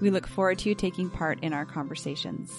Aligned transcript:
We 0.00 0.10
look 0.10 0.26
forward 0.26 0.58
to 0.60 0.68
you 0.68 0.74
taking 0.74 1.10
part 1.10 1.38
in 1.42 1.52
our 1.52 1.64
conversations. 1.64 2.52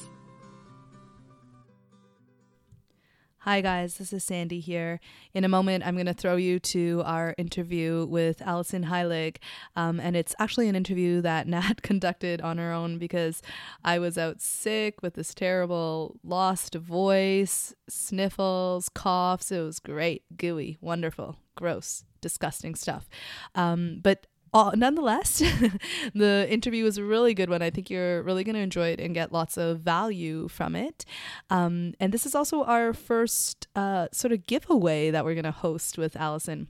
Hi, 3.45 3.61
guys, 3.61 3.99
this 3.99 4.11
is 4.11 4.23
Sandy 4.23 4.59
here. 4.59 4.99
In 5.35 5.43
a 5.43 5.47
moment, 5.47 5.85
I'm 5.85 5.93
going 5.93 6.07
to 6.07 6.15
throw 6.15 6.35
you 6.35 6.57
to 6.61 7.03
our 7.05 7.35
interview 7.37 8.07
with 8.09 8.41
Alison 8.41 8.85
Heilig. 8.85 9.37
Um, 9.75 9.99
and 9.99 10.15
it's 10.15 10.33
actually 10.39 10.67
an 10.67 10.75
interview 10.75 11.21
that 11.21 11.47
Nat 11.55 11.83
conducted 11.83 12.41
on 12.41 12.57
her 12.57 12.71
own 12.71 12.97
because 12.97 13.43
I 13.83 13.99
was 13.99 14.17
out 14.17 14.41
sick 14.41 15.03
with 15.03 15.13
this 15.13 15.35
terrible 15.35 16.15
lost 16.23 16.73
voice, 16.73 17.75
sniffles, 17.87 18.89
coughs. 18.89 19.51
It 19.51 19.61
was 19.61 19.77
great, 19.77 20.23
gooey, 20.35 20.79
wonderful, 20.81 21.37
gross, 21.53 22.03
disgusting 22.21 22.73
stuff. 22.73 23.07
Um, 23.53 23.99
but 24.01 24.25
uh, 24.55 24.71
nonetheless, 24.73 25.39
the 26.15 26.47
interview 26.49 26.85
was 26.85 26.97
a 26.97 27.03
really 27.03 27.33
good 27.33 27.49
one. 27.49 27.61
I 27.61 27.69
think 27.69 27.89
you're 27.89 28.23
really 28.23 28.45
going 28.45 28.55
to 28.55 28.61
enjoy 28.61 28.87
it 28.87 29.01
and 29.01 29.13
get 29.13 29.33
lots 29.33 29.57
of 29.57 29.81
value 29.81 30.47
from 30.47 30.77
it. 30.77 31.03
Um, 31.49 31.93
and 31.99 32.13
this 32.13 32.25
is 32.25 32.33
also 32.33 32.63
our 32.63 32.93
first 32.93 33.67
uh, 33.75 34.07
sort 34.13 34.31
of 34.31 34.47
giveaway 34.47 35.11
that 35.11 35.25
we're 35.25 35.33
going 35.33 35.43
to 35.43 35.51
host 35.51 35.97
with 35.97 36.15
Alison. 36.15 36.69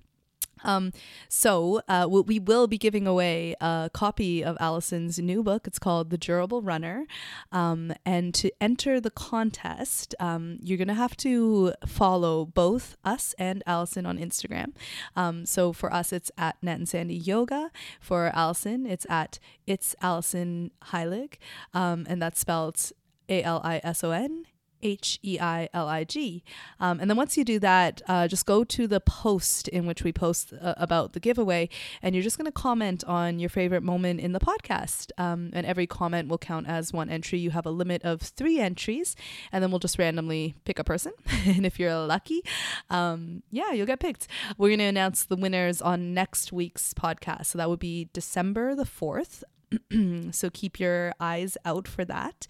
Um, 0.65 0.91
so 1.29 1.81
uh, 1.87 2.07
we 2.09 2.39
will 2.39 2.67
be 2.67 2.77
giving 2.77 3.07
away 3.07 3.55
a 3.61 3.89
copy 3.93 4.43
of 4.43 4.57
Alison's 4.59 5.19
new 5.19 5.43
book. 5.43 5.67
It's 5.67 5.79
called 5.79 6.09
The 6.09 6.17
Durable 6.17 6.61
Runner. 6.61 7.05
Um, 7.51 7.93
and 8.05 8.33
to 8.33 8.51
enter 8.59 8.99
the 8.99 9.11
contest, 9.11 10.15
um, 10.19 10.57
you're 10.61 10.77
going 10.77 10.87
to 10.87 10.93
have 10.93 11.15
to 11.17 11.73
follow 11.85 12.45
both 12.45 12.97
us 13.05 13.33
and 13.37 13.63
Alison 13.65 14.05
on 14.05 14.17
Instagram. 14.17 14.73
Um, 15.15 15.45
so 15.45 15.71
for 15.71 15.93
us, 15.93 16.11
it's 16.11 16.31
at 16.37 16.57
Nat 16.61 16.75
and 16.75 16.89
Sandy 16.89 17.15
Yoga. 17.15 17.71
For 17.99 18.31
Alison, 18.33 18.85
it's 18.85 19.05
at 19.09 19.39
It's 19.65 19.95
Alison 20.01 20.71
Heilig. 20.85 21.35
Um, 21.73 22.05
and 22.09 22.21
that's 22.21 22.39
spelled 22.39 22.91
A 23.29 23.43
L 23.43 23.61
I 23.63 23.79
S 23.83 24.03
O 24.03 24.11
N 24.11 24.45
H 24.85 25.19
E 25.23 25.39
I 25.39 25.67
L 25.73 25.87
I 25.87 26.03
G. 26.03 26.43
Um, 26.79 26.99
and 26.99 27.09
then 27.09 27.17
once 27.17 27.35
you 27.37 27.43
do 27.43 27.57
that, 27.59 28.03
uh, 28.07 28.27
just 28.27 28.45
go 28.45 28.63
to 28.63 28.87
the 28.87 28.99
post 28.99 29.67
in 29.69 29.87
which 29.87 30.03
we 30.03 30.13
post 30.13 30.53
uh, 30.53 30.75
about 30.77 31.13
the 31.13 31.19
giveaway, 31.19 31.69
and 32.03 32.13
you're 32.13 32.23
just 32.23 32.37
going 32.37 32.45
to 32.45 32.51
comment 32.51 33.03
on 33.05 33.39
your 33.39 33.49
favorite 33.49 33.81
moment 33.81 34.19
in 34.19 34.31
the 34.31 34.39
podcast. 34.39 35.09
Um, 35.17 35.49
and 35.53 35.65
every 35.65 35.87
comment 35.87 36.29
will 36.29 36.37
count 36.37 36.67
as 36.67 36.93
one 36.93 37.09
entry. 37.09 37.39
You 37.39 37.49
have 37.49 37.65
a 37.65 37.71
limit 37.71 38.03
of 38.03 38.21
three 38.21 38.59
entries, 38.59 39.15
and 39.51 39.63
then 39.63 39.71
we'll 39.71 39.79
just 39.79 39.97
randomly 39.97 40.53
pick 40.65 40.77
a 40.77 40.83
person. 40.83 41.13
and 41.45 41.65
if 41.65 41.79
you're 41.79 42.05
lucky, 42.05 42.43
um, 42.91 43.41
yeah, 43.49 43.71
you'll 43.71 43.87
get 43.87 43.99
picked. 43.99 44.27
We're 44.57 44.69
going 44.69 44.79
to 44.79 44.85
announce 44.85 45.23
the 45.23 45.35
winners 45.35 45.81
on 45.81 46.13
next 46.13 46.53
week's 46.53 46.93
podcast. 46.93 47.47
So 47.47 47.57
that 47.57 47.69
would 47.69 47.79
be 47.79 48.09
December 48.13 48.75
the 48.75 48.83
4th. 48.83 49.43
so 50.31 50.49
keep 50.49 50.79
your 50.79 51.13
eyes 51.19 51.57
out 51.65 51.87
for 51.87 52.05
that. 52.05 52.47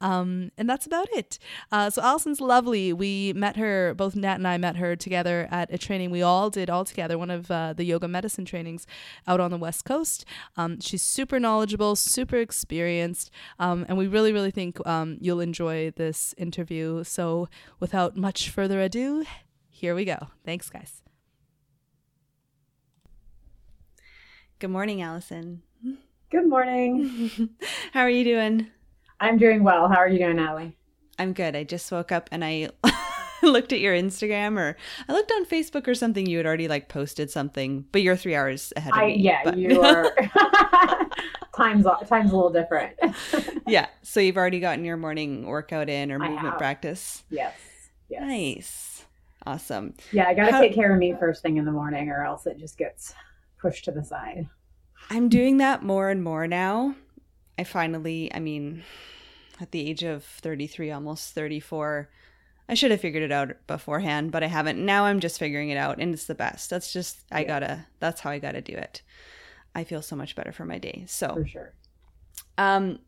Um, 0.00 0.50
and 0.56 0.68
that's 0.68 0.86
about 0.86 1.08
it. 1.12 1.38
Uh, 1.70 1.90
so 1.90 2.02
Alison's 2.02 2.40
lovely. 2.40 2.92
We 2.92 3.32
met 3.34 3.56
her, 3.56 3.94
both 3.94 4.14
Nat 4.16 4.34
and 4.34 4.46
I 4.46 4.58
met 4.58 4.76
her 4.76 4.96
together 4.96 5.48
at 5.50 5.72
a 5.72 5.78
training 5.78 6.10
we 6.10 6.22
all 6.22 6.50
did 6.50 6.70
all 6.70 6.84
together, 6.84 7.18
one 7.18 7.30
of 7.30 7.50
uh, 7.50 7.72
the 7.72 7.84
yoga 7.84 8.08
medicine 8.08 8.44
trainings 8.44 8.86
out 9.26 9.40
on 9.40 9.50
the 9.50 9.56
West 9.56 9.84
Coast. 9.84 10.24
Um, 10.56 10.80
she's 10.80 11.02
super 11.02 11.40
knowledgeable, 11.40 11.96
super 11.96 12.36
experienced, 12.36 13.30
um, 13.58 13.84
and 13.88 13.96
we 13.96 14.06
really, 14.06 14.32
really 14.32 14.50
think 14.50 14.84
um, 14.86 15.18
you'll 15.20 15.40
enjoy 15.40 15.90
this 15.96 16.34
interview. 16.38 17.04
So 17.04 17.48
without 17.80 18.16
much 18.16 18.50
further 18.50 18.80
ado, 18.80 19.24
here 19.68 19.94
we 19.94 20.04
go. 20.04 20.28
Thanks, 20.44 20.68
guys. 20.70 21.02
Good 24.58 24.70
morning, 24.70 25.00
Alison. 25.00 25.62
Good 26.30 26.46
morning. 26.46 27.48
How 27.94 28.00
are 28.00 28.10
you 28.10 28.22
doing? 28.22 28.66
I'm 29.18 29.38
doing 29.38 29.64
well. 29.64 29.88
How 29.88 29.96
are 29.96 30.08
you 30.08 30.18
doing, 30.18 30.36
Natalie? 30.36 30.76
I'm 31.18 31.32
good. 31.32 31.56
I 31.56 31.64
just 31.64 31.90
woke 31.90 32.12
up 32.12 32.28
and 32.30 32.44
I 32.44 32.68
looked 33.42 33.72
at 33.72 33.80
your 33.80 33.94
Instagram 33.94 34.58
or 34.58 34.76
I 35.08 35.14
looked 35.14 35.32
on 35.32 35.46
Facebook 35.46 35.88
or 35.88 35.94
something. 35.94 36.26
You 36.26 36.36
had 36.36 36.44
already 36.44 36.68
like 36.68 36.90
posted 36.90 37.30
something, 37.30 37.86
but 37.92 38.02
you're 38.02 38.14
three 38.14 38.34
hours 38.34 38.74
ahead 38.76 38.92
of 38.92 38.98
I, 38.98 39.06
me. 39.06 39.20
Yeah, 39.20 39.40
but... 39.42 39.56
you 39.56 39.80
are. 39.80 40.14
time's 41.56 41.86
time's 42.06 42.30
a 42.30 42.36
little 42.36 42.52
different. 42.52 42.94
yeah. 43.66 43.86
So 44.02 44.20
you've 44.20 44.36
already 44.36 44.60
gotten 44.60 44.84
your 44.84 44.98
morning 44.98 45.46
workout 45.46 45.88
in 45.88 46.12
or 46.12 46.18
movement 46.18 46.58
practice. 46.58 47.24
Yes. 47.30 47.54
yes. 48.10 48.20
Nice. 48.20 49.06
Awesome. 49.46 49.94
Yeah, 50.12 50.28
I 50.28 50.34
got 50.34 50.44
to 50.44 50.52
How... 50.52 50.60
take 50.60 50.74
care 50.74 50.92
of 50.92 50.98
me 50.98 51.14
first 51.18 51.40
thing 51.40 51.56
in 51.56 51.64
the 51.64 51.72
morning, 51.72 52.10
or 52.10 52.22
else 52.22 52.46
it 52.46 52.58
just 52.58 52.76
gets 52.76 53.14
pushed 53.58 53.86
to 53.86 53.92
the 53.92 54.04
side. 54.04 54.46
I'm 55.10 55.28
doing 55.28 55.58
that 55.58 55.82
more 55.82 56.10
and 56.10 56.22
more 56.22 56.46
now. 56.46 56.94
I 57.58 57.64
finally, 57.64 58.32
I 58.32 58.40
mean, 58.40 58.84
at 59.60 59.72
the 59.72 59.88
age 59.88 60.02
of 60.02 60.24
33, 60.24 60.90
almost 60.90 61.34
34, 61.34 62.08
I 62.68 62.74
should 62.74 62.90
have 62.90 63.00
figured 63.00 63.22
it 63.22 63.32
out 63.32 63.56
beforehand, 63.66 64.30
but 64.30 64.42
I 64.42 64.46
haven't. 64.46 64.84
Now 64.84 65.04
I'm 65.04 65.20
just 65.20 65.38
figuring 65.38 65.70
it 65.70 65.78
out 65.78 65.98
and 65.98 66.12
it's 66.12 66.26
the 66.26 66.34
best. 66.34 66.70
That's 66.70 66.92
just, 66.92 67.24
I 67.32 67.44
gotta, 67.44 67.86
that's 67.98 68.20
how 68.20 68.30
I 68.30 68.38
gotta 68.38 68.60
do 68.60 68.74
it. 68.74 69.02
I 69.74 69.84
feel 69.84 70.02
so 70.02 70.16
much 70.16 70.36
better 70.36 70.52
for 70.52 70.64
my 70.64 70.78
day. 70.78 71.04
So, 71.06 71.34
for 71.34 71.46
sure. 71.46 71.72
Um, 72.58 72.98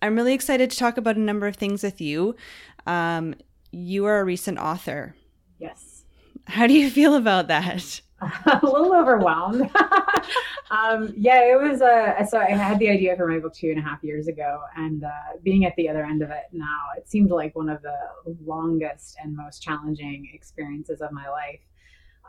I'm 0.00 0.16
really 0.16 0.32
excited 0.32 0.70
to 0.70 0.76
talk 0.76 0.96
about 0.96 1.16
a 1.16 1.20
number 1.20 1.46
of 1.46 1.56
things 1.56 1.82
with 1.82 2.00
you. 2.00 2.36
Um, 2.86 3.34
you 3.70 4.06
are 4.06 4.20
a 4.20 4.24
recent 4.24 4.58
author. 4.58 5.14
Yes. 5.58 6.04
How 6.46 6.66
do 6.66 6.74
you 6.74 6.90
feel 6.90 7.14
about 7.14 7.48
that? 7.48 8.00
a 8.46 8.60
little 8.62 8.94
overwhelmed. 8.94 9.62
um, 10.70 11.14
yeah, 11.16 11.40
it 11.44 11.60
was. 11.60 11.80
Uh, 11.80 12.24
so 12.26 12.38
I 12.38 12.50
had 12.50 12.78
the 12.78 12.88
idea 12.88 13.16
for 13.16 13.28
my 13.28 13.38
book 13.38 13.54
two 13.54 13.70
and 13.70 13.78
a 13.78 13.82
half 13.82 14.02
years 14.02 14.26
ago, 14.26 14.60
and 14.76 15.04
uh, 15.04 15.36
being 15.42 15.64
at 15.64 15.76
the 15.76 15.88
other 15.88 16.04
end 16.04 16.22
of 16.22 16.30
it 16.30 16.44
now, 16.52 16.80
it 16.96 17.08
seemed 17.08 17.30
like 17.30 17.54
one 17.54 17.68
of 17.68 17.80
the 17.82 17.96
longest 18.44 19.16
and 19.22 19.36
most 19.36 19.62
challenging 19.62 20.30
experiences 20.34 21.00
of 21.00 21.12
my 21.12 21.28
life. 21.28 21.60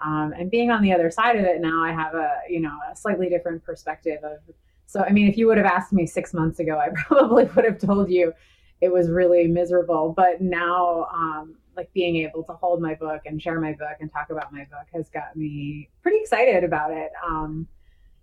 Um, 0.03 0.33
and 0.37 0.49
being 0.49 0.69
on 0.69 0.81
the 0.81 0.93
other 0.93 1.09
side 1.09 1.35
of 1.35 1.43
it 1.43 1.59
now, 1.59 1.83
I 1.83 1.91
have 1.91 2.13
a 2.13 2.37
you 2.47 2.59
know 2.59 2.77
a 2.91 2.95
slightly 2.95 3.29
different 3.29 3.63
perspective 3.63 4.23
of. 4.23 4.37
So 4.85 5.01
I 5.01 5.11
mean, 5.11 5.27
if 5.27 5.37
you 5.37 5.47
would 5.47 5.57
have 5.57 5.65
asked 5.65 5.91
me 5.91 6.05
six 6.05 6.33
months 6.33 6.59
ago, 6.59 6.77
I 6.77 6.89
probably 6.95 7.45
would 7.45 7.65
have 7.65 7.79
told 7.79 8.11
you 8.11 8.33
it 8.81 8.93
was 8.93 9.09
really 9.09 9.47
miserable. 9.47 10.13
But 10.15 10.39
now, 10.39 11.07
um, 11.13 11.55
like 11.79 11.91
being 11.93 12.17
able 12.17 12.43
to 12.43 12.51
hold 12.51 12.81
my 12.81 12.93
book 12.93 13.21
and 13.25 13.41
share 13.41 13.59
my 13.61 13.71
book 13.71 13.97
and 14.01 14.11
talk 14.11 14.29
about 14.31 14.51
my 14.51 14.65
book 14.65 14.85
has 14.93 15.09
got 15.09 15.33
me 15.35 15.89
pretty 16.03 16.17
excited 16.17 16.65
about 16.65 16.91
it. 16.91 17.09
Um, 17.25 17.67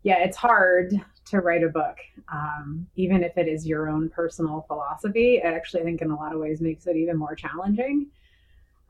yeah, 0.02 0.18
it's 0.18 0.36
hard 0.36 0.92
to 1.30 1.40
write 1.40 1.64
a 1.64 1.68
book, 1.68 1.96
um, 2.30 2.86
even 2.96 3.24
if 3.24 3.38
it 3.38 3.48
is 3.48 3.66
your 3.66 3.88
own 3.88 4.10
personal 4.10 4.66
philosophy. 4.68 5.36
It 5.36 5.46
actually, 5.46 5.80
I 5.80 5.84
think, 5.84 6.02
in 6.02 6.10
a 6.10 6.14
lot 6.14 6.34
of 6.34 6.38
ways, 6.38 6.60
makes 6.60 6.86
it 6.86 6.96
even 6.96 7.16
more 7.16 7.34
challenging. 7.34 8.08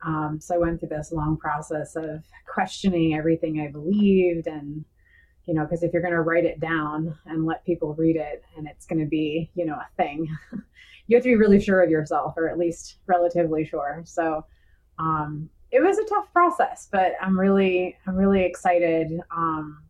Um, 0.05 0.37
so 0.41 0.55
I 0.55 0.57
went 0.57 0.81
through 0.81 0.89
this 0.89 1.13
long 1.13 1.37
process 1.37 1.95
of 1.95 2.23
questioning 2.45 3.15
everything 3.15 3.61
I 3.61 3.71
believed 3.71 4.47
and 4.47 4.83
you 5.45 5.53
know 5.53 5.63
because 5.63 5.81
if 5.81 5.91
you're 5.91 6.03
going 6.03 6.13
to 6.13 6.21
write 6.21 6.45
it 6.45 6.59
down 6.59 7.17
and 7.25 7.45
let 7.45 7.65
people 7.65 7.95
read 7.95 8.15
it 8.15 8.43
and 8.55 8.67
it's 8.67 8.85
going 8.85 8.99
to 8.99 9.07
be 9.07 9.49
you 9.55 9.65
know 9.65 9.73
a 9.75 9.87
thing 9.95 10.27
you 11.07 11.15
have 11.15 11.23
to 11.23 11.29
be 11.29 11.35
really 11.35 11.59
sure 11.59 11.81
of 11.81 11.89
yourself 11.89 12.35
or 12.37 12.47
at 12.47 12.59
least 12.59 12.97
relatively 13.07 13.65
sure 13.65 14.03
so 14.05 14.45
um, 14.99 15.49
it 15.71 15.81
was 15.81 15.97
a 15.97 16.05
tough 16.05 16.31
process, 16.31 16.87
but 16.91 17.13
I'm 17.21 17.39
really, 17.39 17.97
I'm 18.05 18.15
really 18.15 18.43
excited 18.43 19.19
um, 19.35 19.83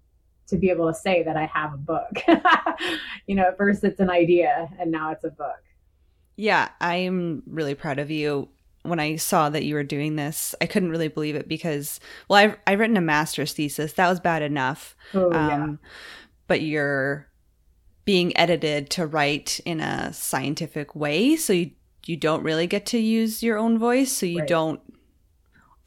to 0.48 0.58
be 0.58 0.70
able 0.70 0.88
to 0.88 0.94
say 0.94 1.24
that 1.24 1.38
I 1.38 1.46
have 1.46 1.74
a 1.74 1.78
book. 1.78 2.12
you 3.28 3.36
know, 3.36 3.44
at 3.44 3.58
first 3.58 3.84
it's 3.84 4.00
an 4.00 4.10
idea, 4.10 4.70
and 4.80 4.92
now 4.92 5.12
it's 5.12 5.24
a 5.24 5.30
book. 5.30 5.64
Yeah, 6.36 6.70
I'm 6.82 7.44
really 7.46 7.76
proud 7.76 8.00
of 8.00 8.10
you. 8.10 8.50
When 8.84 9.00
I 9.00 9.18
saw 9.18 9.50
that 9.50 9.66
you 9.66 9.76
were 9.76 9.84
doing 9.84 10.16
this, 10.16 10.56
I 10.62 10.66
couldn't 10.66 10.92
really 10.92 11.10
believe 11.10 11.36
it 11.36 11.48
because, 11.48 12.00
well, 12.30 12.40
I've 12.40 12.58
I've 12.66 12.80
written 12.80 12.98
a 12.98 13.02
master's 13.02 13.54
thesis. 13.54 13.94
That 13.94 14.10
was 14.10 14.20
bad 14.20 14.42
enough. 14.42 14.96
Oh, 15.14 15.32
um, 15.34 15.50
yeah. 15.50 15.90
But 16.48 16.62
you're 16.62 17.28
being 18.06 18.36
edited 18.38 18.90
to 18.92 19.06
write 19.06 19.60
in 19.66 19.82
a 19.82 20.14
scientific 20.14 20.96
way, 20.96 21.36
so 21.36 21.54
you 21.54 21.72
you 22.06 22.16
don't 22.16 22.44
really 22.44 22.68
get 22.68 22.86
to 22.86 22.98
use 22.98 23.44
your 23.44 23.58
own 23.58 23.78
voice, 23.78 24.14
so 24.14 24.26
you 24.26 24.40
right. 24.40 24.48
don't 24.48 24.80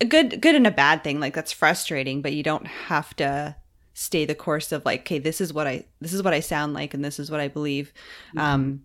a 0.01 0.05
good 0.05 0.41
good 0.41 0.55
and 0.55 0.67
a 0.67 0.71
bad 0.71 1.05
thing 1.05 1.21
like 1.21 1.35
that's 1.35 1.53
frustrating 1.53 2.23
but 2.23 2.33
you 2.33 2.43
don't 2.43 2.67
have 2.67 3.15
to 3.17 3.55
stay 4.01 4.25
the 4.25 4.35
course 4.35 4.73
of 4.73 4.83
like, 4.87 5.01
okay, 5.01 5.19
this 5.19 5.43
is 5.43 5.53
what 5.53 5.67
I 5.67 5.85
this 6.01 6.15
is 6.15 6.23
what 6.23 6.33
I 6.33 6.41
sound 6.41 6.73
like 6.73 6.95
and 6.95 7.05
this 7.05 7.19
is 7.19 7.31
what 7.31 7.41
I 7.41 7.49
believe. 7.49 7.93
Um 8.37 8.83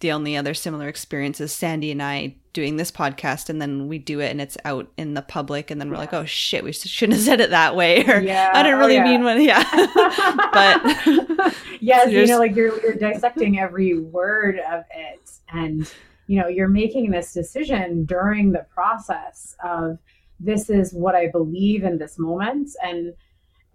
the 0.00 0.10
only 0.10 0.36
other 0.36 0.52
similar 0.52 0.88
experience 0.88 1.40
is 1.40 1.52
Sandy 1.52 1.92
and 1.92 2.02
I 2.02 2.34
doing 2.52 2.76
this 2.76 2.90
podcast 2.90 3.48
and 3.48 3.62
then 3.62 3.86
we 3.86 3.98
do 3.98 4.18
it 4.18 4.32
and 4.32 4.40
it's 4.40 4.58
out 4.64 4.90
in 4.96 5.14
the 5.14 5.22
public 5.22 5.70
and 5.70 5.80
then 5.80 5.88
we're 5.88 5.94
yeah. 5.94 6.00
like, 6.00 6.12
oh 6.12 6.24
shit, 6.24 6.64
we 6.64 6.72
shouldn't 6.72 7.16
have 7.16 7.24
said 7.24 7.40
it 7.40 7.50
that 7.50 7.76
way. 7.76 8.04
Or 8.04 8.20
yeah. 8.20 8.50
I 8.52 8.64
didn't 8.64 8.80
really 8.80 8.98
oh, 8.98 9.04
yeah. 9.04 9.10
mean 9.10 9.22
what 9.22 9.40
yeah. 9.40 9.62
but 11.38 11.54
yes, 11.80 12.10
you 12.10 12.26
know, 12.26 12.40
like 12.40 12.56
you're 12.56 12.80
you're 12.82 12.94
dissecting 12.94 13.60
every 13.60 13.96
word 13.96 14.58
of 14.58 14.82
it 14.92 15.30
and 15.52 15.88
you 16.26 16.40
know, 16.40 16.48
you're 16.48 16.68
making 16.68 17.12
this 17.12 17.32
decision 17.32 18.04
during 18.04 18.50
the 18.50 18.66
process 18.74 19.54
of 19.62 19.98
this 20.42 20.68
is 20.68 20.92
what 20.92 21.14
I 21.14 21.28
believe 21.28 21.84
in 21.84 21.98
this 21.98 22.18
moment. 22.18 22.70
And 22.82 23.14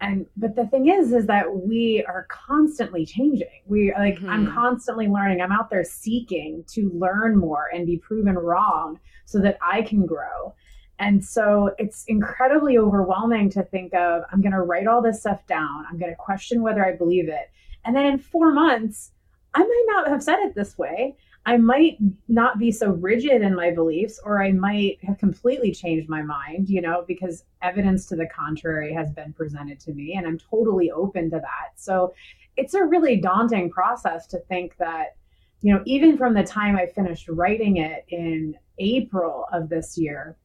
and 0.00 0.26
but 0.36 0.54
the 0.54 0.66
thing 0.66 0.88
is 0.88 1.12
is 1.12 1.26
that 1.26 1.52
we 1.52 2.04
are 2.06 2.26
constantly 2.28 3.04
changing. 3.04 3.62
We 3.66 3.92
like 3.98 4.16
mm-hmm. 4.16 4.30
i'm 4.30 4.52
constantly 4.52 5.08
learning. 5.08 5.40
I'm 5.40 5.52
out 5.52 5.70
there 5.70 5.84
seeking 5.84 6.64
to 6.68 6.90
learn 6.90 7.36
more 7.36 7.68
and 7.72 7.86
be 7.86 7.98
proven 7.98 8.34
wrong 8.34 9.00
so 9.24 9.40
that 9.40 9.58
i 9.62 9.82
can 9.82 10.06
grow. 10.06 10.54
And 11.00 11.24
so 11.24 11.70
it's 11.78 12.04
incredibly 12.08 12.76
overwhelming 12.76 13.50
to 13.50 13.62
think 13.64 13.94
of 13.94 14.22
i'm 14.32 14.40
going 14.40 14.52
to 14.52 14.62
write 14.62 14.86
all 14.86 15.02
this 15.02 15.20
stuff 15.20 15.46
down. 15.46 15.84
I'm 15.90 15.98
going 15.98 16.12
to 16.12 16.16
question 16.16 16.62
whether 16.62 16.84
i 16.84 16.94
believe 16.94 17.28
it. 17.28 17.50
And 17.84 17.96
then 17.96 18.06
in 18.06 18.18
4 18.18 18.52
months 18.52 19.12
i 19.54 19.60
might 19.60 19.86
not 19.88 20.08
have 20.08 20.22
said 20.22 20.38
it 20.40 20.54
this 20.54 20.78
way 20.78 21.16
I 21.48 21.56
might 21.56 21.96
not 22.28 22.58
be 22.58 22.70
so 22.70 22.90
rigid 22.90 23.40
in 23.40 23.54
my 23.54 23.70
beliefs, 23.70 24.20
or 24.22 24.42
I 24.42 24.52
might 24.52 24.98
have 25.02 25.16
completely 25.16 25.72
changed 25.72 26.06
my 26.06 26.20
mind, 26.20 26.68
you 26.68 26.82
know, 26.82 27.06
because 27.08 27.44
evidence 27.62 28.04
to 28.08 28.16
the 28.16 28.26
contrary 28.26 28.92
has 28.92 29.10
been 29.12 29.32
presented 29.32 29.80
to 29.80 29.94
me, 29.94 30.12
and 30.14 30.26
I'm 30.26 30.36
totally 30.36 30.90
open 30.90 31.30
to 31.30 31.38
that. 31.38 31.70
So 31.76 32.12
it's 32.58 32.74
a 32.74 32.84
really 32.84 33.16
daunting 33.16 33.70
process 33.70 34.26
to 34.26 34.40
think 34.40 34.76
that, 34.76 35.16
you 35.62 35.72
know, 35.72 35.82
even 35.86 36.18
from 36.18 36.34
the 36.34 36.44
time 36.44 36.76
I 36.76 36.84
finished 36.84 37.30
writing 37.30 37.78
it 37.78 38.04
in 38.10 38.54
April 38.78 39.46
of 39.50 39.70
this 39.70 39.96
year 39.96 40.36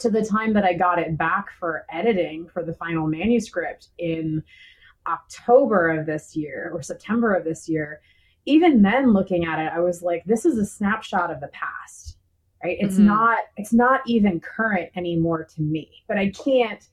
to 0.00 0.10
the 0.10 0.26
time 0.26 0.52
that 0.52 0.64
I 0.64 0.74
got 0.74 0.98
it 0.98 1.16
back 1.16 1.46
for 1.58 1.86
editing 1.90 2.48
for 2.52 2.62
the 2.62 2.74
final 2.74 3.06
manuscript 3.06 3.88
in 3.96 4.42
October 5.06 5.88
of 5.88 6.04
this 6.04 6.36
year 6.36 6.70
or 6.74 6.82
September 6.82 7.32
of 7.32 7.44
this 7.44 7.66
year 7.66 8.02
even 8.46 8.82
then 8.82 9.12
looking 9.12 9.44
at 9.44 9.58
it 9.58 9.72
i 9.72 9.80
was 9.80 10.02
like 10.02 10.22
this 10.24 10.44
is 10.44 10.58
a 10.58 10.66
snapshot 10.66 11.30
of 11.30 11.40
the 11.40 11.48
past 11.48 12.18
right? 12.62 12.78
It's 12.80 12.94
mm-hmm. 12.94 13.06
not 13.06 13.38
it's 13.56 13.72
not 13.72 14.00
even 14.06 14.40
current 14.40 14.90
anymore 14.96 15.44
to 15.44 15.62
me 15.62 15.90
but 16.08 16.18
i 16.18 16.30
can't 16.30 16.88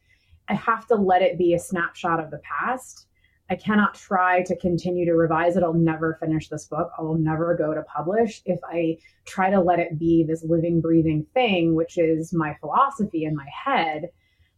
i 0.49 0.53
have 0.53 0.85
to 0.87 0.95
let 0.95 1.21
it 1.21 1.37
be 1.37 1.53
a 1.53 1.59
snapshot 1.59 2.19
of 2.19 2.31
the 2.31 2.39
past. 2.39 3.07
I 3.49 3.55
cannot 3.55 3.95
try 3.95 4.43
to 4.43 4.55
continue 4.55 5.05
to 5.05 5.13
revise 5.13 5.57
it. 5.57 5.63
I'll 5.63 5.73
never 5.73 6.13
finish 6.21 6.47
this 6.47 6.67
book. 6.67 6.89
I'll 6.97 7.15
never 7.15 7.53
go 7.53 7.73
to 7.73 7.81
publish 7.81 8.41
if 8.45 8.59
i 8.63 8.97
try 9.25 9.49
to 9.49 9.59
let 9.59 9.79
it 9.79 9.99
be 9.99 10.23
this 10.23 10.43
living 10.43 10.81
breathing 10.81 11.25
thing 11.33 11.75
which 11.75 11.97
is 11.97 12.33
my 12.33 12.55
philosophy 12.59 13.25
in 13.25 13.35
my 13.35 13.47
head 13.65 14.09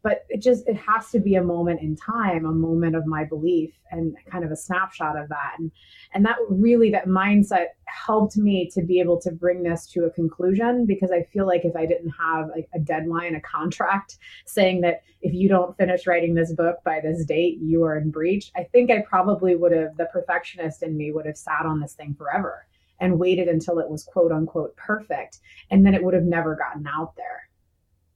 but 0.04 0.26
it 0.30 0.42
just 0.42 0.68
it 0.68 0.76
has 0.76 1.10
to 1.12 1.20
be 1.20 1.36
a 1.36 1.44
moment 1.44 1.82
in 1.82 1.96
time 1.96 2.46
a 2.46 2.52
moment 2.52 2.96
of 2.96 3.08
my 3.08 3.24
belief 3.24 3.74
and 3.92 4.16
kind 4.30 4.44
of 4.44 4.52
a 4.52 4.56
snapshot 4.56 5.18
of 5.18 5.30
that. 5.30 5.56
And 5.58 5.72
and 6.14 6.26
that 6.26 6.38
really 6.50 6.92
that 6.92 7.08
mindset 7.08 7.68
helped 7.86 8.38
me 8.38 8.70
to 8.74 8.82
be 8.82 9.00
able 9.00 9.20
to 9.22 9.32
bring 9.32 9.64
this 9.64 9.88
to 9.88 10.06
a 10.06 10.10
conclusion 10.10 10.86
because 10.86 11.12
i 11.12 11.22
feel 11.22 11.46
like 11.46 11.64
if 11.64 11.76
i 11.76 11.86
didn't 11.86 12.10
have 12.10 12.50
a 12.74 12.80
deadline 12.80 13.36
a 13.36 13.42
contract 13.42 14.18
saying 14.46 14.82
that 14.82 15.04
if 15.22 15.32
you 15.32 15.48
don't 15.48 15.78
finish 15.78 16.08
writing 16.08 16.34
this 16.34 16.52
book 16.54 16.78
by 16.84 17.00
this 17.00 17.24
date 17.26 17.60
you 17.62 17.84
are 17.84 17.98
in 17.98 18.10
breach 18.10 18.52
i 18.56 18.64
think 18.64 18.90
i 18.90 19.00
probably 19.08 19.56
would 19.56 19.72
have 19.72 19.96
the 19.98 20.06
perfectionist 20.06 20.82
in 20.82 20.98
me 20.98 21.12
would 21.12 21.26
have 21.26 21.38
sat 21.38 21.68
on 21.68 21.80
this 21.80 21.94
thing 21.94 22.16
forever 22.16 22.66
and 23.04 23.20
waited 23.20 23.48
until 23.50 23.80
it 23.80 23.90
was 23.90 24.04
quote 24.04 24.32
unquote 24.32 24.76
perfect. 24.78 25.40
And 25.70 25.86
then 25.86 25.94
it 25.94 26.04
would 26.04 26.14
have 26.14 26.24
never 26.24 26.56
gotten 26.56 26.88
out 26.88 27.16
there. 27.16 27.50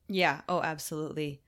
Yeah. 0.08 0.42
Oh 0.48 0.62
absolutely 0.62 1.42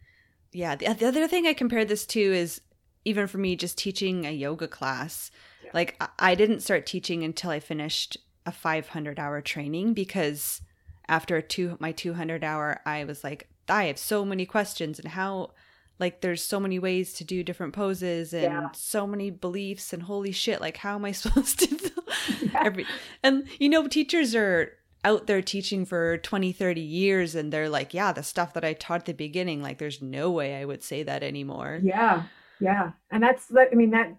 yeah 0.51 0.75
the, 0.75 0.93
the 0.93 1.07
other 1.07 1.27
thing 1.27 1.47
i 1.47 1.53
compared 1.53 1.87
this 1.87 2.05
to 2.05 2.19
is 2.19 2.61
even 3.05 3.27
for 3.27 3.37
me 3.37 3.55
just 3.55 3.77
teaching 3.77 4.25
a 4.25 4.31
yoga 4.31 4.67
class 4.67 5.31
yeah. 5.63 5.71
like 5.73 5.95
I, 5.99 6.07
I 6.19 6.35
didn't 6.35 6.61
start 6.61 6.85
teaching 6.85 7.23
until 7.23 7.51
i 7.51 7.59
finished 7.59 8.17
a 8.45 8.51
500 8.51 9.19
hour 9.19 9.41
training 9.41 9.93
because 9.93 10.61
after 11.07 11.41
two 11.41 11.77
my 11.79 11.91
200 11.91 12.43
hour 12.43 12.81
i 12.85 13.03
was 13.03 13.23
like 13.23 13.49
i 13.67 13.85
have 13.85 13.97
so 13.97 14.25
many 14.25 14.45
questions 14.45 14.99
and 14.99 15.09
how 15.09 15.51
like 15.99 16.21
there's 16.21 16.41
so 16.41 16.59
many 16.59 16.79
ways 16.79 17.13
to 17.13 17.23
do 17.23 17.43
different 17.43 17.73
poses 17.73 18.33
and 18.33 18.43
yeah. 18.43 18.69
so 18.73 19.05
many 19.05 19.29
beliefs 19.29 19.91
and 19.91 20.03
holy 20.03 20.31
shit 20.31 20.61
like 20.61 20.77
how 20.77 20.95
am 20.95 21.05
i 21.05 21.11
supposed 21.13 21.59
to 21.59 21.91
yeah. 22.41 22.63
every 22.63 22.85
and 23.23 23.47
you 23.59 23.69
know 23.69 23.87
teachers 23.87 24.33
are 24.35 24.71
out 25.05 25.27
there 25.27 25.41
teaching 25.41 25.85
for 25.85 26.17
20 26.17 26.51
30 26.51 26.81
years 26.81 27.35
and 27.35 27.53
they're 27.53 27.69
like 27.69 27.93
yeah 27.93 28.11
the 28.11 28.23
stuff 28.23 28.53
that 28.53 28.65
i 28.65 28.73
taught 28.73 29.01
at 29.01 29.05
the 29.05 29.13
beginning 29.13 29.61
like 29.61 29.77
there's 29.77 30.01
no 30.01 30.29
way 30.29 30.55
i 30.55 30.65
would 30.65 30.83
say 30.83 31.03
that 31.03 31.23
anymore. 31.23 31.79
Yeah 31.81 32.23
yeah. 32.59 32.91
And 33.11 33.23
that's 33.23 33.47
that 33.47 33.69
i 33.71 33.75
mean 33.75 33.91
that 33.91 34.15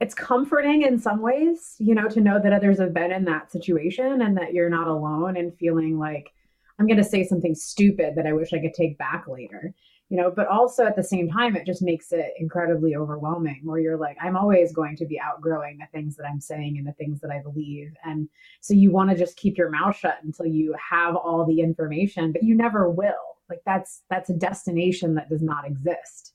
it's 0.00 0.14
comforting 0.14 0.82
in 0.82 0.98
some 0.98 1.20
ways 1.20 1.76
you 1.78 1.94
know 1.94 2.08
to 2.08 2.20
know 2.20 2.40
that 2.40 2.52
others 2.52 2.78
have 2.78 2.94
been 2.94 3.12
in 3.12 3.24
that 3.26 3.52
situation 3.52 4.22
and 4.22 4.36
that 4.36 4.54
you're 4.54 4.70
not 4.70 4.88
alone 4.88 5.36
and 5.36 5.56
feeling 5.58 5.98
like 5.98 6.32
i'm 6.78 6.86
going 6.86 6.96
to 6.96 7.04
say 7.04 7.24
something 7.24 7.54
stupid 7.54 8.14
that 8.16 8.26
i 8.26 8.32
wish 8.32 8.52
i 8.52 8.58
could 8.58 8.74
take 8.74 8.96
back 8.96 9.26
later 9.28 9.74
you 10.10 10.16
know 10.16 10.30
but 10.30 10.48
also 10.48 10.84
at 10.84 10.96
the 10.96 11.02
same 11.02 11.30
time 11.30 11.56
it 11.56 11.64
just 11.64 11.80
makes 11.80 12.12
it 12.12 12.34
incredibly 12.38 12.94
overwhelming 12.94 13.60
where 13.64 13.78
you're 13.78 13.96
like 13.96 14.16
i'm 14.20 14.36
always 14.36 14.72
going 14.72 14.96
to 14.96 15.06
be 15.06 15.18
outgrowing 15.18 15.78
the 15.78 15.86
things 15.92 16.16
that 16.16 16.26
i'm 16.26 16.40
saying 16.40 16.76
and 16.76 16.86
the 16.86 16.92
things 16.92 17.20
that 17.20 17.30
i 17.30 17.40
believe. 17.40 17.94
And 18.04 18.28
so 18.60 18.74
you 18.74 18.90
want 18.90 19.10
to 19.10 19.16
just 19.16 19.36
keep 19.36 19.56
your 19.56 19.70
mouth 19.70 19.96
shut 19.96 20.18
until 20.22 20.46
you 20.46 20.74
have 20.90 21.16
all 21.16 21.44
the 21.46 21.60
information 21.60 22.32
but 22.32 22.42
you 22.42 22.54
never 22.54 22.90
will. 22.90 23.38
Like 23.48 23.62
that's 23.66 24.02
that's 24.10 24.30
a 24.30 24.34
destination 24.34 25.14
that 25.14 25.28
does 25.28 25.42
not 25.42 25.66
exist. 25.66 26.32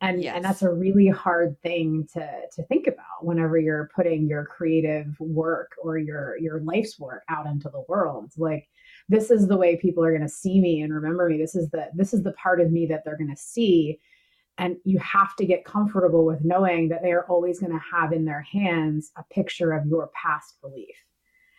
And 0.00 0.22
yes. 0.22 0.34
and 0.34 0.44
that's 0.44 0.62
a 0.62 0.72
really 0.72 1.08
hard 1.08 1.56
thing 1.62 2.06
to 2.14 2.28
to 2.54 2.62
think 2.64 2.86
about 2.86 3.22
whenever 3.22 3.58
you're 3.58 3.90
putting 3.94 4.26
your 4.26 4.44
creative 4.44 5.16
work 5.20 5.70
or 5.82 5.96
your 5.96 6.36
your 6.38 6.60
life's 6.60 6.98
work 6.98 7.22
out 7.28 7.46
into 7.46 7.70
the 7.70 7.84
world. 7.88 8.32
Like 8.36 8.68
this 9.12 9.30
is 9.30 9.46
the 9.46 9.56
way 9.56 9.76
people 9.76 10.02
are 10.02 10.10
going 10.10 10.26
to 10.26 10.28
see 10.28 10.58
me 10.58 10.80
and 10.80 10.92
remember 10.92 11.28
me. 11.28 11.36
This 11.36 11.54
is 11.54 11.70
the 11.70 11.90
this 11.94 12.14
is 12.14 12.22
the 12.22 12.32
part 12.32 12.60
of 12.60 12.72
me 12.72 12.86
that 12.86 13.04
they're 13.04 13.18
going 13.18 13.34
to 13.34 13.40
see. 13.40 14.00
And 14.58 14.76
you 14.84 14.98
have 14.98 15.36
to 15.36 15.46
get 15.46 15.64
comfortable 15.64 16.24
with 16.24 16.44
knowing 16.44 16.88
that 16.88 17.02
they 17.02 17.12
are 17.12 17.24
always 17.26 17.58
going 17.60 17.72
to 17.72 17.80
have 17.92 18.12
in 18.12 18.24
their 18.24 18.42
hands 18.42 19.10
a 19.16 19.24
picture 19.32 19.72
of 19.72 19.86
your 19.86 20.10
past 20.14 20.60
belief. 20.60 20.96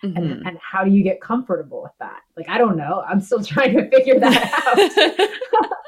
Mm-hmm. 0.03 0.17
and, 0.17 0.47
and 0.47 0.57
how 0.59 0.83
do 0.83 0.91
you 0.91 1.01
get 1.01 1.21
comfortable 1.21 1.81
with 1.81 1.93
that? 1.99 2.21
Like 2.35 2.49
i 2.49 2.57
don't 2.57 2.75
know. 2.75 3.03
I'm 3.07 3.21
still 3.21 3.43
trying 3.53 3.77
to 3.77 3.89
figure 3.89 4.19
that 4.19 5.29
out. 5.61 5.69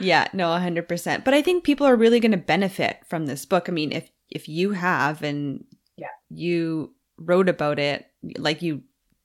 Yeah 0.00 0.26
no 0.32 0.48
100% 0.48 1.22
but 1.22 1.32
i 1.32 1.42
think 1.42 1.62
people 1.62 1.86
are 1.86 1.94
really 1.94 2.18
going 2.18 2.32
to 2.32 2.38
benefit 2.38 3.00
from 3.06 3.26
this 3.26 3.44
book. 3.44 3.68
I 3.68 3.72
mean 3.72 3.92
if 3.92 4.10
if 4.30 4.48
you 4.48 4.72
have 4.72 5.22
and 5.22 5.64
yeah. 5.96 6.08
you 6.28 6.92
wrote 7.18 7.48
about 7.48 7.78
it 7.78 8.06
like 8.36 8.62
you 8.62 8.82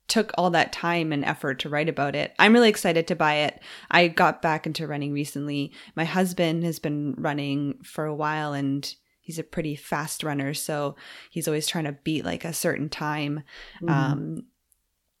took 0.08 0.32
all 0.36 0.50
that 0.50 0.72
time 0.72 1.12
and 1.12 1.24
effort 1.24 1.60
to 1.60 1.68
write 1.68 1.88
about 1.88 2.16
it. 2.16 2.34
I'm 2.38 2.52
really 2.52 2.70
excited 2.70 3.06
to 3.08 3.16
buy 3.16 3.34
it. 3.34 3.60
I 3.90 4.08
got 4.08 4.42
back 4.42 4.66
into 4.66 4.86
running 4.86 5.12
recently. 5.12 5.72
My 5.94 6.04
husband 6.04 6.64
has 6.64 6.78
been 6.78 7.14
running 7.18 7.78
for 7.84 8.06
a 8.06 8.14
while 8.14 8.54
and 8.54 8.92
he's 9.20 9.38
a 9.38 9.44
pretty 9.44 9.76
fast 9.76 10.24
runner, 10.24 10.54
so 10.54 10.96
he's 11.30 11.46
always 11.46 11.66
trying 11.66 11.84
to 11.84 11.92
beat 11.92 12.24
like 12.24 12.44
a 12.44 12.52
certain 12.52 12.88
time. 12.88 13.42
Mm. 13.82 13.90
Um 13.90 14.44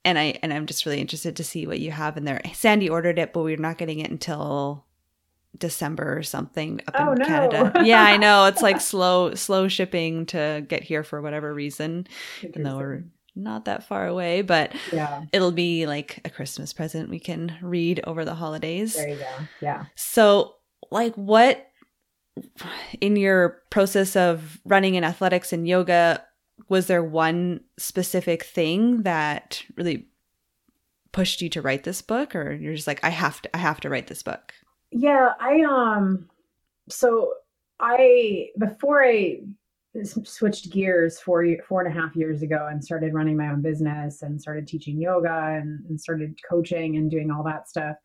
and 0.04 0.18
I 0.18 0.38
and 0.42 0.52
I'm 0.52 0.66
just 0.66 0.86
really 0.86 1.00
interested 1.00 1.36
to 1.36 1.44
see 1.44 1.66
what 1.66 1.80
you 1.80 1.90
have 1.90 2.16
in 2.16 2.24
there. 2.24 2.40
Sandy 2.54 2.88
ordered 2.88 3.18
it, 3.18 3.32
but 3.32 3.42
we're 3.42 3.58
not 3.58 3.78
getting 3.78 3.98
it 3.98 4.10
until 4.10 4.86
December 5.56 6.16
or 6.16 6.22
something 6.22 6.80
up 6.86 6.94
oh, 6.98 7.12
in 7.12 7.18
no. 7.18 7.26
Canada. 7.26 7.72
yeah, 7.84 8.02
I 8.02 8.16
know. 8.16 8.46
It's 8.46 8.62
like 8.62 8.80
slow 8.80 9.34
slow 9.34 9.68
shipping 9.68 10.24
to 10.26 10.64
get 10.66 10.82
here 10.82 11.04
for 11.04 11.20
whatever 11.20 11.52
reason. 11.52 12.06
Even 12.42 12.62
though 12.62 12.76
we're 12.78 13.04
not 13.38 13.64
that 13.66 13.84
far 13.84 14.06
away, 14.06 14.42
but 14.42 14.72
yeah. 14.92 15.24
it'll 15.32 15.52
be 15.52 15.86
like 15.86 16.20
a 16.24 16.30
Christmas 16.30 16.72
present 16.72 17.08
we 17.08 17.20
can 17.20 17.56
read 17.62 18.00
over 18.04 18.24
the 18.24 18.34
holidays. 18.34 18.96
There 18.96 19.08
you 19.08 19.16
go. 19.16 19.30
Yeah. 19.60 19.84
So, 19.94 20.56
like, 20.90 21.14
what 21.14 21.70
in 23.00 23.16
your 23.16 23.62
process 23.70 24.16
of 24.16 24.60
running 24.64 24.94
in 24.94 25.04
athletics 25.04 25.52
and 25.52 25.66
yoga 25.66 26.24
was 26.68 26.86
there 26.86 27.04
one 27.04 27.60
specific 27.78 28.44
thing 28.44 29.02
that 29.02 29.62
really 29.76 30.08
pushed 31.12 31.40
you 31.40 31.48
to 31.48 31.62
write 31.62 31.84
this 31.84 32.02
book 32.02 32.34
or 32.34 32.52
you're 32.52 32.74
just 32.74 32.86
like 32.86 33.02
I 33.02 33.10
have 33.10 33.40
to 33.42 33.56
I 33.56 33.58
have 33.58 33.80
to 33.80 33.88
write 33.88 34.08
this 34.08 34.22
book? 34.22 34.52
Yeah, 34.90 35.32
I 35.40 35.62
um 35.62 36.28
so 36.88 37.34
I 37.80 38.48
before 38.58 39.04
I 39.04 39.40
switched 40.04 40.70
gears 40.70 41.18
four 41.20 41.46
four 41.66 41.82
and 41.82 41.96
a 41.96 42.00
half 42.00 42.14
years 42.16 42.42
ago 42.42 42.68
and 42.70 42.84
started 42.84 43.14
running 43.14 43.36
my 43.36 43.48
own 43.48 43.62
business 43.62 44.22
and 44.22 44.40
started 44.40 44.66
teaching 44.66 45.00
yoga 45.00 45.58
and, 45.60 45.84
and 45.86 46.00
started 46.00 46.38
coaching 46.48 46.96
and 46.96 47.10
doing 47.10 47.30
all 47.30 47.42
that 47.42 47.68
stuff 47.68 47.96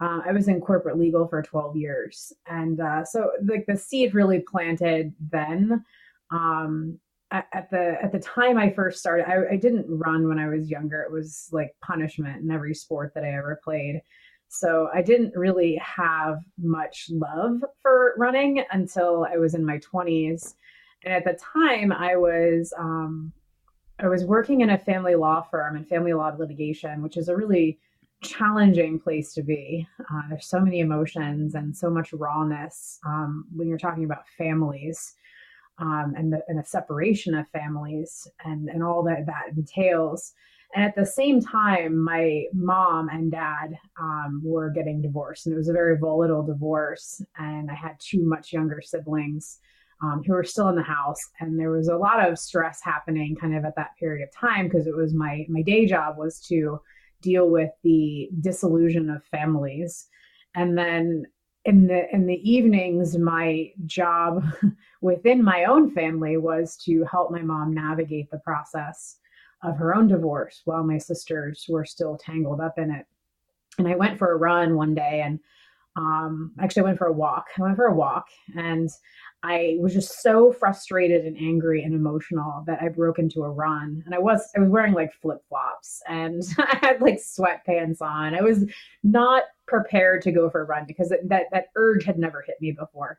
Uh, 0.00 0.20
I 0.24 0.32
was 0.32 0.48
in 0.48 0.60
corporate 0.60 0.98
legal 0.98 1.28
for 1.28 1.42
12 1.42 1.76
years. 1.76 2.32
And 2.46 2.80
uh, 2.80 3.04
so 3.04 3.30
like 3.44 3.66
the 3.66 3.76
seed 3.76 4.14
really 4.14 4.40
planted 4.40 5.12
then. 5.30 5.84
Um, 6.30 6.98
at, 7.32 7.46
at, 7.52 7.70
the 7.70 7.96
at 8.02 8.12
the 8.12 8.18
time 8.18 8.58
I 8.58 8.70
first 8.70 8.98
started, 8.98 9.28
I, 9.28 9.52
I 9.54 9.56
didn't 9.56 9.86
run 9.88 10.26
when 10.26 10.38
I 10.38 10.48
was 10.48 10.70
younger. 10.70 11.02
It 11.02 11.12
was 11.12 11.48
like 11.52 11.70
punishment 11.82 12.42
in 12.42 12.50
every 12.50 12.74
sport 12.74 13.12
that 13.14 13.24
I 13.24 13.34
ever 13.34 13.60
played. 13.62 14.02
So 14.48 14.88
I 14.92 15.00
didn't 15.00 15.36
really 15.36 15.76
have 15.76 16.40
much 16.58 17.06
love 17.10 17.62
for 17.82 18.14
running 18.16 18.64
until 18.72 19.24
I 19.32 19.36
was 19.36 19.54
in 19.54 19.64
my 19.64 19.78
20s. 19.78 20.54
And 21.04 21.14
at 21.14 21.24
the 21.24 21.38
time, 21.52 21.92
I 21.92 22.16
was 22.16 22.72
um, 22.78 23.32
I 23.98 24.08
was 24.08 24.24
working 24.24 24.62
in 24.62 24.70
a 24.70 24.78
family 24.78 25.14
law 25.14 25.42
firm 25.42 25.76
and 25.76 25.86
family 25.86 26.12
law 26.12 26.32
litigation, 26.38 27.02
which 27.02 27.16
is 27.16 27.28
a 27.28 27.36
really 27.36 27.78
challenging 28.22 28.98
place 28.98 29.32
to 29.34 29.42
be. 29.42 29.86
Uh, 30.00 30.22
there's 30.28 30.46
so 30.46 30.60
many 30.60 30.80
emotions 30.80 31.54
and 31.54 31.76
so 31.76 31.90
much 31.90 32.12
rawness 32.12 32.98
um, 33.06 33.46
when 33.54 33.68
you're 33.68 33.78
talking 33.78 34.04
about 34.04 34.28
families 34.36 35.14
um, 35.78 36.14
and, 36.16 36.32
the, 36.32 36.42
and 36.48 36.58
the 36.58 36.64
separation 36.64 37.34
of 37.34 37.48
families 37.48 38.28
and, 38.44 38.68
and 38.68 38.82
all 38.82 39.02
that 39.02 39.26
that 39.26 39.56
entails. 39.56 40.34
And 40.74 40.84
at 40.84 40.94
the 40.94 41.06
same 41.06 41.40
time, 41.40 41.98
my 41.98 42.44
mom 42.52 43.08
and 43.08 43.32
dad 43.32 43.76
um, 43.98 44.40
were 44.44 44.70
getting 44.70 45.02
divorced, 45.02 45.46
and 45.46 45.54
it 45.54 45.58
was 45.58 45.68
a 45.68 45.72
very 45.72 45.98
volatile 45.98 46.44
divorce. 46.44 47.20
And 47.38 47.70
I 47.70 47.74
had 47.74 47.96
two 47.98 48.24
much 48.24 48.52
younger 48.52 48.80
siblings 48.80 49.58
um, 50.02 50.22
who 50.24 50.32
were 50.32 50.44
still 50.44 50.68
in 50.68 50.76
the 50.76 50.82
house, 50.82 51.20
and 51.40 51.58
there 51.58 51.70
was 51.70 51.88
a 51.88 51.96
lot 51.96 52.26
of 52.26 52.38
stress 52.38 52.80
happening 52.82 53.36
kind 53.36 53.56
of 53.56 53.64
at 53.64 53.76
that 53.76 53.96
period 53.98 54.22
of 54.22 54.34
time 54.34 54.66
because 54.66 54.86
it 54.86 54.96
was 54.96 55.14
my 55.14 55.46
my 55.48 55.62
day 55.62 55.86
job 55.86 56.16
was 56.16 56.40
to 56.48 56.80
deal 57.22 57.50
with 57.50 57.70
the 57.82 58.30
disillusion 58.40 59.10
of 59.10 59.24
families, 59.24 60.08
and 60.54 60.76
then 60.76 61.26
in 61.66 61.86
the 61.86 62.12
in 62.14 62.26
the 62.26 62.50
evenings 62.50 63.18
my 63.18 63.70
job 63.84 64.42
within 65.02 65.42
my 65.42 65.64
own 65.64 65.90
family 65.90 66.36
was 66.36 66.76
to 66.76 67.04
help 67.10 67.30
my 67.30 67.42
mom 67.42 67.74
navigate 67.74 68.30
the 68.30 68.38
process 68.38 69.18
of 69.62 69.76
her 69.76 69.94
own 69.94 70.08
divorce 70.08 70.62
while 70.64 70.82
my 70.82 70.96
sisters 70.96 71.66
were 71.68 71.84
still 71.84 72.16
tangled 72.16 72.60
up 72.60 72.78
in 72.78 72.90
it. 72.90 73.06
And 73.78 73.86
I 73.86 73.94
went 73.94 74.18
for 74.18 74.32
a 74.32 74.38
run 74.38 74.74
one 74.74 74.94
day 74.94 75.22
and 75.24 75.38
um, 75.96 76.52
actually 76.60 76.82
I 76.82 76.84
went 76.84 76.98
for 76.98 77.06
a 77.06 77.12
walk. 77.12 77.46
I 77.58 77.62
went 77.62 77.76
for 77.76 77.86
a 77.86 77.94
walk 77.94 78.26
and 78.56 78.88
I 79.42 79.76
was 79.80 79.94
just 79.94 80.22
so 80.22 80.52
frustrated 80.52 81.24
and 81.24 81.36
angry 81.36 81.82
and 81.82 81.94
emotional 81.94 82.62
that 82.66 82.82
I 82.82 82.88
broke 82.88 83.18
into 83.18 83.42
a 83.42 83.50
run. 83.50 84.02
And 84.04 84.14
I 84.14 84.18
was 84.18 84.48
I 84.56 84.60
was 84.60 84.68
wearing 84.68 84.92
like 84.92 85.12
flip-flops 85.20 86.02
and 86.08 86.42
I 86.58 86.78
had 86.80 87.00
like 87.00 87.18
sweatpants 87.18 88.02
on. 88.02 88.34
I 88.34 88.42
was 88.42 88.64
not 89.02 89.44
prepared 89.66 90.22
to 90.22 90.32
go 90.32 90.50
for 90.50 90.62
a 90.62 90.64
run 90.64 90.84
because 90.86 91.08
that 91.08 91.44
that 91.50 91.66
urge 91.76 92.04
had 92.04 92.18
never 92.18 92.42
hit 92.46 92.56
me 92.60 92.72
before. 92.72 93.18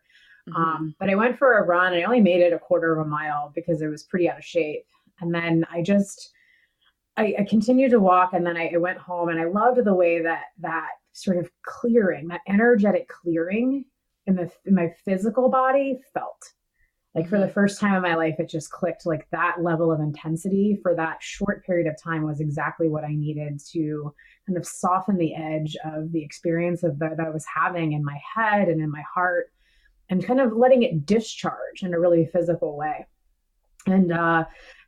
Mm-hmm. 0.50 0.62
Um, 0.62 0.96
but 1.00 1.10
I 1.10 1.16
went 1.16 1.38
for 1.38 1.58
a 1.58 1.66
run. 1.66 1.94
And 1.94 2.02
I 2.02 2.06
only 2.06 2.22
made 2.22 2.42
it 2.42 2.54
a 2.54 2.60
quarter 2.60 2.94
of 2.94 3.06
a 3.06 3.10
mile 3.10 3.52
because 3.56 3.82
it 3.82 3.88
was 3.88 4.04
pretty 4.04 4.30
out 4.30 4.38
of 4.38 4.46
shape. 4.46 4.86
And 5.20 5.34
then 5.34 5.66
I 5.72 5.82
just, 5.82 6.32
I, 7.18 7.36
I 7.40 7.44
continued 7.44 7.92
to 7.92 8.00
walk 8.00 8.34
and 8.34 8.46
then 8.46 8.58
I, 8.58 8.72
I 8.74 8.78
went 8.78 8.98
home 8.98 9.30
and 9.30 9.40
I 9.40 9.46
loved 9.46 9.84
the 9.84 9.94
way 9.94 10.22
that 10.22 10.46
that 10.60 10.90
sort 11.14 11.38
of 11.38 11.50
clearing, 11.64 12.28
that 12.28 12.42
energetic 12.48 13.08
clearing 13.08 13.86
in 14.28 14.36
the 14.36 14.52
in 14.66 14.76
my 14.76 14.90
physical 15.06 15.50
body 15.50 16.00
felt. 16.14 16.54
Like 17.14 17.28
for 17.28 17.40
the 17.40 17.46
mm-hmm. 17.46 17.54
first 17.54 17.80
time 17.80 17.96
in 17.96 18.02
my 18.02 18.16
life, 18.16 18.36
it 18.40 18.48
just 18.48 18.72
clicked. 18.72 19.06
Like 19.06 19.28
that 19.32 19.62
level 19.62 19.92
of 19.92 20.00
intensity 20.00 20.80
for 20.82 20.96
that 20.96 21.22
short 21.22 21.66
period 21.66 21.88
of 21.88 22.02
time 22.02 22.24
was 22.24 22.40
exactly 22.40 22.88
what 22.88 23.04
I 23.04 23.14
needed 23.14 23.60
to 23.72 24.14
kind 24.48 24.58
of 24.58 24.66
soften 24.66 25.18
the 25.18 25.36
edge 25.36 25.76
of 25.84 26.12
the 26.14 26.24
experience 26.24 26.84
of 26.84 27.00
that 27.00 27.20
I 27.20 27.30
was 27.30 27.46
having 27.54 27.92
in 27.92 28.04
my 28.04 28.18
head 28.36 28.70
and 28.70 28.82
in 28.82 28.90
my 28.90 29.04
heart, 29.14 29.52
and 30.10 30.26
kind 30.26 30.40
of 30.40 30.54
letting 30.54 30.84
it 30.84 31.06
discharge 31.06 31.84
in 31.84 31.94
a 31.94 32.00
really 32.00 32.26
physical 32.26 32.78
way. 32.78 33.06
And 33.88 34.14
uh, 34.14 34.46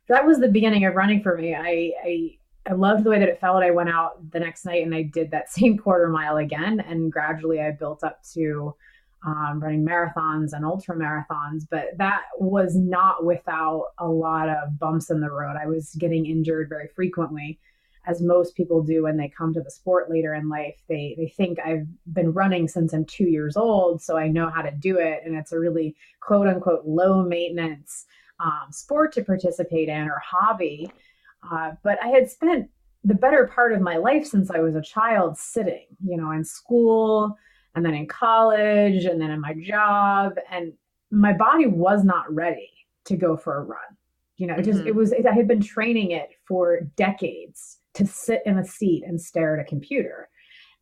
that 0.08 0.24
was 0.24 0.38
the 0.38 0.48
beginning 0.48 0.86
of 0.86 0.94
running 0.94 1.22
for 1.22 1.36
me. 1.36 1.54
I, 1.54 1.92
I 2.02 2.38
I 2.66 2.72
loved 2.72 3.04
the 3.04 3.10
way 3.10 3.18
that 3.18 3.28
it 3.28 3.40
felt. 3.40 3.62
I 3.62 3.70
went 3.70 3.90
out 3.90 4.30
the 4.30 4.40
next 4.40 4.64
night 4.64 4.84
and 4.84 4.94
I 4.94 5.02
did 5.02 5.30
that 5.30 5.50
same 5.52 5.78
quarter 5.78 6.08
mile 6.08 6.38
again, 6.38 6.80
and 6.80 7.12
gradually 7.12 7.60
I 7.60 7.72
built 7.72 8.02
up 8.04 8.22
to 8.34 8.74
um, 9.26 9.60
running 9.60 9.86
marathons 9.86 10.52
and 10.52 10.64
ultra 10.64 10.96
marathons. 10.96 11.66
But 11.68 11.96
that 11.98 12.22
was 12.38 12.76
not 12.76 13.24
without 13.24 13.86
a 13.98 14.08
lot 14.08 14.48
of 14.48 14.78
bumps 14.78 15.10
in 15.10 15.20
the 15.20 15.30
road. 15.30 15.56
I 15.60 15.66
was 15.66 15.94
getting 15.98 16.26
injured 16.26 16.68
very 16.68 16.88
frequently, 16.88 17.58
as 18.06 18.20
most 18.20 18.54
people 18.54 18.82
do 18.82 19.04
when 19.04 19.16
they 19.16 19.28
come 19.28 19.52
to 19.54 19.62
the 19.62 19.70
sport 19.70 20.10
later 20.10 20.34
in 20.34 20.48
life. 20.48 20.76
They 20.88 21.14
they 21.16 21.28
think 21.28 21.58
I've 21.60 21.86
been 22.12 22.32
running 22.32 22.68
since 22.68 22.92
I'm 22.92 23.04
two 23.04 23.28
years 23.28 23.56
old, 23.56 24.02
so 24.02 24.16
I 24.16 24.28
know 24.28 24.48
how 24.48 24.62
to 24.62 24.70
do 24.70 24.98
it, 24.98 25.22
and 25.24 25.34
it's 25.34 25.52
a 25.52 25.58
really 25.58 25.96
quote 26.20 26.46
unquote 26.46 26.86
low 26.86 27.22
maintenance 27.22 28.06
um, 28.40 28.66
sport 28.70 29.12
to 29.14 29.24
participate 29.24 29.88
in 29.88 30.08
or 30.08 30.20
hobby. 30.24 30.90
Uh, 31.50 31.72
but 31.82 31.98
I 32.02 32.08
had 32.08 32.30
spent 32.30 32.68
the 33.04 33.14
better 33.14 33.50
part 33.54 33.72
of 33.72 33.80
my 33.80 33.96
life 33.96 34.26
since 34.26 34.50
I 34.50 34.60
was 34.60 34.74
a 34.74 34.82
child 34.82 35.36
sitting, 35.36 35.86
you 36.04 36.16
know, 36.16 36.30
in 36.30 36.44
school 36.44 37.36
and 37.74 37.84
then 37.84 37.94
in 37.94 38.06
college 38.06 39.04
and 39.04 39.20
then 39.20 39.30
in 39.30 39.40
my 39.40 39.54
job. 39.54 40.34
And 40.50 40.72
my 41.10 41.32
body 41.32 41.66
was 41.66 42.02
not 42.04 42.32
ready 42.32 42.70
to 43.06 43.16
go 43.16 43.36
for 43.36 43.58
a 43.58 43.62
run. 43.62 43.78
You 44.36 44.46
know, 44.46 44.54
it 44.54 44.62
just, 44.62 44.80
mm-hmm. 44.80 44.88
it 44.88 44.94
was, 44.94 45.12
I 45.12 45.32
had 45.32 45.46
been 45.46 45.62
training 45.62 46.10
it 46.12 46.30
for 46.48 46.80
decades 46.96 47.78
to 47.94 48.06
sit 48.06 48.42
in 48.46 48.58
a 48.58 48.64
seat 48.64 49.04
and 49.06 49.20
stare 49.20 49.58
at 49.58 49.64
a 49.64 49.68
computer. 49.68 50.28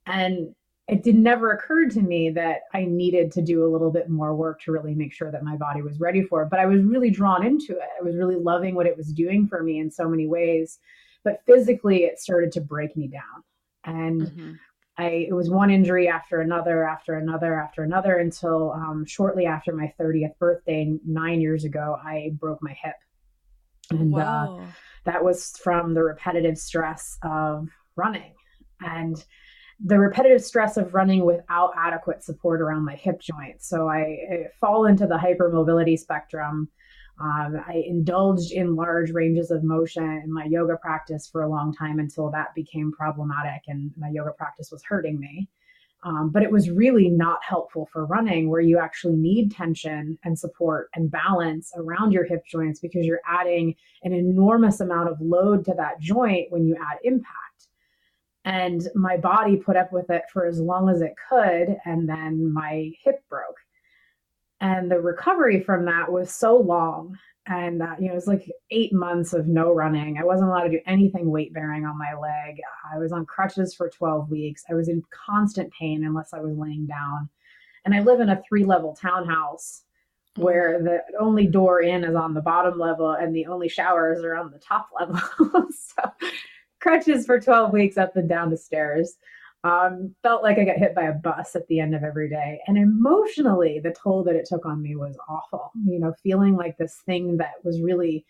And 0.07 0.55
it 0.89 1.03
did 1.03 1.17
never 1.17 1.53
occur 1.53 1.89
to 1.89 2.01
me 2.01 2.31
that 2.31 2.63
I 2.75 2.85
needed 2.85 3.31
to 3.33 3.43
do 3.43 3.65
a 3.65 3.71
little 3.71 3.91
bit 3.91 4.09
more 4.09 4.35
work 4.35 4.61
to 4.63 4.73
really 4.73 4.95
make 4.95 5.13
sure 5.13 5.31
that 5.31 5.45
my 5.45 5.57
body 5.57 5.81
was 5.81 6.01
ready 6.01 6.23
for 6.23 6.43
it. 6.43 6.51
But 6.51 6.59
I 6.59 6.67
was 6.67 6.83
really 6.83 7.11
drawn 7.11 7.47
into 7.47 7.73
it. 7.73 7.89
I 7.99 8.03
was 8.03 8.17
really 8.17 8.37
loving 8.37 8.75
what 8.75 8.87
it 8.87 8.97
was 8.97 9.13
doing 9.13 9.47
for 9.47 9.63
me 9.63 9.79
in 9.79 9.91
so 9.91 10.09
many 10.09 10.27
ways. 10.27 10.81
But 11.25 11.43
physically, 11.47 12.05
it 12.05 12.19
started 12.19 12.51
to 12.53 12.61
break 12.61 12.97
me 12.97 13.07
down. 13.07 13.45
And 13.85 14.23
mm-hmm. 14.23 14.53
I, 14.99 15.27
it 15.29 15.33
was 15.33 15.51
one 15.51 15.71
injury 15.71 16.09
after 16.09 16.41
another, 16.41 16.87
after 16.87 17.15
another, 17.15 17.59
after 17.59 17.85
another, 17.85 18.19
until 18.19 18.73
um, 18.73 19.05
shortly 19.07 19.47
after 19.47 19.73
my 19.73 19.93
30th 20.01 20.37
birthday, 20.39 20.93
nine 21.07 21.41
years 21.41 21.65
ago, 21.65 21.97
I 22.05 22.33
broke 22.35 22.59
my 22.61 22.77
hip. 22.83 22.97
And 23.91 24.15
uh, 24.15 24.59
that 25.05 25.23
was 25.23 25.53
from 25.63 25.95
the 25.95 26.03
repetitive 26.03 26.59
stress 26.59 27.19
of 27.23 27.69
running. 27.97 28.35
And 28.81 29.25
the 29.85 29.99
repetitive 29.99 30.45
stress 30.45 30.77
of 30.77 30.95
running 30.95 31.25
without 31.25 31.73
adequate 31.77 32.23
support 32.23 32.61
around 32.61 32.85
my 32.85 32.95
hip 32.95 33.21
joint. 33.21 33.63
So 33.63 33.89
I, 33.89 33.99
I 33.99 34.47
fall 34.61 34.87
into 34.87 35.07
the 35.07 35.17
hypermobility 35.17 35.99
spectrum. 35.99 36.69
Um, 37.21 37.63
I 37.67 37.83
indulged 37.87 38.53
in 38.53 38.77
large 38.77 39.11
ranges 39.11 39.51
of 39.51 39.65
motion 39.65 40.23
in 40.25 40.33
my 40.33 40.45
yoga 40.45 40.77
practice 40.77 41.29
for 41.31 41.43
a 41.43 41.49
long 41.49 41.75
time 41.75 41.99
until 41.99 42.31
that 42.31 42.55
became 42.55 42.93
problematic 42.93 43.63
and 43.67 43.93
my 43.97 44.09
yoga 44.09 44.33
practice 44.33 44.71
was 44.71 44.83
hurting 44.85 45.19
me. 45.19 45.49
Um, 46.05 46.31
but 46.31 46.43
it 46.43 46.51
was 46.51 46.69
really 46.69 47.09
not 47.09 47.39
helpful 47.49 47.89
for 47.93 48.07
running, 48.07 48.51
where 48.51 48.61
you 48.61 48.79
actually 48.79 49.15
need 49.15 49.53
tension 49.53 50.19
and 50.25 50.37
support 50.37 50.91
and 50.97 51.09
balance 51.09 51.73
around 51.77 52.11
your 52.11 52.25
hip 52.25 52.45
joints 52.45 52.81
because 52.81 53.07
you're 53.07 53.21
adding 53.25 53.77
an 54.03 54.13
enormous 54.13 54.81
amount 54.81 55.11
of 55.11 55.21
load 55.21 55.65
to 55.67 55.75
that 55.77 56.01
joint 56.01 56.51
when 56.51 56.67
you 56.67 56.75
add 56.75 56.99
impact 57.05 57.52
and 58.45 58.83
my 58.95 59.17
body 59.17 59.57
put 59.57 59.77
up 59.77 59.93
with 59.93 60.11
it 60.11 60.23
for 60.33 60.47
as 60.47 60.59
long 60.59 60.89
as 60.89 61.01
it 61.01 61.15
could 61.29 61.77
and 61.85 62.09
then 62.09 62.53
my 62.53 62.91
hip 63.05 63.23
broke. 63.29 63.57
And 64.61 64.91
the 64.91 65.01
recovery 65.01 65.61
from 65.61 65.85
that 65.87 66.11
was 66.11 66.35
so 66.35 66.57
long 66.57 67.17
and 67.47 67.83
uh, 67.83 67.95
you 67.99 68.07
know 68.07 68.13
it 68.13 68.15
was 68.15 68.29
like 68.29 68.49
eight 68.71 68.93
months 68.93 69.33
of 69.33 69.49
no 69.49 69.73
running. 69.73 70.17
I 70.19 70.25
wasn't 70.25 70.51
allowed 70.51 70.65
to 70.65 70.71
do 70.71 70.81
anything 70.87 71.31
weight 71.31 71.53
bearing 71.53 71.85
on 71.85 71.99
my 71.99 72.15
leg. 72.15 72.57
I 72.93 72.99
was 72.99 73.13
on 73.13 73.27
crutches 73.27 73.75
for 73.75 73.89
12 73.89 74.31
weeks. 74.31 74.63
I 74.71 74.75
was 74.75 74.89
in 74.89 75.03
constant 75.27 75.73
pain 75.73 76.05
unless 76.05 76.33
i 76.33 76.41
was 76.41 76.57
laying 76.57 76.87
down. 76.87 77.29
And 77.85 77.95
i 77.95 78.01
live 78.01 78.21
in 78.21 78.29
a 78.29 78.43
three 78.49 78.65
level 78.65 78.95
townhouse 78.95 79.83
where 80.37 80.83
the 80.83 81.01
only 81.21 81.47
door 81.47 81.83
in 81.83 82.05
is 82.05 82.15
on 82.15 82.33
the 82.33 82.41
bottom 82.41 82.79
level 82.79 83.11
and 83.11 83.35
the 83.35 83.47
only 83.47 83.69
showers 83.69 84.23
are 84.23 84.37
on 84.37 84.51
the 84.51 84.59
top 84.59 84.89
level. 84.99 85.21
So 85.73 86.11
crutches 86.83 87.25
for 87.25 87.41
12 87.41 87.73
weeks 87.73 87.97
up 87.97 88.17
and 88.17 88.29
down 88.29 88.51
the 88.51 88.57
stairs. 88.57 89.17
Um, 89.65 90.13
felt 90.25 90.43
like 90.43 90.59
I 90.59 90.65
got 90.65 90.77
hit 90.77 90.95
by 90.95 91.05
a 91.05 91.13
bus 91.13 91.55
at 91.55 91.69
the 91.69 91.79
end 91.79 91.95
of 91.95 92.03
every 92.03 92.29
day. 92.29 92.59
And 92.67 92.77
emotionally, 92.77 93.79
the 93.79 93.95
toll 94.03 94.25
that 94.25 94.35
it 94.35 94.45
took 94.45 94.67
on 94.67 94.83
me 94.83 94.97
was 94.97 95.17
awful. 95.29 95.71
You 95.87 96.01
know, 96.01 96.13
feeling 96.21 96.57
like 96.57 96.77
this 96.77 97.01
thing 97.07 97.37
that 97.37 97.53
was 97.63 97.81
really 97.81 98.27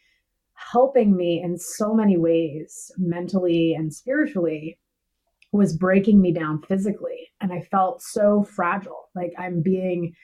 helping 0.53 1.17
me 1.17 1.43
in 1.43 1.59
so 1.59 1.95
many 1.95 2.19
ways, 2.19 2.93
mentally 2.99 3.73
and 3.73 3.93
spiritually, 3.93 4.79
was 5.53 5.75
breaking 5.75 6.21
me 6.21 6.33
down 6.33 6.61
physically. 6.63 7.31
And 7.41 7.51
I 7.51 7.63
felt 7.63 8.03
so 8.03 8.45
fragile, 8.45 9.09
like 9.15 9.33
I'm 9.39 9.63
being 9.63 10.15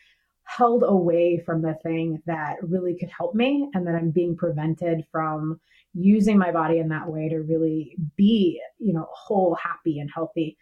held 0.45 0.83
away 0.83 1.43
from 1.45 1.63
the 1.63 1.75
thing 1.83 2.23
that 2.27 2.57
really 2.63 2.97
could 2.99 3.11
help 3.11 3.35
me 3.35 3.71
and 3.75 3.87
that 3.87 3.95
I'm 3.95 4.11
being 4.11 4.37
prevented 4.37 5.05
from 5.11 5.59
using 5.95 6.39
my 6.39 6.53
body 6.53 6.79
in 6.79 6.89
that 6.89 7.09
way 7.09 7.29
to 7.29 7.39
really 7.39 7.97
be, 8.17 8.61
you 8.79 8.93
know, 8.93 9.07
whole, 9.13 9.57
happy 9.57 9.99
and 9.99 10.11
healthy. 10.15 10.57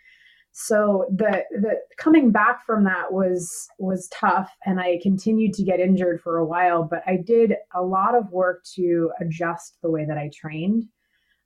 so 0.58 1.04
the 1.14 1.44
the 1.50 1.74
coming 1.98 2.30
back 2.30 2.64
from 2.64 2.84
that 2.84 3.12
was 3.12 3.68
was 3.78 4.08
tough 4.08 4.50
and 4.64 4.80
i 4.80 4.98
continued 5.02 5.52
to 5.52 5.62
get 5.62 5.80
injured 5.80 6.18
for 6.22 6.38
a 6.38 6.46
while 6.46 6.82
but 6.82 7.02
i 7.06 7.14
did 7.14 7.54
a 7.74 7.82
lot 7.82 8.14
of 8.14 8.30
work 8.30 8.64
to 8.64 9.10
adjust 9.20 9.76
the 9.82 9.90
way 9.90 10.06
that 10.06 10.16
i 10.16 10.30
trained 10.34 10.82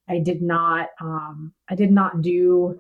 i 0.09 0.19
did 0.21 0.41
not 0.43 0.91
um, 1.01 1.53
i 1.69 1.75
did 1.75 1.91
not 1.91 2.23
do 2.23 2.79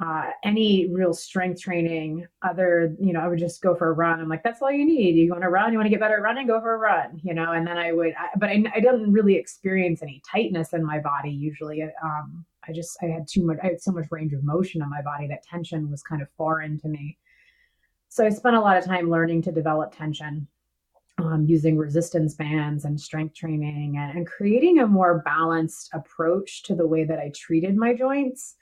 uh, 0.00 0.30
any 0.44 0.88
real 0.92 1.12
strength 1.12 1.60
training 1.60 2.26
other 2.42 2.96
you 3.00 3.12
know 3.12 3.20
i 3.20 3.28
would 3.28 3.38
just 3.38 3.60
go 3.60 3.74
for 3.74 3.88
a 3.88 3.92
run. 3.92 4.20
I'm 4.20 4.28
like 4.28 4.42
that's 4.42 4.62
all 4.62 4.70
you 4.70 4.84
need. 4.84 5.16
You 5.16 5.30
want 5.30 5.42
to 5.42 5.50
run? 5.50 5.72
You 5.72 5.78
want 5.78 5.86
to 5.86 5.90
get 5.90 6.00
better 6.00 6.16
at 6.16 6.22
running? 6.22 6.46
Go 6.46 6.60
for 6.60 6.74
a 6.74 6.78
run 6.78 7.20
you 7.22 7.34
know? 7.34 7.52
And 7.52 7.66
then 7.66 7.76
i 7.78 7.92
would 7.92 8.14
I, 8.14 8.28
but 8.36 8.48
I, 8.48 8.64
I 8.74 8.80
didn't 8.80 9.12
really 9.12 9.34
experience 9.34 10.02
any 10.02 10.22
tightness 10.30 10.72
in 10.72 10.84
my 10.84 10.98
body 11.00 11.30
usually. 11.30 11.82
Um, 11.82 12.44
I 12.66 12.72
just 12.72 12.96
I 13.02 13.06
had 13.06 13.26
too 13.28 13.44
much 13.44 13.58
I 13.62 13.66
had 13.66 13.80
so 13.80 13.92
much 13.92 14.06
range 14.10 14.32
of 14.32 14.44
motion 14.44 14.82
in 14.82 14.88
my 14.88 15.02
body 15.02 15.26
that 15.28 15.42
tension 15.42 15.90
was 15.90 16.02
kind 16.02 16.22
of 16.22 16.28
foreign 16.36 16.78
to 16.80 16.88
me. 16.88 17.18
So 18.08 18.24
I 18.24 18.30
spent 18.30 18.56
a 18.56 18.60
lot 18.60 18.76
of 18.76 18.84
time 18.84 19.08
learning 19.08 19.42
to 19.42 19.52
develop 19.52 19.96
tension, 19.96 20.48
um, 21.18 21.44
using 21.46 21.76
resistance 21.76 22.34
bands 22.34 22.84
and 22.84 23.00
strength 23.00 23.34
training 23.34 23.98
and, 23.98 24.18
and 24.18 24.26
creating 24.26 24.80
a 24.80 24.86
more 24.86 25.22
balanced 25.24 25.90
approach 25.92 26.62
to 26.64 26.74
the 26.74 26.86
way 26.86 27.04
that 27.04 27.18
I 27.18 27.30
treated 27.34 27.76
my 27.76 27.94
joints 27.94 28.56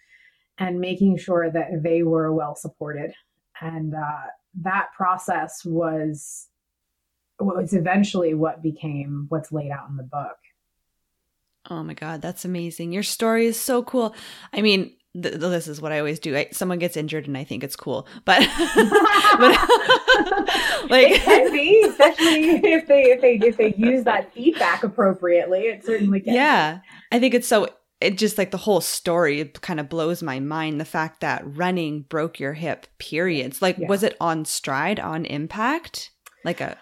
and 0.58 0.80
making 0.80 1.16
sure 1.16 1.50
that 1.50 1.82
they 1.82 2.02
were 2.02 2.32
well 2.32 2.54
supported. 2.54 3.12
And 3.60 3.94
uh, 3.94 4.26
that 4.62 4.88
process 4.96 5.64
was 5.64 6.48
was 7.40 7.72
eventually 7.72 8.34
what 8.34 8.62
became 8.62 9.26
what's 9.28 9.52
laid 9.52 9.70
out 9.70 9.88
in 9.88 9.96
the 9.96 10.02
book. 10.02 10.36
Oh 11.70 11.82
my 11.82 11.94
God, 11.94 12.20
that's 12.22 12.44
amazing. 12.44 12.92
Your 12.92 13.02
story 13.02 13.46
is 13.46 13.60
so 13.60 13.82
cool. 13.82 14.14
I 14.52 14.62
mean, 14.62 14.96
th- 15.14 15.34
this 15.34 15.68
is 15.68 15.80
what 15.80 15.92
I 15.92 15.98
always 15.98 16.18
do. 16.18 16.36
I, 16.36 16.48
someone 16.50 16.78
gets 16.78 16.96
injured 16.96 17.26
and 17.26 17.36
I 17.36 17.44
think 17.44 17.62
it's 17.62 17.76
cool, 17.76 18.08
but, 18.24 18.40
but 19.38 19.58
like 20.90 21.10
it 21.10 21.22
can 21.22 21.52
be, 21.52 21.82
especially 21.82 22.50
if 22.72 22.86
they 22.86 23.02
if 23.02 23.20
they 23.20 23.34
if 23.34 23.56
they 23.56 23.74
use 23.74 24.04
that 24.04 24.32
feedback 24.32 24.82
appropriately. 24.82 25.60
It 25.60 25.84
certainly 25.84 26.20
can. 26.20 26.34
Yeah. 26.34 26.80
I 27.12 27.18
think 27.18 27.34
it's 27.34 27.48
so. 27.48 27.68
It 28.00 28.16
just 28.16 28.38
like 28.38 28.52
the 28.52 28.56
whole 28.56 28.80
story 28.80 29.44
kind 29.60 29.80
of 29.80 29.88
blows 29.88 30.22
my 30.22 30.38
mind. 30.38 30.80
The 30.80 30.84
fact 30.84 31.20
that 31.20 31.42
running 31.44 32.02
broke 32.02 32.38
your 32.38 32.52
hip. 32.52 32.86
Periods. 32.98 33.60
Like, 33.60 33.78
yeah. 33.78 33.88
was 33.88 34.02
it 34.02 34.16
on 34.20 34.44
stride 34.44 35.00
on 35.00 35.24
impact? 35.24 36.10
Like 36.44 36.60
a. 36.60 36.76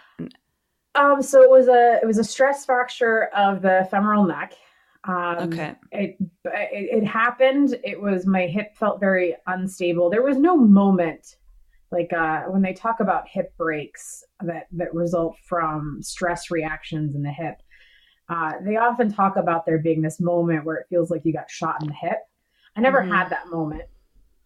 Um, 0.95 1.23
so 1.23 1.43
it 1.43 1.51
was 1.51 1.69
a 1.69 1.99
it 2.03 2.07
was 2.07 2.19
a 2.19 2.25
stress 2.25 2.65
fracture 2.65 3.25
of 3.35 3.63
the 3.63 3.87
femoral 3.91 4.25
neck 4.25 4.55
um, 5.07 5.37
okay. 5.39 5.75
It, 5.93 6.17
it, 6.45 7.03
it 7.03 7.07
happened. 7.07 7.77
It 7.85 8.01
was 8.01 8.27
my 8.27 8.47
hip 8.47 8.77
felt 8.77 9.01
very 9.01 9.37
unstable. 9.47 10.11
There 10.11 10.23
was 10.23 10.39
no 10.39 10.57
moment 10.57 11.37
like 11.93 12.13
uh, 12.13 12.43
when 12.49 12.63
they 12.63 12.73
talk 12.73 12.99
about 12.99 13.29
hip 13.29 13.57
breaks 13.57 14.25
that 14.45 14.67
that 14.73 14.93
result 14.93 15.37
from 15.45 15.99
stress 16.03 16.51
reactions 16.51 17.15
in 17.15 17.23
the 17.23 17.31
hip. 17.31 17.57
Uh, 18.29 18.53
they 18.63 18.77
often 18.77 19.13
talk 19.13 19.37
about 19.37 19.65
there 19.67 19.79
being 19.79 20.03
this 20.03 20.21
moment 20.21 20.65
where 20.65 20.77
it 20.77 20.87
feels 20.89 21.11
like 21.11 21.25
you 21.25 21.33
got 21.33 21.51
shot 21.51 21.81
in 21.81 21.89
the 21.89 21.95
hip. 21.95 22.19
I 22.77 22.81
never 22.81 23.03
mm-hmm. 23.03 23.13
had 23.13 23.31
that 23.31 23.49
moment. 23.49 23.85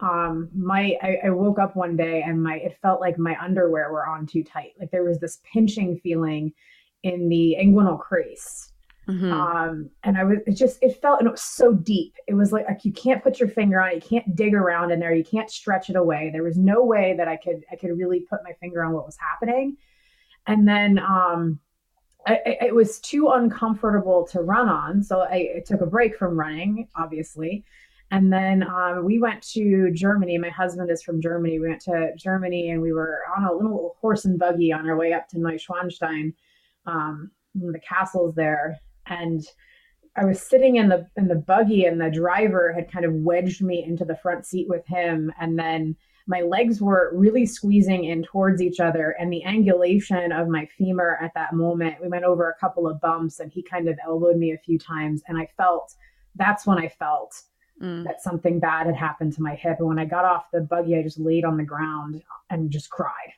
Um, 0.00 0.49
my 0.54 0.96
I, 1.02 1.18
I 1.25 1.30
woke 1.30 1.58
up 1.58 1.76
one 1.76 1.96
day 1.96 2.22
and 2.22 2.42
my 2.42 2.56
it 2.56 2.78
felt 2.80 3.00
like 3.00 3.18
my 3.18 3.37
underwear 3.42 3.92
were 3.92 4.06
on 4.06 4.26
too 4.26 4.42
tight. 4.42 4.72
Like 4.78 4.90
there 4.90 5.04
was 5.04 5.18
this 5.18 5.40
pinching 5.52 5.99
feeling 5.99 6.52
in 7.02 7.28
the 7.28 7.56
inguinal 7.60 7.99
crease 7.99 8.70
Mm-hmm. 9.10 9.32
Um, 9.32 9.90
and 10.04 10.16
I 10.16 10.25
was 10.25 10.38
it 10.46 10.52
just 10.52 10.78
it 10.82 11.00
felt 11.00 11.18
and 11.18 11.26
it 11.26 11.32
was 11.32 11.42
so 11.42 11.72
deep. 11.72 12.14
It 12.28 12.34
was 12.34 12.52
like, 12.52 12.66
like 12.68 12.84
you 12.84 12.92
can't 12.92 13.22
put 13.22 13.40
your 13.40 13.49
finger 13.49 13.80
on 13.80 13.90
it, 13.90 13.94
you 13.96 14.00
can't 14.00 14.37
dig 14.37 14.54
around 14.54 14.92
in 14.92 15.00
there, 15.00 15.14
you 15.14 15.25
can't 15.25 15.50
stretch 15.50 15.90
it 15.90 15.96
away. 15.96 16.30
There 16.32 16.44
was 16.44 16.56
no 16.56 16.84
way 16.84 17.14
that 17.16 17.26
I 17.26 17.37
could 17.37 17.64
I 17.72 17.76
could 17.76 17.96
really 17.96 18.20
put 18.20 18.44
my 18.44 18.52
finger 18.60 18.84
on 18.84 18.92
what 18.92 19.06
was 19.06 19.16
happening. 19.18 19.76
And 20.46 20.68
then 20.68 20.99
um 20.99 21.58
I, 22.26 22.38
it 22.60 22.74
was 22.74 23.00
too 23.00 23.28
uncomfortable 23.28 24.26
to 24.32 24.40
run 24.40 24.68
on, 24.68 25.02
so 25.02 25.20
I, 25.20 25.56
I 25.56 25.62
took 25.64 25.80
a 25.80 25.86
break 25.86 26.16
from 26.16 26.38
running, 26.38 26.88
obviously. 26.96 27.64
And 28.12 28.32
then 28.32 28.64
um, 28.64 29.04
we 29.04 29.21
went 29.21 29.42
to 29.52 29.90
Germany. 29.92 30.36
My 30.36 30.49
husband 30.49 30.90
is 30.90 31.02
from 31.02 31.21
Germany. 31.21 31.60
We 31.60 31.68
went 31.68 31.80
to 31.82 32.12
Germany 32.16 32.71
and 32.71 32.82
we 32.82 32.92
were 32.92 33.21
on 33.36 33.45
a 33.45 33.52
little 33.52 33.97
horse 34.00 34.25
and 34.25 34.38
buggy 34.38 34.73
on 34.73 34.88
our 34.88 34.97
way 34.97 35.12
up 35.12 35.28
to 35.28 35.36
Neuschwanstein, 35.36 36.34
um, 36.86 37.30
the 37.54 37.80
castles 37.80 38.34
there 38.34 38.80
and 39.10 39.45
I 40.16 40.25
was 40.25 40.40
sitting 40.40 40.76
in 40.76 40.88
the 40.88 41.06
in 41.16 41.28
the 41.28 41.36
buggy 41.36 41.84
and 41.84 42.00
the 42.00 42.10
driver 42.10 42.73
had 42.73 42.90
kind 42.90 43.04
of 43.04 43.12
wedged 43.12 43.62
me 43.62 43.84
into 43.84 44.04
the 44.04 44.16
front 44.16 44.47
seat 44.47 44.68
with 44.68 44.86
him 44.86 45.32
and 45.40 45.58
then 45.58 45.97
my 46.30 46.43
legs 46.43 46.80
were 46.80 47.10
really 47.12 47.45
squeezing 47.45 48.04
in 48.04 48.23
towards 48.23 48.62
each 48.62 48.78
other 48.78 49.16
and 49.19 49.32
the 49.32 49.43
angulation 49.45 50.30
of 50.40 50.47
my 50.47 50.64
femur 50.64 51.19
at 51.21 51.34
that 51.34 51.52
moment 51.52 51.97
we 52.00 52.06
went 52.06 52.25
over 52.25 52.49
a 52.49 52.54
couple 52.54 52.86
of 52.86 53.00
bumps 53.00 53.40
and 53.40 53.50
he 53.50 53.60
kind 53.60 53.88
of 53.88 53.99
elbowed 54.06 54.36
me 54.36 54.52
a 54.52 54.58
few 54.58 54.78
times 54.78 55.23
and 55.26 55.36
I 55.36 55.49
felt 55.56 55.93
that's 56.36 56.69
when 56.69 56.78
I 56.78 56.86
felt 56.86 57.34
mm. 57.82 58.04
that 58.04 58.23
something 58.23 58.60
bad 58.60 58.86
had 58.86 58.95
happened 58.95 59.32
to 59.34 59.43
my 59.43 59.56
hip 59.56 59.78
and 59.80 59.88
when 59.88 59.99
I 59.99 60.04
got 60.04 60.25
off 60.25 60.52
the 60.52 60.60
buggy 60.60 60.97
I 60.97 61.02
just 61.02 61.19
laid 61.19 61.45
on 61.45 61.56
the 61.56 61.64
ground 61.64 62.23
and 62.49 62.71
just 62.71 62.90
cried 62.90 63.32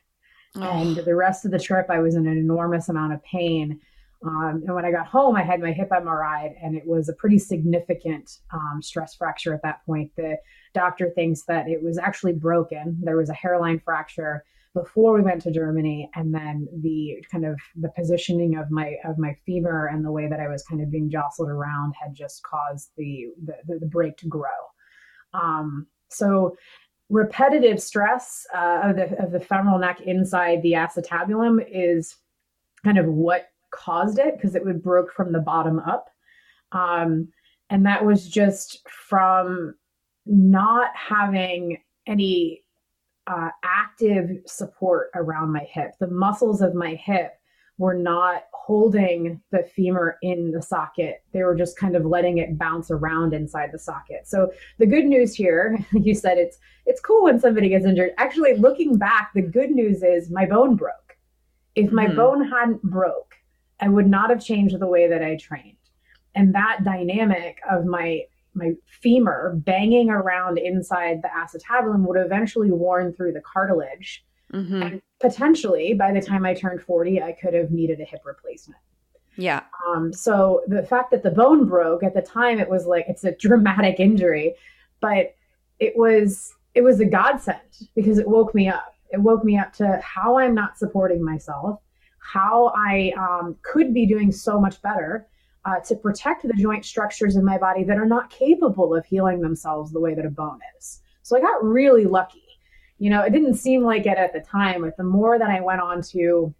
oh. 0.57 0.61
and 0.61 0.95
the 0.95 1.15
rest 1.15 1.45
of 1.45 1.51
the 1.51 1.59
trip 1.59 1.87
I 1.89 1.97
was 1.97 2.13
in 2.13 2.27
an 2.27 2.37
enormous 2.37 2.89
amount 2.89 3.13
of 3.13 3.23
pain 3.23 3.81
um, 4.25 4.63
and 4.65 4.73
when 4.73 4.85
I 4.85 4.91
got 4.91 5.07
home, 5.07 5.35
I 5.35 5.43
had 5.43 5.59
my 5.59 5.73
hip 5.73 5.89
MRI, 5.89 6.53
and 6.61 6.75
it 6.75 6.85
was 6.85 7.09
a 7.09 7.13
pretty 7.13 7.37
significant 7.37 8.39
um, 8.53 8.81
stress 8.81 9.15
fracture 9.15 9.53
at 9.53 9.61
that 9.63 9.85
point. 9.85 10.11
The 10.15 10.37
doctor 10.73 11.09
thinks 11.09 11.43
that 11.43 11.67
it 11.67 11.83
was 11.83 11.97
actually 11.97 12.33
broken. 12.33 12.97
There 13.01 13.17
was 13.17 13.29
a 13.29 13.33
hairline 13.33 13.81
fracture 13.83 14.45
before 14.73 15.13
we 15.13 15.21
went 15.21 15.41
to 15.43 15.51
Germany, 15.51 16.09
and 16.15 16.33
then 16.33 16.67
the 16.81 17.23
kind 17.29 17.45
of 17.45 17.59
the 17.75 17.89
positioning 17.89 18.55
of 18.55 18.71
my 18.71 18.95
of 19.03 19.17
my 19.17 19.35
femur 19.45 19.87
and 19.87 20.05
the 20.05 20.11
way 20.11 20.27
that 20.27 20.39
I 20.39 20.47
was 20.47 20.63
kind 20.63 20.81
of 20.81 20.89
being 20.89 21.09
jostled 21.09 21.49
around 21.49 21.93
had 22.01 22.15
just 22.15 22.43
caused 22.43 22.91
the 22.97 23.27
the, 23.43 23.79
the 23.79 23.85
break 23.85 24.15
to 24.17 24.27
grow. 24.27 24.49
Um, 25.33 25.87
so 26.09 26.55
repetitive 27.09 27.81
stress 27.81 28.45
uh, 28.55 28.81
of 28.83 28.95
the 28.95 29.21
of 29.21 29.31
the 29.31 29.39
femoral 29.41 29.79
neck 29.79 29.99
inside 30.01 30.61
the 30.61 30.73
acetabulum 30.73 31.63
is 31.69 32.15
kind 32.85 32.97
of 32.97 33.05
what 33.05 33.47
caused 33.73 34.19
it 34.19 34.35
because 34.35 34.55
it 34.55 34.63
would 34.65 34.83
broke 34.83 35.11
from 35.11 35.31
the 35.31 35.39
bottom 35.39 35.79
up. 35.79 36.09
Um, 36.71 37.29
and 37.69 37.85
that 37.85 38.05
was 38.05 38.27
just 38.27 38.87
from 38.89 39.75
not 40.25 40.89
having 40.95 41.77
any 42.07 42.63
uh, 43.27 43.49
active 43.63 44.29
support 44.45 45.09
around 45.15 45.51
my 45.51 45.65
hip. 45.71 45.91
The 45.99 46.07
muscles 46.07 46.61
of 46.61 46.75
my 46.75 46.95
hip 46.95 47.33
were 47.77 47.93
not 47.93 48.43
holding 48.53 49.41
the 49.51 49.63
femur 49.75 50.17
in 50.21 50.51
the 50.51 50.61
socket. 50.61 51.23
They 51.33 51.43
were 51.43 51.55
just 51.55 51.77
kind 51.77 51.95
of 51.95 52.05
letting 52.05 52.37
it 52.37 52.57
bounce 52.57 52.91
around 52.91 53.33
inside 53.33 53.71
the 53.71 53.79
socket. 53.79 54.25
So 54.25 54.51
the 54.77 54.85
good 54.85 55.05
news 55.05 55.33
here, 55.33 55.77
you 55.93 56.13
said 56.13 56.37
it's 56.37 56.57
it's 56.85 57.01
cool 57.01 57.23
when 57.23 57.39
somebody 57.39 57.69
gets 57.69 57.85
injured. 57.85 58.11
Actually, 58.17 58.55
looking 58.55 58.97
back, 58.97 59.31
the 59.33 59.41
good 59.41 59.71
news 59.71 60.03
is 60.03 60.29
my 60.29 60.45
bone 60.45 60.75
broke. 60.75 61.17
If 61.75 61.91
my 61.91 62.07
mm. 62.07 62.15
bone 62.15 62.47
hadn't 62.49 62.83
broke, 62.83 63.35
I 63.79 63.89
would 63.89 64.07
not 64.07 64.29
have 64.29 64.43
changed 64.43 64.79
the 64.79 64.87
way 64.87 65.07
that 65.07 65.23
I 65.23 65.35
trained. 65.35 65.77
And 66.35 66.53
that 66.55 66.83
dynamic 66.83 67.59
of 67.69 67.85
my 67.85 68.23
my 68.55 68.73
femur 68.85 69.53
banging 69.55 70.11
around 70.11 70.59
inside 70.59 71.23
the 71.23 71.29
acetabulum 71.29 72.05
would 72.07 72.17
eventually 72.17 72.71
worn 72.71 73.11
through 73.11 73.33
the 73.33 73.41
cartilage. 73.41 74.23
Mm-hmm. 74.53 74.81
And 74.83 75.01
potentially 75.19 75.95
by 75.95 76.11
the 76.11 76.21
time 76.21 76.45
I 76.45 76.53
turned 76.53 76.81
40, 76.81 77.21
I 77.21 77.31
could 77.31 77.55
have 77.55 77.71
needed 77.71 77.99
a 77.99 78.03
hip 78.03 78.21
replacement. 78.23 78.79
Yeah. 79.37 79.63
Um, 79.87 80.13
so 80.13 80.61
the 80.67 80.83
fact 80.83 81.11
that 81.11 81.23
the 81.23 81.31
bone 81.31 81.65
broke 81.65 82.03
at 82.03 82.13
the 82.13 82.21
time, 82.21 82.59
it 82.59 82.69
was 82.69 82.85
like 82.85 83.05
it's 83.07 83.23
a 83.23 83.35
dramatic 83.35 83.99
injury, 83.99 84.53
but 85.01 85.35
it 85.79 85.93
was 85.95 86.53
it 86.75 86.81
was 86.81 86.99
a 86.99 87.05
godsend 87.05 87.59
because 87.95 88.17
it 88.17 88.27
woke 88.27 88.53
me 88.53 88.69
up. 88.69 88.93
It 89.11 89.21
woke 89.21 89.43
me 89.43 89.57
up 89.57 89.73
to 89.73 89.99
how 90.03 90.37
I'm 90.39 90.55
not 90.55 90.77
supporting 90.77 91.23
myself, 91.23 91.79
how 92.23 92.71
I 92.75 93.11
um, 93.17 93.55
could 93.61 93.93
be 93.93 94.05
doing 94.05 94.31
so 94.31 94.59
much 94.59 94.81
better 94.81 95.27
uh, 95.65 95.79
to 95.81 95.95
protect 95.95 96.43
the 96.43 96.53
joint 96.53 96.85
structures 96.85 97.35
in 97.35 97.43
my 97.45 97.57
body 97.57 97.83
that 97.83 97.97
are 97.97 98.05
not 98.05 98.29
capable 98.29 98.95
of 98.95 99.05
healing 99.05 99.41
themselves 99.41 99.91
the 99.91 99.99
way 99.99 100.13
that 100.13 100.25
a 100.25 100.29
bone 100.29 100.59
is. 100.77 101.01
So 101.21 101.37
I 101.37 101.41
got 101.41 101.63
really 101.63 102.05
lucky. 102.05 102.43
You 102.97 103.09
know, 103.09 103.21
it 103.21 103.31
didn't 103.31 103.55
seem 103.55 103.83
like 103.83 104.05
it 104.05 104.17
at 104.17 104.33
the 104.33 104.39
time, 104.39 104.81
but 104.81 104.97
the 104.97 105.03
more 105.03 105.37
that 105.37 105.49
I 105.49 105.61
went 105.61 105.81
on 105.81 106.01
to 106.11 106.53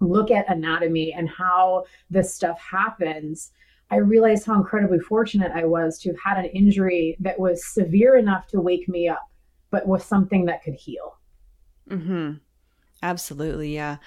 look 0.00 0.30
at 0.30 0.50
anatomy 0.50 1.12
and 1.12 1.28
how 1.28 1.84
this 2.10 2.34
stuff 2.34 2.60
happens, 2.60 3.50
I 3.90 3.96
realized 3.96 4.46
how 4.46 4.54
incredibly 4.54 5.00
fortunate 5.00 5.52
I 5.52 5.64
was 5.64 5.98
to 6.00 6.10
have 6.10 6.18
had 6.22 6.44
an 6.44 6.50
injury 6.50 7.16
that 7.20 7.38
was 7.38 7.66
severe 7.66 8.16
enough 8.16 8.46
to 8.48 8.60
wake 8.60 8.88
me 8.88 9.08
up, 9.08 9.26
but 9.70 9.86
was 9.86 10.04
something 10.04 10.44
that 10.46 10.62
could 10.62 10.74
heal. 10.74 11.18
Hmm. 11.88 12.32
Absolutely, 13.02 13.74
yeah. 13.74 13.98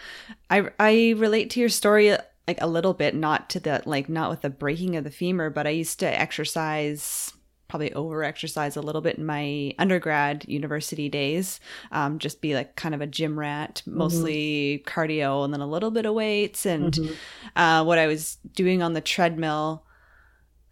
I 0.49 0.69
I 0.79 1.13
relate 1.17 1.49
to 1.51 1.59
your 1.59 1.69
story 1.69 2.15
like 2.47 2.61
a 2.61 2.67
little 2.67 2.93
bit, 2.93 3.15
not 3.15 3.49
to 3.51 3.59
the 3.59 3.81
like 3.85 4.09
not 4.09 4.29
with 4.29 4.41
the 4.41 4.49
breaking 4.49 4.95
of 4.95 5.03
the 5.03 5.11
femur, 5.11 5.49
but 5.49 5.67
I 5.67 5.71
used 5.71 5.99
to 5.99 6.19
exercise 6.19 7.33
probably 7.71 7.93
over 7.93 8.21
exercise 8.21 8.75
a 8.75 8.81
little 8.81 8.99
bit 8.99 9.17
in 9.17 9.25
my 9.25 9.73
undergrad 9.79 10.43
university 10.49 11.07
days. 11.07 11.61
Um, 11.93 12.19
just 12.19 12.41
be 12.41 12.53
like 12.53 12.75
kind 12.75 12.93
of 12.93 12.99
a 12.99 13.07
gym 13.07 13.39
rat, 13.39 13.81
mostly 13.85 14.83
mm-hmm. 14.85 14.99
cardio 14.99 15.45
and 15.45 15.53
then 15.53 15.61
a 15.61 15.67
little 15.67 15.89
bit 15.89 16.05
of 16.05 16.13
weights. 16.13 16.65
And 16.65 16.91
mm-hmm. 16.91 17.13
uh, 17.57 17.85
what 17.85 17.97
I 17.97 18.07
was 18.07 18.35
doing 18.53 18.83
on 18.83 18.91
the 18.91 18.99
treadmill, 18.99 19.85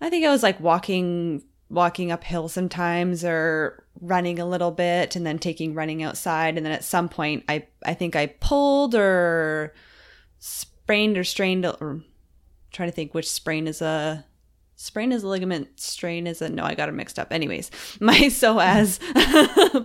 I 0.02 0.10
think 0.10 0.26
I 0.26 0.30
was 0.30 0.44
like 0.44 0.60
walking 0.60 1.42
walking 1.70 2.12
uphill 2.12 2.48
sometimes 2.48 3.24
or 3.24 3.84
running 4.02 4.40
a 4.40 4.48
little 4.48 4.72
bit 4.72 5.16
and 5.16 5.26
then 5.26 5.38
taking 5.38 5.74
running 5.74 6.02
outside 6.02 6.58
and 6.58 6.66
then 6.66 6.74
at 6.74 6.84
some 6.84 7.08
point 7.10 7.44
I 7.48 7.68
I 7.86 7.94
think 7.94 8.16
I 8.16 8.28
pulled 8.28 8.96
or 8.96 9.74
sprained 10.40 11.18
or 11.18 11.24
strained 11.24 11.66
or 11.66 12.02
trying 12.72 12.90
to 12.90 12.96
think 12.96 13.14
which 13.14 13.30
sprain 13.30 13.68
is 13.68 13.82
a 13.82 14.26
sprain 14.80 15.12
is 15.12 15.24
a 15.24 15.28
ligament, 15.28 15.78
strain 15.78 16.26
is 16.26 16.42
a 16.42 16.48
no, 16.48 16.64
I 16.64 16.74
got 16.74 16.88
it 16.88 16.94
mixed 16.94 17.20
up. 17.20 17.34
Anyways, 17.34 17.70
my 18.00 18.16
psoas 18.16 19.00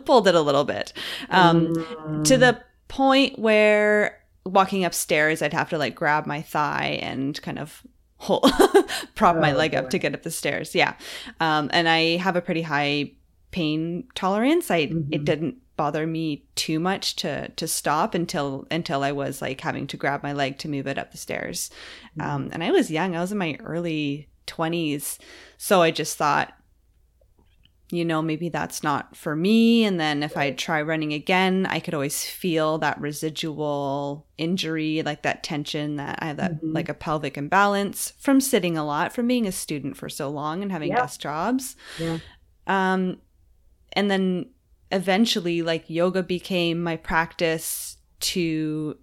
pulled 0.05 0.29
it 0.29 0.35
a 0.35 0.41
little 0.41 0.65
bit 0.65 0.93
um, 1.31 1.75
mm. 1.75 2.25
to 2.25 2.39
the 2.39 2.63
point 2.89 3.39
where 3.39 4.21
walking 4.47 4.85
upstairs, 4.85 5.43
I'd 5.43 5.53
have 5.53 5.71
to 5.71 5.79
like 5.79 5.95
grab 5.95 6.27
my 6.27 6.43
thigh 6.43 7.01
and 7.03 7.41
kind 7.43 7.59
of 7.59 7.83
hold, 8.25 8.51
prop 9.15 9.37
oh, 9.37 9.41
my 9.41 9.53
leg 9.53 9.73
boy. 9.73 9.79
up 9.79 9.91
to 9.91 9.99
get 9.99 10.15
up 10.15 10.23
the 10.23 10.31
stairs. 10.31 10.75
Yeah, 10.75 10.95
um, 11.41 11.71
and 11.73 11.89
I 11.89 12.17
have 12.17 12.37
a 12.37 12.41
pretty 12.41 12.63
high 12.63 13.13
pain 13.51 14.05
tolerance. 14.15 14.71
I 14.71 14.87
mm-hmm. 14.87 15.13
it 15.13 15.25
didn't 15.25 15.57
bother 15.77 16.07
me 16.07 16.45
too 16.55 16.79
much 16.79 17.17
to 17.17 17.49
to 17.49 17.69
stop 17.69 18.15
until 18.15 18.67
until 18.71 19.03
I 19.03 19.13
was 19.13 19.43
like 19.43 19.61
having 19.61 19.87
to 19.89 19.97
grab 19.97 20.23
my 20.23 20.33
leg 20.33 20.59
to 20.59 20.69
move 20.69 20.87
it 20.87 20.99
up 20.99 21.13
the 21.13 21.19
stairs. 21.19 21.71
Mm-hmm. 22.19 22.31
Um, 22.31 22.51
and 22.53 22.65
I 22.65 22.71
was 22.71 22.91
young. 22.91 23.15
I 23.15 23.21
was 23.21 23.33
in 23.33 23.39
my 23.39 23.57
early 23.61 24.29
20s. 24.47 25.19
So 25.57 25.83
I 25.83 25.91
just 25.91 26.17
thought, 26.17 26.53
you 27.91 28.05
know, 28.05 28.23
maybe 28.23 28.49
that's 28.49 28.83
not 28.83 29.15
for 29.15 29.37
me. 29.37 29.85
And 29.85 30.01
then 30.01 30.23
if 30.23 30.37
I 30.37 30.53
try 30.53 30.81
running 30.83 31.13
again, 31.13 31.67
I 31.67 31.81
could 31.81 31.95
always 31.95 32.25
feel 32.25 32.79
that 32.79 33.01
residual 33.01 34.27
injury, 34.39 35.03
like 35.03 35.23
that 35.23 35.43
tension 35.43 35.97
that 35.97 36.19
I 36.21 36.27
have 36.27 36.37
that 36.39 36.55
mm-hmm. 36.55 36.73
like 36.73 36.89
a 36.89 36.95
pelvic 36.95 37.37
imbalance 37.37 38.15
from 38.19 38.41
sitting 38.41 38.79
a 38.79 38.85
lot, 38.85 39.13
from 39.13 39.29
being 39.29 39.47
a 39.47 39.53
student 39.53 39.97
for 39.97 40.09
so 40.09 40.31
long 40.31 40.63
and 40.63 40.73
having 40.73 40.93
desk 40.93 41.21
jobs. 41.21 41.77
Yeah. 41.99 42.19
Um, 42.67 43.19
and 43.93 44.11
then 44.11 44.51
eventually, 44.91 45.63
like 45.63 45.89
yoga 45.89 46.23
became 46.23 46.83
my 46.83 46.97
practice 46.97 47.99
to 48.21 48.97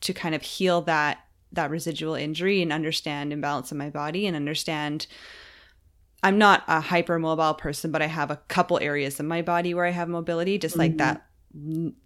to 0.00 0.14
kind 0.14 0.34
of 0.34 0.42
heal 0.42 0.80
that 0.82 1.18
that 1.52 1.70
residual 1.70 2.14
injury 2.14 2.62
and 2.62 2.72
understand 2.72 3.32
imbalance 3.32 3.70
in 3.70 3.78
my 3.78 3.90
body 3.90 4.26
and 4.26 4.36
understand 4.36 5.06
I'm 6.22 6.38
not 6.38 6.64
a 6.68 6.80
hypermobile 6.80 7.58
person, 7.58 7.90
but 7.90 8.02
I 8.02 8.06
have 8.06 8.30
a 8.30 8.36
couple 8.48 8.78
areas 8.78 9.20
in 9.20 9.26
my 9.26 9.42
body 9.42 9.74
where 9.74 9.86
I 9.86 9.90
have 9.90 10.08
mobility, 10.08 10.58
just 10.58 10.76
like 10.76 10.92
mm-hmm. 10.92 10.98
that 10.98 11.26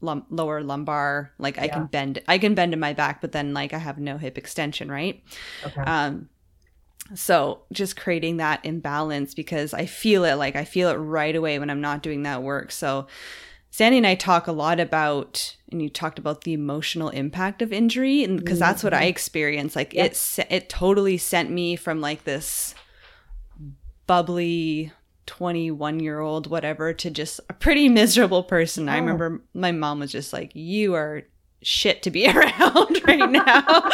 lum- 0.01 0.27
lower 0.31 0.63
lumbar. 0.63 1.33
Like 1.39 1.59
I 1.59 1.69
can 1.69 1.87
bend, 1.87 2.21
I 2.29 2.39
can 2.39 2.55
bend 2.55 2.73
in 2.73 2.81
my 2.81 2.93
back, 2.93 3.21
but 3.21 3.33
then 3.33 3.55
like 3.55 3.73
I 3.73 3.79
have 3.79 3.99
no 3.99 4.17
hip 4.17 4.39
extension, 4.39 4.91
right? 4.91 5.23
Okay. 5.67 5.81
Um, 5.81 6.29
so 7.15 7.63
just 7.73 7.97
creating 7.97 8.39
that 8.39 8.65
imbalance 8.65 9.35
because 9.35 9.75
I 9.75 9.87
feel 9.87 10.25
it, 10.25 10.35
like 10.35 10.57
I 10.57 10.65
feel 10.65 10.89
it 10.89 10.95
right 10.95 11.35
away 11.35 11.59
when 11.59 11.69
I'm 11.69 11.81
not 11.81 12.03
doing 12.03 12.23
that 12.23 12.43
work. 12.43 12.73
So 12.73 13.07
Sandy 13.71 13.99
and 13.99 14.07
I 14.07 14.15
talk 14.15 14.47
a 14.47 14.53
lot 14.53 14.79
about, 14.79 15.57
and 15.73 15.83
you 15.83 15.89
talked 15.89 16.21
about 16.21 16.43
the 16.43 16.53
emotional 16.53 17.09
impact 17.09 17.61
of 17.61 17.73
injury, 17.73 18.23
and 18.23 18.39
because 18.39 18.61
mm-hmm. 18.61 18.61
that's 18.61 18.85
what 18.85 18.95
I 18.95 19.01
mm-hmm. 19.01 19.09
experienced. 19.09 19.75
Like 19.75 19.93
yep. 19.93 20.13
it, 20.13 20.47
it 20.49 20.69
totally 20.69 21.19
sent 21.19 21.51
me 21.51 21.75
from 21.75 22.01
like 22.01 22.23
this 22.23 22.77
bubbly 24.07 24.93
21 25.27 26.01
year 26.01 26.21
old 26.21 26.47
whatever 26.49 26.93
to 26.93 27.11
just 27.11 27.41
a 27.49 27.53
pretty 27.53 27.89
miserable 28.01 28.43
person. 28.43 28.89
Oh. 28.89 28.93
I 28.93 28.99
remember 28.99 29.43
my 29.55 29.73
mom 29.73 30.01
was 30.01 30.13
just 30.13 30.33
like, 30.33 30.55
"You 30.55 30.95
are 30.95 31.23
shit 31.63 32.03
to 32.03 32.11
be 32.11 32.27
around 32.31 33.01
right 33.07 33.31
now." 33.31 33.91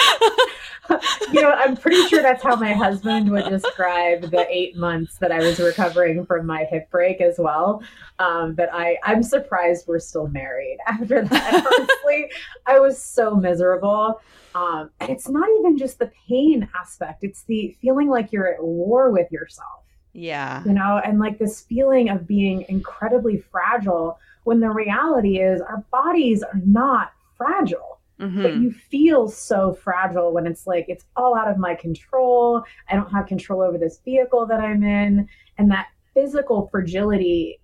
you 1.32 1.40
know, 1.40 1.50
I'm 1.50 1.76
pretty 1.76 2.06
sure 2.08 2.22
that's 2.22 2.42
how 2.42 2.56
my 2.56 2.72
husband 2.72 3.30
would 3.30 3.48
describe 3.48 4.22
the 4.22 4.46
eight 4.48 4.76
months 4.76 5.18
that 5.18 5.30
I 5.30 5.38
was 5.38 5.60
recovering 5.60 6.26
from 6.26 6.46
my 6.46 6.64
hip 6.64 6.90
break 6.90 7.20
as 7.20 7.38
well. 7.38 7.82
Um, 8.18 8.54
but 8.54 8.70
I, 8.72 8.98
I'm 9.04 9.22
surprised 9.22 9.86
we're 9.86 10.00
still 10.00 10.28
married 10.28 10.78
after 10.86 11.22
that. 11.22 11.72
Honestly, 11.78 12.30
I 12.66 12.80
was 12.80 13.00
so 13.00 13.36
miserable. 13.36 14.20
Um, 14.54 14.90
and 14.98 15.10
it's 15.10 15.28
not 15.28 15.48
even 15.60 15.78
just 15.78 16.00
the 16.00 16.10
pain 16.28 16.68
aspect; 16.78 17.22
it's 17.22 17.44
the 17.44 17.76
feeling 17.80 18.08
like 18.08 18.32
you're 18.32 18.52
at 18.52 18.62
war 18.62 19.12
with 19.12 19.30
yourself. 19.30 19.79
Yeah, 20.12 20.64
you 20.64 20.72
know, 20.72 21.00
and 21.04 21.18
like 21.18 21.38
this 21.38 21.60
feeling 21.60 22.08
of 22.08 22.26
being 22.26 22.64
incredibly 22.68 23.38
fragile 23.38 24.18
when 24.44 24.60
the 24.60 24.70
reality 24.70 25.38
is 25.38 25.60
our 25.60 25.84
bodies 25.90 26.42
are 26.42 26.60
not 26.64 27.12
fragile 27.36 28.00
Mm-hmm. 28.20 28.42
But 28.42 28.56
you 28.56 28.70
feel 28.70 29.28
so 29.28 29.72
fragile 29.72 30.32
when 30.32 30.46
it's 30.46 30.66
like 30.66 30.86
it's 30.88 31.04
all 31.16 31.36
out 31.36 31.48
of 31.48 31.56
my 31.56 31.74
control. 31.74 32.62
I 32.88 32.94
don't 32.94 33.10
have 33.10 33.26
control 33.26 33.62
over 33.62 33.78
this 33.78 34.00
vehicle 34.04 34.46
that 34.46 34.60
I'm 34.60 34.82
in. 34.82 35.28
And 35.56 35.70
that 35.70 35.88
physical 36.12 36.68
fragility 36.68 37.60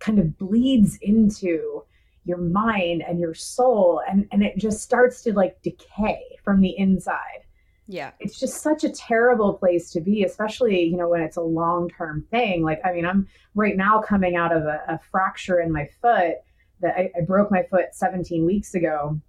kind 0.00 0.18
of 0.18 0.36
bleeds 0.36 0.98
into 1.00 1.84
your 2.24 2.38
mind 2.38 3.02
and 3.06 3.20
your 3.20 3.34
soul 3.34 4.02
and, 4.08 4.26
and 4.32 4.42
it 4.42 4.56
just 4.56 4.82
starts 4.82 5.22
to 5.22 5.32
like 5.32 5.60
decay 5.62 6.20
from 6.42 6.60
the 6.60 6.76
inside. 6.76 7.44
Yeah. 7.90 8.12
It's 8.20 8.38
just 8.38 8.62
such 8.62 8.84
a 8.84 8.88
terrible 8.90 9.54
place 9.54 9.90
to 9.90 10.00
be, 10.00 10.22
especially, 10.22 10.84
you 10.84 10.96
know, 10.96 11.08
when 11.08 11.22
it's 11.22 11.36
a 11.36 11.42
long 11.42 11.90
term 11.90 12.24
thing. 12.30 12.62
Like, 12.62 12.80
I 12.84 12.92
mean, 12.92 13.04
I'm 13.04 13.26
right 13.56 13.76
now 13.76 14.00
coming 14.00 14.36
out 14.36 14.54
of 14.54 14.62
a, 14.62 14.80
a 14.86 15.00
fracture 15.10 15.58
in 15.58 15.72
my 15.72 15.88
foot 16.00 16.36
that 16.82 16.96
I, 16.96 17.10
I 17.18 17.22
broke 17.22 17.50
my 17.50 17.64
foot 17.64 17.86
17 17.92 18.46
weeks 18.46 18.74
ago 18.74 19.20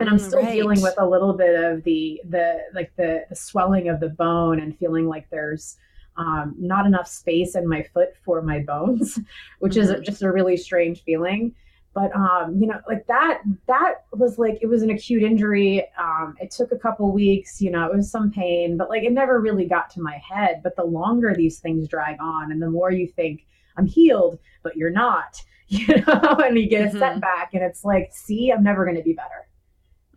and 0.00 0.08
i'm 0.08 0.18
still 0.18 0.42
right. 0.42 0.52
dealing 0.52 0.80
with 0.82 0.94
a 0.98 1.06
little 1.06 1.32
bit 1.32 1.54
of 1.62 1.82
the 1.84 2.20
the 2.24 2.58
like 2.74 2.92
the, 2.96 3.24
the 3.28 3.36
swelling 3.36 3.88
of 3.88 4.00
the 4.00 4.08
bone 4.08 4.60
and 4.60 4.76
feeling 4.78 5.06
like 5.06 5.28
there's 5.30 5.76
um, 6.16 6.54
not 6.58 6.84
enough 6.86 7.06
space 7.06 7.54
in 7.54 7.66
my 7.66 7.82
foot 7.94 8.10
for 8.24 8.42
my 8.42 8.60
bones 8.60 9.18
which 9.60 9.74
mm-hmm. 9.74 9.94
is 9.94 10.06
just 10.06 10.22
a 10.22 10.30
really 10.30 10.56
strange 10.56 11.02
feeling 11.04 11.54
but 11.94 12.14
um, 12.14 12.56
you 12.58 12.66
know 12.66 12.80
like 12.88 13.06
that 13.06 13.40
that 13.66 14.04
was 14.12 14.38
like 14.38 14.58
it 14.60 14.66
was 14.66 14.82
an 14.82 14.90
acute 14.90 15.22
injury 15.22 15.84
um, 15.98 16.34
it 16.40 16.50
took 16.50 16.72
a 16.72 16.78
couple 16.78 17.10
weeks 17.12 17.60
you 17.60 17.70
know 17.70 17.86
it 17.86 17.96
was 17.96 18.10
some 18.10 18.30
pain 18.30 18.76
but 18.76 18.88
like 18.88 19.02
it 19.02 19.12
never 19.12 19.40
really 19.40 19.66
got 19.66 19.90
to 19.90 20.00
my 20.00 20.18
head 20.18 20.60
but 20.62 20.76
the 20.76 20.84
longer 20.84 21.34
these 21.34 21.58
things 21.58 21.88
drag 21.88 22.16
on 22.20 22.52
and 22.52 22.62
the 22.62 22.70
more 22.70 22.92
you 22.92 23.06
think 23.06 23.46
i'm 23.76 23.86
healed 23.86 24.38
but 24.62 24.76
you're 24.76 24.90
not 24.90 25.42
you 25.68 25.86
know 26.06 26.38
and 26.44 26.58
you 26.58 26.68
get 26.68 26.82
a 26.82 26.88
mm-hmm. 26.88 26.98
setback 26.98 27.50
and 27.54 27.62
it's 27.62 27.84
like 27.84 28.10
see 28.12 28.52
i'm 28.52 28.62
never 28.62 28.84
going 28.84 28.96
to 28.96 29.02
be 29.02 29.12
better 29.12 29.48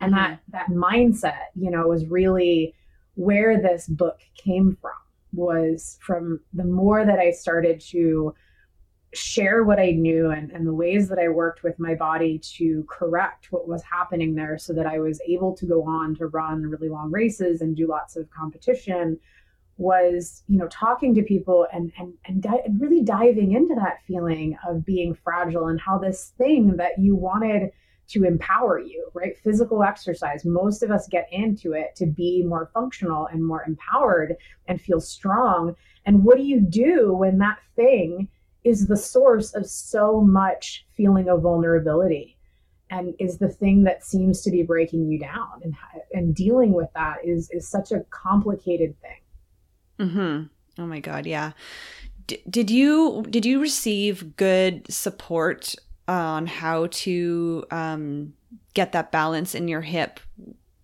and 0.00 0.12
mm-hmm. 0.12 0.22
that 0.22 0.40
that 0.48 0.68
mindset 0.68 1.46
you 1.54 1.70
know 1.70 1.86
was 1.86 2.06
really 2.06 2.74
where 3.14 3.60
this 3.60 3.86
book 3.86 4.20
came 4.36 4.76
from 4.80 4.90
was 5.32 5.98
from 6.00 6.40
the 6.52 6.64
more 6.64 7.04
that 7.04 7.18
i 7.18 7.30
started 7.30 7.80
to 7.80 8.34
share 9.14 9.64
what 9.64 9.78
i 9.78 9.90
knew 9.90 10.30
and, 10.30 10.50
and 10.50 10.66
the 10.66 10.72
ways 10.72 11.08
that 11.08 11.18
i 11.18 11.28
worked 11.28 11.62
with 11.62 11.78
my 11.78 11.94
body 11.94 12.38
to 12.38 12.84
correct 12.88 13.52
what 13.52 13.68
was 13.68 13.82
happening 13.82 14.34
there 14.34 14.58
so 14.58 14.72
that 14.72 14.86
i 14.86 14.98
was 14.98 15.20
able 15.26 15.54
to 15.54 15.66
go 15.66 15.82
on 15.82 16.14
to 16.14 16.26
run 16.26 16.62
really 16.62 16.88
long 16.88 17.10
races 17.10 17.60
and 17.60 17.76
do 17.76 17.86
lots 17.86 18.16
of 18.16 18.28
competition 18.30 19.18
was 19.76 20.44
you 20.46 20.56
know 20.56 20.68
talking 20.68 21.14
to 21.14 21.22
people 21.22 21.66
and 21.72 21.92
and 21.98 22.14
and, 22.26 22.42
di- 22.42 22.62
and 22.64 22.80
really 22.80 23.02
diving 23.02 23.52
into 23.52 23.74
that 23.74 23.98
feeling 24.06 24.56
of 24.68 24.84
being 24.84 25.14
fragile 25.14 25.66
and 25.66 25.80
how 25.80 25.98
this 25.98 26.32
thing 26.38 26.76
that 26.76 26.98
you 26.98 27.16
wanted 27.16 27.70
to 28.06 28.24
empower 28.24 28.78
you, 28.78 29.08
right? 29.14 29.36
Physical 29.38 29.82
exercise. 29.82 30.44
Most 30.44 30.82
of 30.82 30.90
us 30.90 31.08
get 31.08 31.28
into 31.32 31.72
it 31.72 31.96
to 31.96 32.06
be 32.06 32.42
more 32.42 32.70
functional 32.74 33.26
and 33.26 33.44
more 33.44 33.64
empowered 33.66 34.36
and 34.68 34.80
feel 34.80 35.00
strong. 35.00 35.74
And 36.04 36.22
what 36.22 36.36
do 36.36 36.42
you 36.42 36.60
do 36.60 37.14
when 37.14 37.38
that 37.38 37.58
thing 37.76 38.28
is 38.64 38.86
the 38.86 38.96
source 38.96 39.54
of 39.54 39.66
so 39.66 40.20
much 40.20 40.86
feeling 40.96 41.28
of 41.28 41.42
vulnerability 41.42 42.36
and 42.90 43.14
is 43.18 43.38
the 43.38 43.48
thing 43.48 43.84
that 43.84 44.04
seems 44.04 44.42
to 44.42 44.50
be 44.50 44.62
breaking 44.62 45.06
you 45.06 45.18
down 45.18 45.60
and 45.62 45.74
and 46.12 46.34
dealing 46.34 46.72
with 46.72 46.88
that 46.94 47.18
is 47.24 47.50
is 47.50 47.68
such 47.68 47.92
a 47.92 48.00
complicated 48.10 48.94
thing. 49.00 50.08
Mhm. 50.08 50.50
Oh 50.78 50.86
my 50.86 51.00
god, 51.00 51.26
yeah. 51.26 51.52
D- 52.26 52.42
did 52.48 52.70
you 52.70 53.24
did 53.28 53.44
you 53.44 53.60
receive 53.60 54.36
good 54.36 54.90
support 54.92 55.74
on 56.08 56.46
how 56.46 56.86
to 56.90 57.64
um, 57.70 58.34
get 58.74 58.92
that 58.92 59.10
balance 59.10 59.54
in 59.54 59.68
your 59.68 59.80
hip 59.80 60.20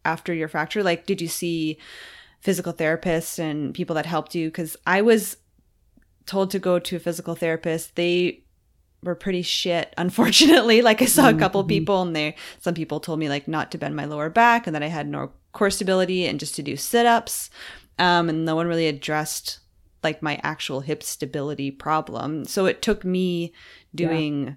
after 0.04 0.32
your 0.32 0.48
fracture? 0.48 0.82
Like, 0.82 1.06
did 1.06 1.20
you 1.20 1.28
see 1.28 1.78
physical 2.40 2.72
therapists 2.72 3.38
and 3.38 3.74
people 3.74 3.94
that 3.96 4.06
helped 4.06 4.34
you? 4.34 4.48
Because 4.48 4.76
I 4.86 5.02
was 5.02 5.36
told 6.26 6.50
to 6.50 6.58
go 6.58 6.78
to 6.78 6.96
a 6.96 7.00
physical 7.00 7.34
therapist. 7.34 7.96
They 7.96 8.44
were 9.02 9.14
pretty 9.14 9.42
shit, 9.42 9.94
unfortunately. 9.98 10.82
Like, 10.82 11.02
I 11.02 11.06
saw 11.06 11.28
a 11.28 11.34
couple 11.34 11.62
mm-hmm. 11.62 11.68
people, 11.68 12.02
and 12.02 12.14
they 12.14 12.36
some 12.60 12.74
people 12.74 13.00
told 13.00 13.18
me 13.18 13.28
like 13.28 13.48
not 13.48 13.70
to 13.72 13.78
bend 13.78 13.96
my 13.96 14.04
lower 14.04 14.30
back, 14.30 14.66
and 14.66 14.74
that 14.74 14.82
I 14.82 14.88
had 14.88 15.08
no 15.08 15.32
core 15.52 15.70
stability, 15.70 16.26
and 16.26 16.40
just 16.40 16.54
to 16.56 16.62
do 16.62 16.76
sit 16.76 17.06
ups. 17.06 17.50
Um, 17.98 18.30
and 18.30 18.46
no 18.46 18.56
one 18.56 18.66
really 18.66 18.86
addressed 18.86 19.60
like 20.02 20.22
my 20.22 20.40
actual 20.42 20.80
hip 20.80 21.02
stability 21.02 21.70
problem. 21.70 22.44
So 22.44 22.66
it 22.66 22.82
took 22.82 23.04
me 23.04 23.52
doing 23.94 24.56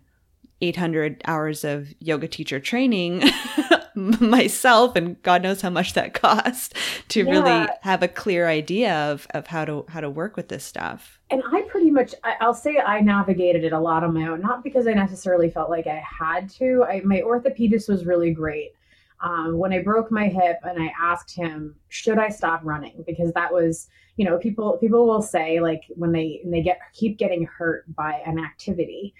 yeah. 0.62 0.70
800 0.70 1.22
hours 1.26 1.64
of 1.64 1.90
yoga 2.00 2.28
teacher 2.28 2.60
training 2.60 3.24
myself 4.20 4.96
and 4.96 5.22
god 5.22 5.42
knows 5.44 5.62
how 5.62 5.70
much 5.70 5.94
that 5.94 6.14
cost 6.22 6.76
to 7.10 7.24
yeah. 7.24 7.32
really 7.32 7.68
have 7.82 8.04
a 8.04 8.08
clear 8.08 8.48
idea 8.48 8.94
of, 9.12 9.28
of 9.32 9.48
how 9.48 9.66
to 9.66 9.86
how 9.90 10.00
to 10.00 10.10
work 10.10 10.36
with 10.36 10.48
this 10.48 10.64
stuff. 10.64 11.20
And 11.30 11.44
i 11.52 11.62
pretty 11.64 11.92
much 11.92 12.14
I, 12.24 12.46
will 12.46 12.54
say 12.54 12.78
i 12.78 13.00
navigated 13.02 13.64
it 13.64 13.74
a 13.74 13.80
lot 13.80 14.04
on 14.04 14.14
my 14.14 14.28
own 14.28 14.42
not 14.42 14.64
because 14.64 14.88
i 14.88 14.94
necessarily 14.94 15.50
felt 15.50 15.70
like 15.70 15.88
i 15.88 16.02
had 16.20 16.50
to. 16.52 16.84
I, 16.84 17.02
my 17.02 17.22
orthopedist 17.22 17.90
was 17.90 18.06
really 18.06 18.34
great. 18.34 18.74
Um, 19.22 19.58
when 19.58 19.72
i 19.72 19.82
broke 19.82 20.12
my 20.12 20.28
hip 20.28 20.58
and 20.64 20.82
i 20.82 20.92
asked 21.00 21.36
him 21.36 21.76
should 21.90 22.18
i 22.18 22.30
stop 22.30 22.62
running? 22.64 23.04
Because 23.06 23.32
that 23.34 23.54
was 23.54 23.88
you 24.18 24.26
know 24.26 24.38
people 24.38 24.78
people 24.78 25.08
will 25.08 25.22
say 25.22 25.60
like 25.60 25.84
when 25.90 26.12
they 26.12 26.42
they 26.46 26.62
get 26.62 26.80
keep 26.94 27.18
getting 27.18 27.46
hurt 27.46 27.84
by 27.96 28.22
an 28.26 28.40
activity 28.40 29.14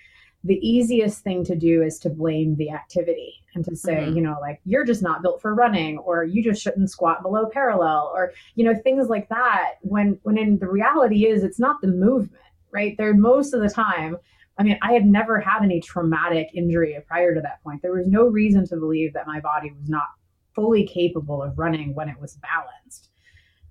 the 0.44 0.56
easiest 0.56 1.22
thing 1.22 1.44
to 1.46 1.56
do 1.56 1.82
is 1.82 1.98
to 2.00 2.10
blame 2.10 2.56
the 2.56 2.70
activity 2.70 3.34
and 3.56 3.64
to 3.64 3.76
say, 3.76 3.96
mm-hmm. 3.96 4.18
you 4.18 4.22
know, 4.22 4.38
like 4.42 4.60
you're 4.66 4.84
just 4.84 5.02
not 5.02 5.22
built 5.22 5.42
for 5.42 5.56
running 5.56 5.98
or 6.00 6.24
you 6.26 6.44
just 6.44 6.62
shouldn't 6.62 6.90
squat 6.90 7.22
below 7.22 7.46
parallel 7.52 8.12
or 8.14 8.34
you 8.56 8.64
know 8.66 8.76
things 8.76 9.08
like 9.08 9.30
that 9.30 9.76
when 9.82 10.20
when 10.24 10.38
in 10.38 10.60
the 10.60 10.68
reality 10.68 11.26
is 11.28 11.44
it's 11.44 11.60
not 11.60 11.80
the 11.82 11.88
movement, 11.88 12.44
right? 12.72 12.96
There 12.98 13.14
most 13.14 13.54
of 13.54 13.62
the 13.62 13.70
time 13.70 14.18
I 14.58 14.64
mean, 14.64 14.78
I 14.82 14.94
had 14.94 15.06
never 15.06 15.40
had 15.40 15.64
any 15.64 15.82
traumatic 15.82 16.50
injury 16.54 16.96
prior 17.08 17.34
to 17.34 17.42
that 17.42 17.64
point. 17.64 17.82
There 17.82 17.94
was 17.94 18.08
no 18.08 18.28
reason 18.28 18.68
to 18.68 18.78
believe 18.78 19.14
that 19.14 19.26
my 19.26 19.40
body 19.40 19.72
was 19.72 19.90
not 19.90 20.08
fully 20.54 20.86
capable 20.86 21.42
of 21.42 21.58
running 21.58 21.96
when 21.96 22.08
it 22.08 22.20
was 22.20 22.38
balanced. 22.38 23.10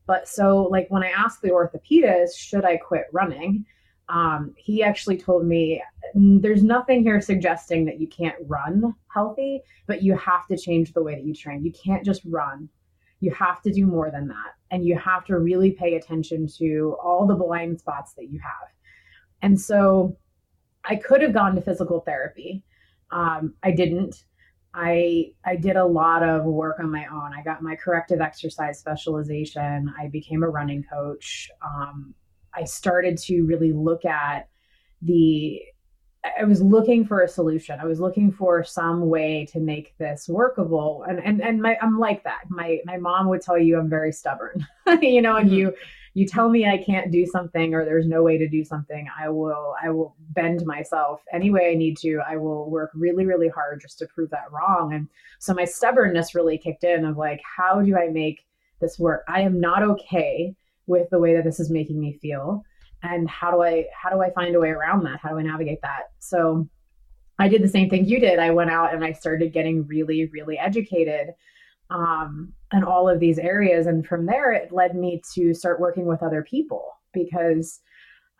But 0.06 0.28
so 0.28 0.64
like 0.64 0.88
when 0.90 1.04
I 1.04 1.10
asked 1.10 1.42
the 1.42 1.50
orthopedist, 1.50 2.36
should 2.36 2.64
I 2.64 2.76
quit 2.76 3.04
running? 3.12 3.64
Um, 4.08 4.54
he 4.56 4.82
actually 4.82 5.16
told 5.16 5.46
me 5.46 5.82
there's 6.14 6.62
nothing 6.62 7.02
here 7.02 7.20
suggesting 7.20 7.84
that 7.86 8.00
you 8.00 8.06
can't 8.06 8.36
run 8.46 8.94
healthy, 9.08 9.60
but 9.86 10.02
you 10.02 10.16
have 10.16 10.46
to 10.48 10.56
change 10.56 10.92
the 10.92 11.02
way 11.02 11.14
that 11.14 11.24
you 11.24 11.34
train. 11.34 11.64
You 11.64 11.72
can't 11.72 12.04
just 12.04 12.22
run. 12.26 12.68
You 13.20 13.30
have 13.32 13.62
to 13.62 13.72
do 13.72 13.86
more 13.86 14.10
than 14.10 14.28
that. 14.28 14.54
And 14.70 14.84
you 14.84 14.98
have 14.98 15.24
to 15.26 15.38
really 15.38 15.70
pay 15.72 15.94
attention 15.94 16.48
to 16.58 16.96
all 17.02 17.26
the 17.26 17.34
blind 17.34 17.78
spots 17.78 18.14
that 18.14 18.30
you 18.30 18.40
have. 18.40 18.68
And 19.42 19.60
so 19.60 20.16
I 20.84 20.96
could 20.96 21.22
have 21.22 21.32
gone 21.32 21.54
to 21.54 21.60
physical 21.60 22.00
therapy. 22.00 22.64
Um, 23.10 23.54
I 23.62 23.70
didn't. 23.70 24.24
I 24.74 25.32
I 25.44 25.56
did 25.56 25.76
a 25.76 25.84
lot 25.84 26.22
of 26.22 26.44
work 26.44 26.80
on 26.80 26.90
my 26.90 27.06
own. 27.06 27.32
I 27.36 27.42
got 27.42 27.62
my 27.62 27.76
corrective 27.76 28.20
exercise 28.20 28.78
specialization. 28.78 29.92
I 29.98 30.08
became 30.08 30.42
a 30.42 30.48
running 30.48 30.82
coach. 30.82 31.50
Um, 31.62 32.14
I 32.54 32.64
started 32.64 33.18
to 33.18 33.42
really 33.42 33.72
look 33.72 34.04
at 34.04 34.48
the 35.00 35.62
I 36.38 36.44
was 36.44 36.62
looking 36.62 37.04
for 37.04 37.22
a 37.22 37.28
solution. 37.28 37.80
I 37.80 37.84
was 37.84 37.98
looking 37.98 38.30
for 38.30 38.62
some 38.62 39.08
way 39.08 39.44
to 39.46 39.58
make 39.58 39.96
this 39.98 40.28
workable. 40.28 41.04
And 41.08 41.18
and 41.18 41.42
and 41.42 41.60
my 41.60 41.76
I'm 41.82 41.98
like 41.98 42.22
that. 42.24 42.42
My 42.48 42.78
my 42.84 42.96
mom 42.96 43.28
would 43.28 43.42
tell 43.42 43.58
you 43.58 43.78
I'm 43.78 43.88
very 43.88 44.12
stubborn. 44.12 44.66
you 45.02 45.20
know, 45.20 45.36
and 45.36 45.48
mm-hmm. 45.48 45.58
you 45.58 45.74
you 46.14 46.26
tell 46.26 46.48
me 46.48 46.66
I 46.66 46.76
can't 46.76 47.10
do 47.10 47.26
something 47.26 47.74
or 47.74 47.84
there's 47.84 48.06
no 48.06 48.22
way 48.22 48.36
to 48.36 48.48
do 48.48 48.64
something, 48.64 49.08
I 49.18 49.30
will 49.30 49.74
I 49.82 49.90
will 49.90 50.14
bend 50.30 50.64
myself 50.64 51.22
any 51.32 51.50
way 51.50 51.70
I 51.72 51.74
need 51.74 51.96
to. 51.98 52.20
I 52.26 52.36
will 52.36 52.70
work 52.70 52.90
really 52.94 53.26
really 53.26 53.48
hard 53.48 53.80
just 53.80 53.98
to 53.98 54.06
prove 54.06 54.30
that 54.30 54.52
wrong. 54.52 54.94
And 54.94 55.08
so 55.40 55.54
my 55.54 55.64
stubbornness 55.64 56.34
really 56.34 56.58
kicked 56.58 56.84
in 56.84 57.04
of 57.04 57.16
like 57.16 57.40
how 57.44 57.80
do 57.82 57.96
I 57.96 58.08
make 58.08 58.46
this 58.80 58.98
work? 58.98 59.24
I 59.26 59.40
am 59.40 59.58
not 59.58 59.82
okay 59.82 60.54
with 60.86 61.08
the 61.10 61.18
way 61.18 61.34
that 61.34 61.44
this 61.44 61.60
is 61.60 61.70
making 61.70 62.00
me 62.00 62.18
feel. 62.20 62.64
And 63.02 63.28
how 63.28 63.50
do 63.50 63.62
i 63.62 63.86
how 64.00 64.10
do 64.10 64.20
i 64.20 64.30
find 64.30 64.54
a 64.54 64.60
way 64.60 64.70
around 64.70 65.04
that? 65.04 65.20
How 65.20 65.30
do 65.30 65.38
i 65.38 65.42
navigate 65.42 65.80
that? 65.82 66.10
So 66.18 66.68
i 67.38 67.48
did 67.48 67.62
the 67.62 67.68
same 67.68 67.90
thing 67.90 68.06
you 68.06 68.20
did. 68.20 68.38
I 68.38 68.50
went 68.50 68.70
out 68.70 68.94
and 68.94 69.04
i 69.04 69.12
started 69.12 69.52
getting 69.52 69.86
really 69.86 70.26
really 70.26 70.58
educated 70.58 71.28
um, 71.90 72.52
in 72.72 72.84
all 72.84 73.08
of 73.08 73.20
these 73.20 73.38
areas. 73.38 73.86
And 73.86 74.06
from 74.06 74.26
there 74.26 74.52
it 74.52 74.72
led 74.72 74.96
me 74.96 75.20
to 75.34 75.52
start 75.52 75.80
working 75.80 76.06
with 76.06 76.22
other 76.22 76.42
people 76.42 76.84
because 77.12 77.80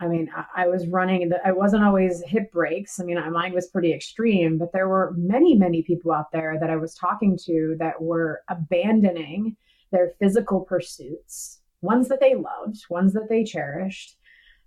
I 0.02 0.08
mean, 0.08 0.28
I, 0.56 0.66
was 0.66 0.88
running, 0.88 1.30
I 1.44 1.52
wasn't 1.52 1.84
always 1.84 2.24
hip 2.26 2.50
breaks. 2.50 2.98
I 2.98 3.04
mean, 3.04 3.18
mine 3.30 3.52
was 3.52 3.68
pretty 3.68 3.92
extreme, 3.92 4.58
but 4.58 4.72
there 4.72 4.88
were 4.88 5.14
many, 5.16 5.54
many 5.54 5.82
people 5.82 6.10
out 6.10 6.32
there 6.32 6.58
that 6.58 6.70
I 6.70 6.76
was 6.76 6.96
talking 6.96 7.38
to 7.44 7.76
that 7.78 8.02
were 8.02 8.42
abandoning 8.48 9.56
their 9.92 10.14
physical 10.18 10.62
pursuits 10.62 11.60
ones 11.82 12.08
that 12.08 12.20
they 12.20 12.34
loved, 12.34 12.84
ones 12.88 13.12
that 13.12 13.28
they 13.28 13.44
cherished, 13.44 14.16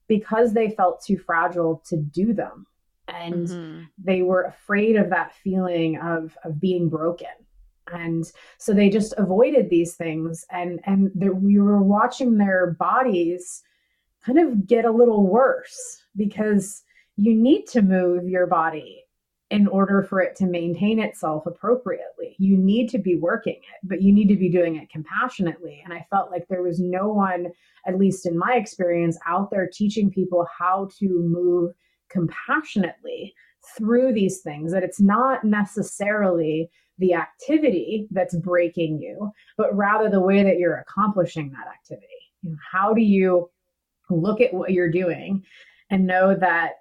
because 0.08 0.54
they 0.54 0.70
felt 0.70 1.04
too 1.04 1.18
fragile 1.18 1.82
to 1.88 1.98
do 1.98 2.34
them. 2.34 2.68
And 3.08 3.48
mm-hmm. 3.48 3.84
they 4.04 4.22
were 4.22 4.44
afraid 4.44 4.96
of 4.96 5.10
that 5.10 5.34
feeling 5.34 5.98
of, 6.00 6.38
of 6.44 6.60
being 6.60 6.90
broken. 6.90 7.28
And 7.92 8.30
so 8.58 8.74
they 8.74 8.90
just 8.90 9.14
avoided 9.18 9.70
these 9.70 9.96
things. 9.96 10.46
And, 10.52 10.80
and 10.86 11.12
we 11.16 11.60
were 11.60 11.82
watching 11.82 12.38
their 12.38 12.72
bodies 12.72 13.64
kind 14.26 14.40
of 14.40 14.66
get 14.66 14.86
a 14.86 14.92
little 14.92 15.28
worse 15.28 16.04
because 16.16 16.84
you 17.16 17.36
need 17.36 17.68
to 17.68 17.82
move 17.82 18.28
your 18.28 18.48
body 18.48 19.05
in 19.56 19.68
order 19.68 20.04
for 20.04 20.20
it 20.20 20.36
to 20.36 20.46
maintain 20.46 21.00
itself 21.00 21.46
appropriately. 21.46 22.36
You 22.40 22.58
need 22.58 22.90
to 22.90 22.98
be 22.98 23.16
working 23.16 23.54
it, 23.54 23.88
but 23.88 24.02
you 24.02 24.12
need 24.12 24.28
to 24.28 24.36
be 24.36 24.50
doing 24.50 24.76
it 24.76 24.90
compassionately. 24.90 25.82
And 25.86 25.94
I 25.94 26.06
felt 26.10 26.30
like 26.30 26.46
there 26.50 26.62
was 26.62 26.82
no 26.82 27.08
one, 27.08 27.48
at 27.88 27.98
least 27.98 28.26
in 28.26 28.38
my 28.38 28.56
experience, 28.56 29.18
out 29.26 29.52
there 29.52 29.70
teaching 29.72 30.12
people 30.12 30.46
how 30.60 30.90
to 31.00 31.08
move 31.08 31.72
compassionately 32.10 33.34
through 33.78 34.12
these 34.12 34.42
things, 34.42 34.74
that 34.74 34.84
it's 34.84 35.00
not 35.00 35.46
necessarily 35.46 36.70
the 36.98 37.14
activity 37.14 38.10
that's 38.12 38.36
breaking 38.36 39.00
you, 39.00 39.32
but 39.58 39.74
rather 39.74 40.10
the 40.10 40.20
way 40.20 40.44
that 40.44 40.60
you're 40.60 40.80
accomplishing 40.80 41.50
that 41.52 41.68
activity. 41.68 42.08
How 42.74 42.94
do 42.94 43.02
you 43.02 43.50
look 44.10 44.42
at 44.42 44.54
what 44.54 44.74
you're 44.74 44.92
doing 44.92 45.46
and 45.90 46.06
know 46.06 46.36
that 46.36 46.74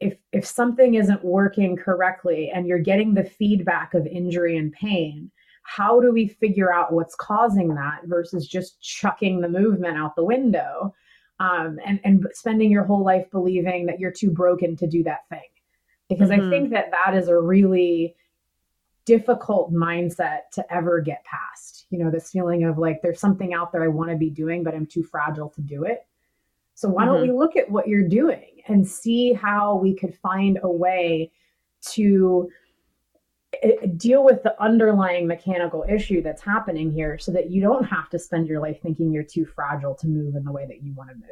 if 0.00 0.16
if 0.32 0.46
something 0.46 0.94
isn't 0.94 1.24
working 1.24 1.76
correctly 1.76 2.50
and 2.54 2.66
you're 2.66 2.78
getting 2.78 3.14
the 3.14 3.24
feedback 3.24 3.94
of 3.94 4.06
injury 4.06 4.56
and 4.56 4.72
pain 4.72 5.30
how 5.62 6.00
do 6.00 6.10
we 6.12 6.26
figure 6.26 6.72
out 6.72 6.92
what's 6.92 7.14
causing 7.14 7.74
that 7.74 8.00
versus 8.04 8.48
just 8.48 8.80
chucking 8.80 9.40
the 9.40 9.48
movement 9.48 9.98
out 9.98 10.16
the 10.16 10.24
window 10.24 10.94
um, 11.40 11.78
and 11.84 12.00
and 12.04 12.26
spending 12.32 12.70
your 12.70 12.84
whole 12.84 13.04
life 13.04 13.30
believing 13.30 13.86
that 13.86 14.00
you're 14.00 14.10
too 14.12 14.30
broken 14.30 14.76
to 14.76 14.86
do 14.86 15.02
that 15.02 15.28
thing 15.28 15.40
because 16.08 16.30
mm-hmm. 16.30 16.46
i 16.46 16.50
think 16.50 16.70
that 16.70 16.90
that 16.90 17.16
is 17.16 17.28
a 17.28 17.38
really 17.38 18.14
difficult 19.04 19.72
mindset 19.72 20.40
to 20.52 20.72
ever 20.72 21.00
get 21.00 21.24
past 21.24 21.86
you 21.90 21.98
know 21.98 22.10
this 22.10 22.30
feeling 22.30 22.64
of 22.64 22.78
like 22.78 23.00
there's 23.02 23.20
something 23.20 23.54
out 23.54 23.72
there 23.72 23.82
i 23.82 23.88
want 23.88 24.10
to 24.10 24.16
be 24.16 24.30
doing 24.30 24.62
but 24.62 24.74
i'm 24.74 24.86
too 24.86 25.02
fragile 25.02 25.48
to 25.48 25.60
do 25.60 25.84
it 25.84 26.06
so 26.74 26.88
why 26.88 27.04
mm-hmm. 27.04 27.12
don't 27.14 27.22
we 27.22 27.32
look 27.32 27.56
at 27.56 27.70
what 27.70 27.88
you're 27.88 28.06
doing 28.08 28.57
and 28.68 28.86
see 28.86 29.32
how 29.32 29.76
we 29.76 29.94
could 29.94 30.14
find 30.14 30.58
a 30.62 30.70
way 30.70 31.30
to 31.80 32.48
eh, 33.62 33.86
deal 33.96 34.24
with 34.24 34.42
the 34.42 34.60
underlying 34.62 35.26
mechanical 35.26 35.84
issue 35.88 36.22
that's 36.22 36.42
happening 36.42 36.90
here 36.90 37.18
so 37.18 37.32
that 37.32 37.50
you 37.50 37.60
don't 37.60 37.84
have 37.84 38.08
to 38.10 38.18
spend 38.18 38.46
your 38.46 38.60
life 38.60 38.80
thinking 38.82 39.12
you're 39.12 39.22
too 39.22 39.44
fragile 39.44 39.94
to 39.94 40.06
move 40.06 40.34
in 40.34 40.44
the 40.44 40.52
way 40.52 40.66
that 40.66 40.82
you 40.82 40.92
want 40.94 41.10
to 41.10 41.16
move. 41.16 41.24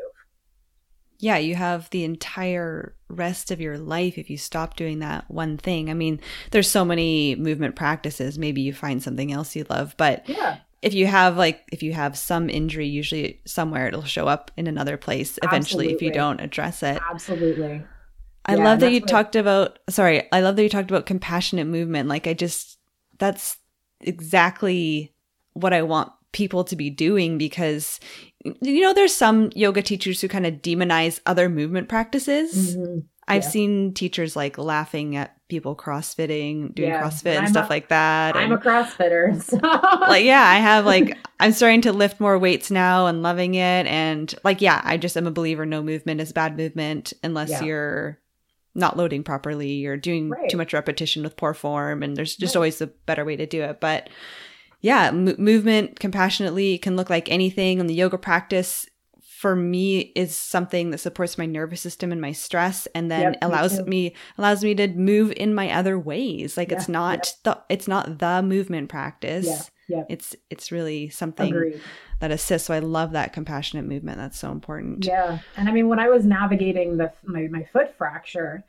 Yeah, 1.18 1.38
you 1.38 1.55
have 1.55 1.88
the 1.90 2.05
entire 2.05 2.94
rest 3.09 3.51
of 3.51 3.59
your 3.59 3.79
life 3.79 4.18
if 4.18 4.29
you 4.29 4.37
stop 4.37 4.77
doing 4.77 4.99
that 4.99 5.31
one 5.31 5.57
thing. 5.57 5.88
I 5.88 5.94
mean, 5.94 6.20
there's 6.51 6.70
so 6.70 6.85
many 6.85 7.35
movement 7.37 7.75
practices. 7.75 8.38
Maybe 8.38 8.61
you 8.61 8.75
find 8.75 9.03
something 9.03 9.33
else 9.33 9.57
you 9.57 9.64
love, 9.70 9.94
but 9.96 10.29
yeah 10.29 10.59
if 10.87 10.94
you 10.94 11.07
have 11.07 11.37
like 11.37 11.62
if 11.72 11.83
you 11.83 11.92
have 11.92 12.16
some 12.16 12.49
injury 12.49 12.87
usually 12.87 13.40
somewhere 13.44 13.88
it'll 13.88 14.05
show 14.05 14.27
up 14.27 14.51
in 14.57 14.66
another 14.66 14.96
place 14.96 15.38
eventually 15.42 15.87
Absolutely. 15.87 15.94
if 15.94 16.03
you 16.03 16.12
don't 16.12 16.40
address 16.40 16.83
it 16.83 17.01
Absolutely. 17.11 17.83
I 18.46 18.55
yeah, 18.55 18.64
love 18.64 18.81
that 18.81 18.92
you 18.92 19.01
talked 19.01 19.35
about 19.35 19.81
sorry, 19.90 20.31
I 20.31 20.40
love 20.40 20.55
that 20.57 20.62
you 20.62 20.68
talked 20.68 20.90
about 20.90 21.05
compassionate 21.05 21.66
movement. 21.66 22.09
Like 22.09 22.27
I 22.27 22.33
just 22.33 22.79
that's 23.18 23.59
exactly 24.01 25.12
what 25.55 25.72
I 25.72 25.83
want 25.83 26.12
people 26.33 26.64
to 26.64 26.77
be 26.77 26.88
doing 26.88 27.38
because 27.38 27.99
you 28.44 28.81
know 28.81 28.94
there's 28.94 29.14
some 29.14 29.51
yoga 29.55 29.83
teachers 29.83 30.20
who 30.20 30.29
kind 30.29 30.46
of 30.46 30.55
demonize 30.55 31.20
other 31.27 31.49
movement 31.49 31.88
practices. 31.88 32.77
Mm-hmm. 32.77 32.99
I've 33.29 33.43
yeah. 33.43 33.49
seen 33.49 33.95
teachers 33.95 34.37
like 34.37 34.57
laughing 34.57 35.17
at 35.17 35.37
people 35.49 35.77
crossfitting, 35.77 36.75
doing 36.75 36.91
yeah, 36.91 37.03
CrossFit 37.03 37.39
and 37.39 37.49
stuff 37.49 37.69
a, 37.69 37.73
like 37.73 37.89
that. 37.89 38.37
I'm 38.37 38.53
and, 38.53 38.61
a 38.61 38.65
CrossFitter. 38.65 39.43
So. 39.43 39.57
like, 39.57 40.25
yeah, 40.25 40.43
I 40.43 40.57
have 40.57 40.87
like, 40.87 41.17
I'm 41.41 41.53
starting 41.53 41.83
to 41.83 41.93
lift 41.93 42.21
more 42.21 42.39
weights 42.39 42.71
now 42.71 43.07
and 43.07 43.23
loving 43.23 43.55
it. 43.55 43.87
And 43.87 44.33
like, 44.45 44.61
yeah, 44.61 44.81
I 44.85 44.97
just 44.97 45.17
am 45.17 45.27
a 45.27 45.33
believer 45.33 45.67
no 45.67 45.83
movement 45.83 46.21
is 46.21 46.33
bad 46.33 46.57
movement 46.57 47.12
unless 47.23 47.51
yeah. 47.51 47.62
you're 47.65 48.19
not 48.75 48.97
loading 48.97 49.25
properly 49.25 49.87
or 49.87 49.97
doing 49.97 50.31
right. 50.31 50.49
too 50.49 50.57
much 50.57 50.73
repetition 50.73 51.23
with 51.23 51.37
poor 51.37 51.55
form. 51.55 52.03
And 52.03 52.17
there's 52.17 52.37
just 52.37 52.55
right. 52.55 52.61
always 52.61 52.81
a 52.81 52.87
better 52.87 53.25
way 53.25 53.37
to 53.37 53.47
do 53.47 53.62
it. 53.62 53.81
But 53.81 54.09
yeah, 54.81 55.07
m- 55.07 55.37
movement 55.39 55.99
compassionately 55.99 56.79
can 56.79 56.97
look 56.97 57.11
like 57.11 57.31
anything 57.31 57.81
in 57.81 57.87
the 57.87 57.95
yoga 57.95 58.19
practice 58.19 58.87
for 59.37 59.55
me 59.55 60.12
is 60.14 60.35
something 60.35 60.90
that 60.90 60.99
supports 60.99 61.37
my 61.37 61.44
nervous 61.44 61.83
system 61.83 62.11
and 62.11 62.20
my 62.22 62.33
stress 62.33 62.87
and 62.94 63.11
then 63.11 63.33
Yep, 63.33 63.38
allows 63.42 63.77
too. 63.77 63.85
me, 63.85 64.14
allows 64.38 64.64
me 64.64 64.75
to 64.75 64.88
move 64.88 65.31
in 65.37 65.55
my 65.55 65.70
other 65.70 65.99
ways 65.99 66.57
like 66.57 66.72
it's 66.72 66.88
Yeah, 66.88 66.92
not 66.94 67.35
the 67.44 67.59
it's 67.68 67.87
not 67.87 68.18
the 68.18 68.42
movement 68.42 68.88
practice 68.88 69.46
Yeah. 69.88 69.99
Yeah. 69.99 70.05
it's 70.09 70.35
it's 70.49 70.72
really 70.72 71.11
something 71.11 71.53
Agreed. 71.53 71.81
that 72.20 72.31
assists 72.31 72.66
so 72.68 72.75
i 72.75 72.79
love 72.79 73.12
that 73.12 73.33
compassionate 73.35 73.85
movement 73.85 74.16
that's 74.18 74.38
so 74.38 74.51
important 74.51 75.05
Yeah, 75.07 75.38
and 75.59 75.68
I 75.68 75.72
mean, 75.72 75.88
when 75.88 75.99
I 76.01 76.09
was 76.09 76.25
navigating 76.25 76.96
the 76.96 77.12
my, 77.25 77.46
my 77.49 77.64
foot 77.72 77.94
fracture, 77.99 78.64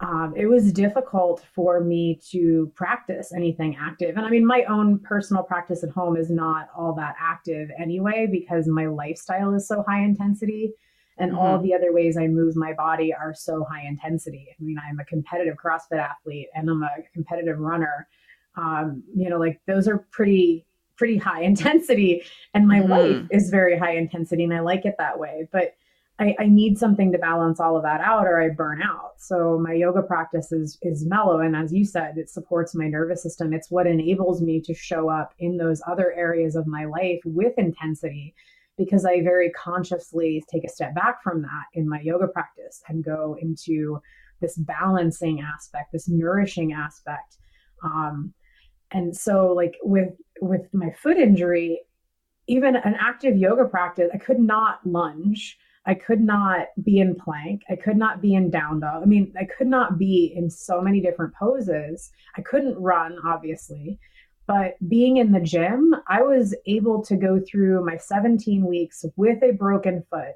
um, 0.00 0.34
it 0.36 0.46
was 0.46 0.72
difficult 0.72 1.44
for 1.54 1.80
me 1.80 2.20
to 2.30 2.70
practice 2.74 3.32
anything 3.32 3.76
active. 3.80 4.16
And 4.16 4.26
I 4.26 4.30
mean, 4.30 4.44
my 4.44 4.64
own 4.64 4.98
personal 4.98 5.42
practice 5.42 5.84
at 5.84 5.90
home 5.90 6.16
is 6.16 6.30
not 6.30 6.68
all 6.76 6.92
that 6.94 7.14
active 7.18 7.70
anyway 7.78 8.26
because 8.30 8.66
my 8.66 8.86
lifestyle 8.86 9.54
is 9.54 9.68
so 9.68 9.84
high 9.86 10.02
intensity, 10.02 10.72
and 11.16 11.34
all 11.34 11.60
the 11.60 11.72
other 11.72 11.92
ways 11.92 12.16
I 12.16 12.26
move 12.26 12.56
my 12.56 12.72
body 12.72 13.14
are 13.14 13.32
so 13.32 13.64
high 13.70 13.86
intensity. 13.86 14.48
I 14.50 14.62
mean, 14.62 14.76
I'm 14.88 14.98
a 14.98 15.04
competitive 15.04 15.56
CrossFit 15.64 15.98
athlete 16.00 16.48
and 16.56 16.68
I'm 16.68 16.82
a 16.82 16.90
competitive 17.12 17.60
runner. 17.60 18.08
Um, 18.56 19.04
you 19.14 19.30
know, 19.30 19.38
like 19.38 19.60
those 19.66 19.86
are 19.86 19.98
pretty 20.10 20.66
pretty 20.96 21.16
high 21.16 21.42
intensity 21.52 22.22
and 22.54 22.66
my 22.66 22.80
Mhm. 22.80 22.88
life 22.88 23.26
is 23.30 23.48
very 23.50 23.78
high 23.78 23.96
intensity 23.96 24.42
and 24.44 24.52
I 24.54 24.60
like 24.60 24.84
it 24.86 24.96
that 24.98 25.18
way. 25.18 25.48
But 25.52 25.74
I, 26.20 26.34
I 26.38 26.46
need 26.46 26.78
something 26.78 27.10
to 27.10 27.18
balance 27.18 27.58
all 27.58 27.76
of 27.76 27.82
that 27.82 28.00
out 28.00 28.26
or 28.26 28.40
I 28.40 28.50
burn 28.50 28.80
out. 28.82 29.14
So 29.18 29.58
my 29.58 29.72
yoga 29.72 30.02
practice 30.02 30.52
is 30.52 30.78
is 30.82 31.04
mellow. 31.04 31.40
And 31.40 31.56
as 31.56 31.72
you 31.72 31.84
said, 31.84 32.18
it 32.18 32.30
supports 32.30 32.74
my 32.74 32.86
nervous 32.86 33.22
system. 33.22 33.52
It's 33.52 33.70
what 33.70 33.86
enables 33.86 34.40
me 34.40 34.60
to 34.60 34.74
show 34.74 35.08
up 35.08 35.34
in 35.38 35.56
those 35.56 35.82
other 35.88 36.12
areas 36.12 36.54
of 36.54 36.66
my 36.66 36.84
life 36.84 37.20
with 37.24 37.58
intensity 37.58 38.34
because 38.76 39.04
I 39.04 39.22
very 39.22 39.50
consciously 39.50 40.44
take 40.50 40.64
a 40.64 40.68
step 40.68 40.94
back 40.94 41.22
from 41.22 41.42
that 41.42 41.64
in 41.74 41.88
my 41.88 42.00
yoga 42.00 42.28
practice 42.28 42.82
and 42.88 43.04
go 43.04 43.36
into 43.40 44.00
this 44.40 44.56
balancing 44.56 45.40
aspect, 45.40 45.92
this 45.92 46.08
nourishing 46.08 46.72
aspect. 46.72 47.38
Um, 47.82 48.34
and 48.90 49.16
so 49.16 49.52
like 49.52 49.76
with 49.82 50.14
with 50.40 50.72
my 50.72 50.90
foot 50.90 51.16
injury, 51.16 51.80
even 52.46 52.76
an 52.76 52.94
active 53.00 53.36
yoga 53.36 53.64
practice, 53.64 54.10
I 54.14 54.18
could 54.18 54.40
not 54.40 54.84
lunge. 54.86 55.58
I 55.86 55.94
could 55.94 56.20
not 56.20 56.68
be 56.82 57.00
in 57.00 57.14
plank. 57.14 57.62
I 57.68 57.76
could 57.76 57.96
not 57.96 58.22
be 58.22 58.34
in 58.34 58.50
down 58.50 58.80
dog. 58.80 59.02
I 59.02 59.06
mean, 59.06 59.34
I 59.38 59.44
could 59.44 59.66
not 59.66 59.98
be 59.98 60.32
in 60.34 60.48
so 60.48 60.80
many 60.80 61.00
different 61.00 61.34
poses. 61.34 62.10
I 62.36 62.42
couldn't 62.42 62.78
run, 62.78 63.18
obviously. 63.24 63.98
But 64.46 64.76
being 64.88 65.18
in 65.18 65.32
the 65.32 65.40
gym, 65.40 65.94
I 66.08 66.22
was 66.22 66.54
able 66.66 67.02
to 67.04 67.16
go 67.16 67.40
through 67.40 67.84
my 67.84 67.96
17 67.96 68.64
weeks 68.64 69.04
with 69.16 69.42
a 69.42 69.52
broken 69.52 70.04
foot 70.10 70.34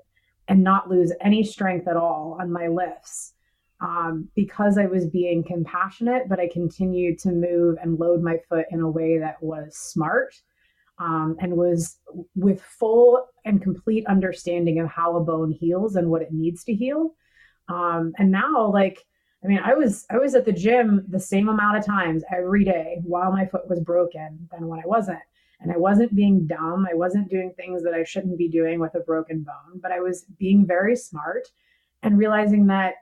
and 0.48 0.62
not 0.64 0.88
lose 0.88 1.12
any 1.20 1.44
strength 1.44 1.88
at 1.88 1.96
all 1.96 2.36
on 2.40 2.50
my 2.50 2.68
lifts 2.68 3.34
um, 3.80 4.28
because 4.34 4.78
I 4.78 4.86
was 4.86 5.06
being 5.06 5.44
compassionate, 5.44 6.28
but 6.28 6.40
I 6.40 6.48
continued 6.48 7.18
to 7.20 7.30
move 7.30 7.76
and 7.82 7.98
load 7.98 8.22
my 8.22 8.38
foot 8.48 8.66
in 8.70 8.80
a 8.80 8.90
way 8.90 9.18
that 9.18 9.42
was 9.42 9.76
smart 9.76 10.34
um, 10.98 11.36
and 11.40 11.56
was 11.56 11.96
with 12.34 12.60
full 12.60 13.26
and 13.44 13.62
complete 13.62 14.06
understanding 14.06 14.80
of 14.80 14.88
how 14.88 15.16
a 15.16 15.20
bone 15.20 15.52
heals 15.52 15.96
and 15.96 16.10
what 16.10 16.22
it 16.22 16.32
needs 16.32 16.64
to 16.64 16.74
heal. 16.74 17.14
Um, 17.68 18.12
and 18.18 18.30
now, 18.30 18.70
like, 18.72 19.04
I 19.44 19.46
mean, 19.46 19.60
I 19.62 19.74
was 19.74 20.04
I 20.10 20.18
was 20.18 20.34
at 20.34 20.44
the 20.44 20.52
gym 20.52 21.04
the 21.08 21.20
same 21.20 21.48
amount 21.48 21.78
of 21.78 21.86
times 21.86 22.24
every 22.34 22.64
day 22.64 22.98
while 23.04 23.30
my 23.30 23.46
foot 23.46 23.68
was 23.68 23.80
broken 23.80 24.48
than 24.50 24.66
when 24.66 24.80
I 24.80 24.86
wasn't. 24.86 25.20
And 25.60 25.72
I 25.72 25.76
wasn't 25.76 26.14
being 26.14 26.46
dumb. 26.46 26.86
I 26.88 26.94
wasn't 26.94 27.28
doing 27.28 27.52
things 27.56 27.82
that 27.82 27.94
I 27.94 28.04
shouldn't 28.04 28.38
be 28.38 28.48
doing 28.48 28.78
with 28.78 28.94
a 28.94 29.00
broken 29.00 29.42
bone, 29.42 29.80
but 29.82 29.90
I 29.90 30.00
was 30.00 30.24
being 30.38 30.66
very 30.66 30.94
smart 30.94 31.48
and 32.02 32.16
realizing 32.16 32.66
that 32.68 32.94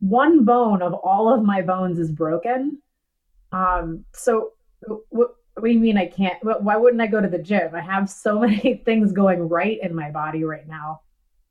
one 0.00 0.44
bone 0.44 0.82
of 0.82 0.94
all 0.94 1.32
of 1.32 1.42
my 1.42 1.60
bones 1.62 1.98
is 1.98 2.10
broken. 2.10 2.78
Um, 3.52 4.04
so 4.14 4.52
what, 5.10 5.34
what 5.54 5.64
do 5.64 5.70
you 5.70 5.80
mean 5.80 5.98
I 5.98 6.06
can't? 6.06 6.42
Why 6.42 6.76
wouldn't 6.76 7.02
I 7.02 7.06
go 7.06 7.20
to 7.20 7.28
the 7.28 7.38
gym? 7.38 7.74
I 7.74 7.80
have 7.80 8.08
so 8.08 8.38
many 8.46 8.82
things 8.84 9.12
going 9.12 9.48
right 9.48 9.78
in 9.82 9.94
my 9.94 10.10
body 10.10 10.44
right 10.44 10.66
now. 10.66 11.02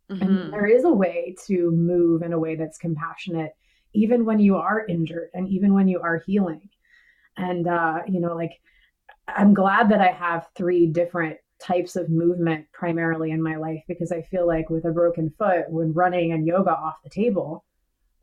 Mhm. 0.10 0.22
And 0.22 0.54
there 0.54 0.66
is 0.66 0.84
a 0.84 0.92
way 0.92 1.36
to 1.48 1.72
move 1.72 2.22
in 2.22 2.34
a 2.34 2.40
way 2.40 2.56
that's 2.56 2.78
compassionate, 2.78 3.54
even 3.94 4.26
when 4.26 4.40
you 4.40 4.58
are 4.58 4.86
injured 4.88 5.30
and 5.34 5.48
even 5.48 5.74
when 5.74 5.88
you 5.88 6.02
are 6.02 6.24
healing. 6.26 6.70
And, 7.38 7.68
uh, 7.68 8.00
you 8.08 8.20
know, 8.20 8.36
like, 8.36 8.60
I'm 9.28 9.54
glad 9.54 9.90
that 9.90 10.02
I 10.02 10.12
have 10.12 10.50
three 10.56 10.88
different 10.88 11.38
types 11.60 11.96
of 11.96 12.10
movement 12.10 12.66
primarily 12.74 13.32
in 13.32 13.42
my 13.42 13.56
life 13.56 13.84
because 13.88 14.12
I 14.12 14.24
feel 14.24 14.48
like 14.48 14.70
with 14.70 14.86
a 14.86 14.92
broken 14.92 15.30
foot, 15.38 15.70
when 15.70 15.94
running 15.94 16.34
and 16.34 16.46
yoga 16.46 16.72
off 16.72 17.04
the 17.04 17.10
table, 17.10 17.64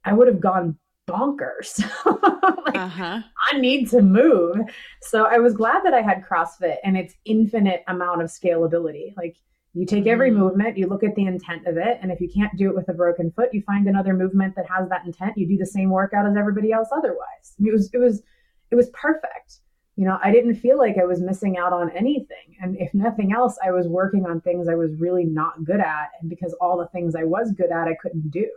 I 0.05 0.13
would 0.13 0.27
have 0.27 0.41
gone 0.41 0.77
bonkers. 1.09 1.71
like, 2.67 2.77
uh-huh 2.77 3.21
I 3.51 3.59
need 3.59 3.89
to 3.91 4.03
move. 4.03 4.57
So 5.03 5.25
I 5.25 5.39
was 5.39 5.55
glad 5.55 5.83
that 5.85 5.95
I 5.95 6.03
had 6.03 6.23
CrossFit 6.25 6.77
and 6.85 6.97
its 6.97 7.15
infinite 7.25 7.83
amount 7.89 8.23
of 8.23 8.29
scalability. 8.29 9.17
Like 9.17 9.37
you 9.75 9.87
take 9.87 10.07
every 10.07 10.31
Mhm. 10.31 10.37
movement, 10.37 10.79
you 10.79 10.87
look 10.87 11.03
at 11.05 11.15
the 11.15 11.27
intent 11.27 11.67
of 11.67 11.77
it, 11.77 11.99
and 12.03 12.13
if 12.13 12.21
you 12.21 12.29
can't 12.29 12.55
do 12.57 12.69
it 12.71 12.75
with 12.75 12.89
a 12.89 12.95
broken 12.95 13.31
foot, 13.31 13.55
you 13.55 13.63
find 13.63 13.87
another 13.87 14.13
movement 14.13 14.55
that 14.57 14.67
has 14.69 14.89
that 14.91 15.07
intent. 15.07 15.37
You 15.39 15.47
do 15.49 15.57
the 15.57 15.67
same 15.67 15.91
workout 15.91 16.27
as 16.27 16.37
everybody 16.37 16.73
else 16.73 16.89
otherwise. 16.93 17.47
I 17.59 17.63
mean, 17.63 17.73
it 17.73 17.77
was 17.77 17.91
it 17.95 17.99
was 17.99 18.23
it 18.71 18.77
was 18.77 18.89
perfect. 18.91 19.61
You 19.97 20.05
know, 20.05 20.19
I 20.23 20.31
didn't 20.31 20.55
feel 20.57 20.79
like 20.79 20.97
I 20.99 21.05
was 21.05 21.21
missing 21.21 21.59
out 21.59 21.73
on 21.73 21.91
anything. 21.91 22.57
And 22.63 22.77
if 22.77 22.95
nothing 22.95 23.33
else, 23.33 23.59
I 23.65 23.73
was 23.73 23.89
working 23.89 24.27
on 24.27 24.41
things 24.41 24.69
I 24.69 24.77
was 24.77 24.93
really 24.95 25.25
not 25.25 25.65
good 25.65 25.81
at. 25.81 26.11
And 26.21 26.31
because 26.31 26.53
all 26.61 26.77
the 26.79 26.87
things 26.89 27.17
I 27.17 27.25
was 27.25 27.51
good 27.53 27.73
at, 27.73 27.89
I 27.89 27.97
couldn't 28.01 28.31
do. 28.31 28.49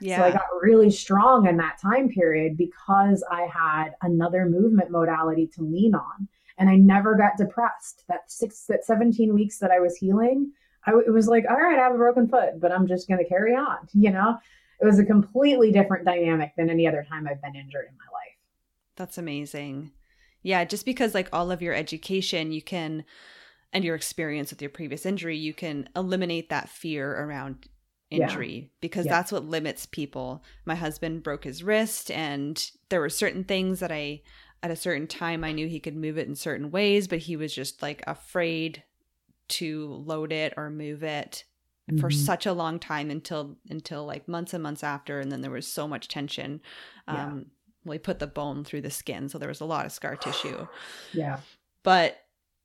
Yeah 0.00 0.18
So 0.18 0.24
I 0.24 0.30
got 0.32 0.42
really 0.60 0.90
strong 0.90 1.46
in 1.46 1.56
that 1.58 1.78
time 1.80 2.08
period 2.08 2.56
because 2.56 3.24
I 3.30 3.42
had 3.42 3.90
another 4.02 4.46
movement 4.46 4.90
modality 4.90 5.46
to 5.54 5.62
lean 5.62 5.94
on. 5.94 6.28
And 6.58 6.68
I 6.68 6.76
never 6.76 7.14
got 7.14 7.36
depressed. 7.36 8.04
That 8.08 8.30
six, 8.30 8.64
that 8.64 8.84
17 8.84 9.32
weeks 9.32 9.58
that 9.58 9.70
I 9.70 9.78
was 9.78 9.96
healing, 9.96 10.52
I, 10.84 10.90
w- 10.90 11.06
it 11.06 11.12
was 11.12 11.28
like, 11.28 11.44
all 11.48 11.56
right, 11.56 11.78
I 11.78 11.82
have 11.82 11.94
a 11.94 11.98
broken 11.98 12.28
foot, 12.28 12.60
but 12.60 12.72
I'm 12.72 12.88
just 12.88 13.06
going 13.06 13.22
to 13.22 13.28
carry 13.28 13.54
on. 13.54 13.78
You 13.94 14.10
know, 14.10 14.38
it 14.80 14.84
was 14.84 14.98
a 14.98 15.04
completely 15.04 15.72
different 15.72 16.04
dynamic 16.04 16.52
than 16.56 16.70
any 16.70 16.86
other 16.86 17.06
time 17.08 17.28
I've 17.28 17.42
been 17.42 17.54
injured 17.54 17.86
in 17.88 17.96
my 17.96 18.12
life. 18.12 18.36
That's 18.96 19.18
amazing. 19.18 19.92
Yeah, 20.42 20.64
just 20.64 20.84
because 20.84 21.14
like 21.14 21.28
all 21.32 21.50
of 21.50 21.62
your 21.62 21.74
education, 21.74 22.52
you 22.52 22.62
can 22.62 23.04
and 23.72 23.84
your 23.84 23.94
experience 23.94 24.50
with 24.50 24.62
your 24.62 24.70
previous 24.70 25.04
injury, 25.04 25.36
you 25.36 25.52
can 25.52 25.88
eliminate 25.94 26.48
that 26.48 26.68
fear 26.68 27.12
around 27.22 27.68
Yeah. 28.10 28.24
injury 28.30 28.70
because 28.80 29.04
Yeah. 29.06 29.12
that's 29.12 29.32
what 29.32 29.44
limits 29.44 29.84
people. 29.86 30.42
My 30.64 30.74
husband 30.74 31.22
broke 31.22 31.44
his 31.44 31.62
wrist 31.62 32.10
and 32.10 32.70
there 32.88 33.00
were 33.00 33.10
certain 33.10 33.44
things 33.44 33.80
that 33.80 33.92
I 33.92 34.22
at 34.62 34.70
a 34.70 34.76
certain 34.76 35.06
time 35.06 35.44
I 35.44 35.52
knew 35.52 35.68
he 35.68 35.78
could 35.78 35.94
move 35.94 36.18
it 36.18 36.26
in 36.26 36.34
certain 36.34 36.70
ways, 36.70 37.06
but 37.06 37.18
he 37.20 37.36
was 37.36 37.54
just 37.54 37.82
like 37.82 38.02
afraid 38.06 38.82
to 39.48 39.86
load 40.06 40.32
it 40.32 40.54
or 40.56 40.68
move 40.70 41.02
it 41.02 41.44
for 42.00 42.10
Mhm. 42.10 42.14
such 42.14 42.44
a 42.44 42.52
long 42.52 42.78
time 42.78 43.10
until 43.10 43.56
until 43.70 44.04
like 44.04 44.28
months 44.28 44.52
and 44.52 44.62
months 44.62 44.84
after 44.84 45.20
and 45.20 45.32
then 45.32 45.40
there 45.40 45.50
was 45.50 45.66
so 45.66 45.88
much 45.88 46.06
tension 46.08 46.60
Yeah. 47.06 47.26
um 47.28 47.46
well 47.84 47.94
he 47.94 47.98
put 47.98 48.18
the 48.18 48.26
bone 48.26 48.62
through 48.64 48.82
the 48.82 48.90
skin 48.90 49.30
so 49.30 49.38
there 49.38 49.48
was 49.48 49.60
a 49.62 49.64
lot 49.64 49.86
of 49.86 49.92
scar 49.92 50.14
tissue 50.16 50.66
Yeah. 51.14 51.40
but 51.82 52.18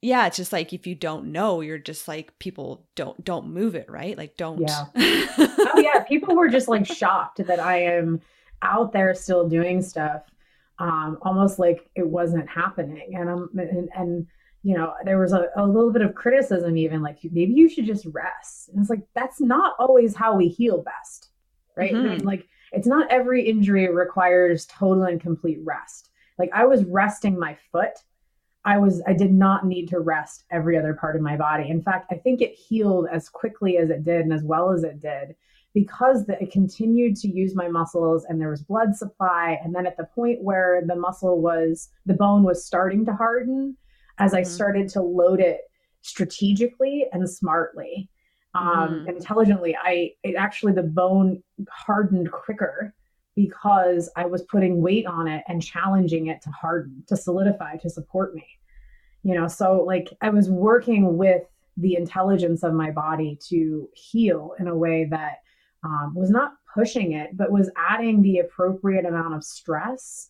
yeah 0.03 0.27
it's 0.27 0.37
just 0.37 0.51
like 0.53 0.73
if 0.73 0.85
you 0.85 0.93
don't 0.95 1.31
know 1.31 1.61
you're 1.61 1.77
just 1.77 2.07
like 2.07 2.37
people 2.39 2.85
don't 2.95 3.23
don't 3.23 3.47
move 3.47 3.73
it 3.75 3.89
right? 3.89 4.17
Like 4.17 4.37
don't 4.37 4.59
Yeah. 4.59 4.85
oh 4.97 5.73
yeah 5.77 6.03
people 6.03 6.35
were 6.35 6.49
just 6.49 6.67
like 6.67 6.85
shocked 6.85 7.45
that 7.47 7.59
i 7.59 7.81
am 7.81 8.21
out 8.61 8.93
there 8.93 9.13
still 9.15 9.47
doing 9.47 9.81
stuff 9.81 10.23
um 10.79 11.17
almost 11.21 11.59
like 11.59 11.89
it 11.95 12.07
wasn't 12.07 12.49
happening. 12.49 13.15
And 13.15 13.29
i'm 13.29 13.49
and, 13.57 13.89
and 13.95 14.27
you 14.63 14.75
know 14.77 14.93
there 15.05 15.19
was 15.19 15.33
a, 15.33 15.47
a 15.55 15.65
little 15.65 15.91
bit 15.91 16.01
of 16.01 16.15
criticism 16.15 16.77
even 16.77 17.01
like 17.01 17.19
maybe 17.23 17.53
you 17.53 17.69
should 17.69 17.85
just 17.85 18.05
rest. 18.07 18.69
And 18.69 18.79
it's 18.79 18.89
like 18.89 19.03
that's 19.13 19.39
not 19.41 19.73
always 19.79 20.15
how 20.15 20.35
we 20.35 20.47
heal 20.49 20.81
best 20.83 21.29
right? 21.75 21.93
I 21.95 21.99
mean, 21.99 22.19
Mhm. 22.19 22.25
like 22.25 22.47
it's 22.71 22.87
not 22.87 23.11
every 23.11 23.47
injury 23.49 23.87
requires 23.89 24.65
total 24.67 25.03
and 25.03 25.19
complete 25.19 25.59
rest. 25.63 26.09
Like 26.39 26.49
i 26.53 26.65
was 26.65 26.83
resting 26.85 27.37
my 27.39 27.57
foot 27.71 27.95
I 28.65 28.77
was 28.77 29.01
I 29.05 29.13
did 29.13 29.33
not 29.33 29.65
need 29.65 29.87
to 29.89 29.99
rest 29.99 30.45
every 30.51 30.77
other 30.77 30.93
part 30.93 31.15
of 31.15 31.21
my 31.21 31.35
body. 31.35 31.69
In 31.69 31.81
fact, 31.81 32.07
I 32.11 32.15
think 32.15 32.41
it 32.41 32.53
healed 32.53 33.07
as 33.11 33.29
quickly 33.29 33.77
as 33.77 33.89
it 33.89 34.03
did 34.03 34.21
and 34.21 34.33
as 34.33 34.43
well 34.43 34.71
as 34.71 34.83
it 34.83 34.99
did 35.01 35.35
because 35.73 36.25
the, 36.25 36.41
it 36.41 36.51
continued 36.51 37.15
to 37.17 37.27
use 37.27 37.55
my 37.55 37.67
muscles 37.67 38.25
and 38.25 38.39
there 38.39 38.49
was 38.49 38.61
blood 38.61 38.95
supply 38.95 39.59
and 39.63 39.73
then 39.75 39.87
at 39.87 39.97
the 39.97 40.05
point 40.15 40.41
where 40.43 40.83
the 40.85 40.95
muscle 40.95 41.41
was 41.41 41.89
the 42.05 42.13
bone 42.13 42.43
was 42.43 42.63
starting 42.65 43.03
to 43.05 43.13
harden 43.13 43.75
as 44.19 44.33
I 44.33 44.41
Mhm. 44.41 44.47
started 44.47 44.89
to 44.89 45.01
load 45.01 45.39
it 45.39 45.61
strategically 46.01 47.07
and 47.11 47.27
smartly 47.29 48.09
um 48.53 49.03
Mhm. 49.03 49.07
intelligently 49.09 49.75
I 49.75 50.11
it 50.23 50.35
actually 50.35 50.73
the 50.73 50.83
bone 50.83 51.41
hardened 51.69 52.31
quicker 52.31 52.93
because 53.35 54.09
I 54.15 54.25
was 54.25 54.43
putting 54.43 54.81
weight 54.81 55.05
on 55.05 55.27
it 55.27 55.43
and 55.47 55.61
challenging 55.61 56.27
it 56.27 56.41
to 56.43 56.49
harden, 56.49 57.03
to 57.07 57.17
solidify, 57.17 57.77
to 57.77 57.89
support 57.89 58.35
me. 58.35 58.45
You 59.23 59.35
know, 59.35 59.47
so 59.47 59.83
like 59.83 60.09
I 60.21 60.29
was 60.29 60.49
working 60.49 61.17
with 61.17 61.43
the 61.77 61.95
intelligence 61.95 62.63
of 62.63 62.73
my 62.73 62.91
body 62.91 63.39
to 63.49 63.89
heal 63.93 64.53
in 64.59 64.67
a 64.67 64.75
way 64.75 65.07
that 65.09 65.37
um, 65.83 66.13
was 66.15 66.29
not 66.29 66.53
pushing 66.73 67.13
it, 67.13 67.35
but 67.35 67.51
was 67.51 67.71
adding 67.77 68.21
the 68.21 68.39
appropriate 68.39 69.05
amount 69.05 69.33
of 69.33 69.43
stress 69.43 70.29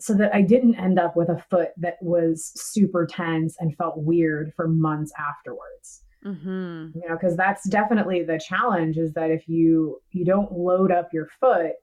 so 0.00 0.14
that 0.14 0.34
I 0.34 0.42
didn't 0.42 0.76
end 0.76 0.98
up 0.98 1.16
with 1.16 1.28
a 1.28 1.42
foot 1.50 1.70
that 1.78 1.96
was 2.00 2.52
super 2.54 3.06
tense 3.06 3.56
and 3.58 3.76
felt 3.76 3.98
weird 3.98 4.52
for 4.54 4.68
months 4.68 5.12
afterwards. 5.18 6.02
Mm-hmm. 6.24 6.98
You 6.98 7.08
know, 7.08 7.14
because 7.14 7.36
that's 7.36 7.68
definitely 7.68 8.22
the 8.22 8.40
challenge 8.44 8.96
is 8.98 9.12
that 9.14 9.30
if 9.30 9.48
you 9.48 10.00
you 10.10 10.24
don't 10.24 10.52
load 10.52 10.90
up 10.90 11.12
your 11.12 11.28
foot 11.40 11.74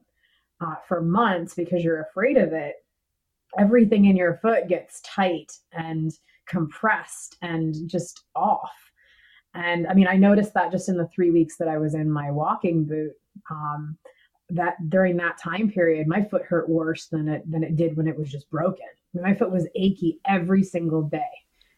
uh, 0.62 0.76
for 0.88 1.01
months 1.01 1.53
because 1.53 1.84
you're 1.84 2.01
afraid 2.01 2.38
of 2.38 2.53
it, 2.53 2.76
everything 3.58 4.06
in 4.06 4.16
your 4.16 4.36
foot 4.41 4.68
gets 4.68 5.01
tight 5.01 5.51
and 5.74 6.12
compressed 6.47 7.38
and 7.41 7.89
just 7.89 8.24
off. 8.36 8.74
And 9.53 9.88
I 9.88 9.93
mean, 9.93 10.08
I 10.08 10.18
noticed 10.18 10.53
that 10.53 10.72
just 10.72 10.89
in 10.89 10.97
the 10.97 11.08
three 11.08 11.32
weeks 11.32 11.58
that 11.58 11.68
I 11.68 11.78
was 11.78 11.93
in 11.95 12.12
my 12.12 12.32
walking 12.32 12.86
boot. 12.86 13.14
Um, 13.49 13.97
that 14.49 14.76
during 14.89 15.18
that 15.18 15.39
time 15.39 15.72
period, 15.72 16.08
my 16.08 16.24
foot 16.24 16.43
hurt 16.43 16.70
worse 16.70 17.08
than 17.08 17.28
it 17.28 17.49
than 17.49 17.64
it 17.64 17.76
did 17.76 17.97
when 17.97 18.08
it 18.08 18.18
was 18.18 18.30
just 18.30 18.49
broken. 18.49 18.86
I 18.86 19.18
mean, 19.18 19.24
my 19.24 19.34
foot 19.34 19.51
was 19.51 19.68
achy 19.76 20.20
every 20.26 20.64
single 20.64 21.01
day 21.01 21.22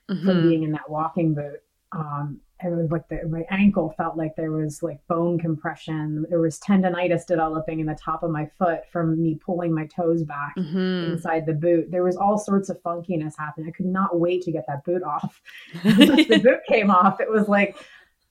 mm-hmm. 0.09 0.25
from 0.25 0.49
being 0.49 0.63
in 0.63 0.71
that 0.71 0.89
walking 0.89 1.33
boot. 1.33 1.61
Um, 1.93 2.41
it 2.63 2.69
was 2.69 2.89
like 2.89 3.07
the, 3.07 3.27
my 3.27 3.45
ankle 3.51 3.93
felt 3.97 4.17
like 4.17 4.35
there 4.35 4.51
was 4.51 4.81
like 4.81 5.05
bone 5.07 5.37
compression. 5.37 6.25
There 6.29 6.39
was 6.39 6.59
tendonitis 6.59 7.25
developing 7.25 7.79
in 7.79 7.85
the 7.85 7.95
top 7.95 8.23
of 8.23 8.31
my 8.31 8.49
foot 8.57 8.81
from 8.91 9.21
me 9.21 9.35
pulling 9.35 9.73
my 9.73 9.85
toes 9.85 10.23
back 10.23 10.55
mm-hmm. 10.57 11.11
inside 11.11 11.45
the 11.45 11.53
boot. 11.53 11.91
There 11.91 12.03
was 12.03 12.17
all 12.17 12.37
sorts 12.37 12.69
of 12.69 12.81
funkiness 12.81 13.33
happening. 13.37 13.67
I 13.69 13.71
could 13.71 13.85
not 13.85 14.19
wait 14.19 14.41
to 14.43 14.51
get 14.51 14.65
that 14.67 14.83
boot 14.85 15.03
off. 15.03 15.41
Once 15.85 16.27
the 16.27 16.39
boot 16.43 16.61
came 16.67 16.89
off, 16.89 17.19
it 17.19 17.29
was 17.29 17.47
like, 17.47 17.75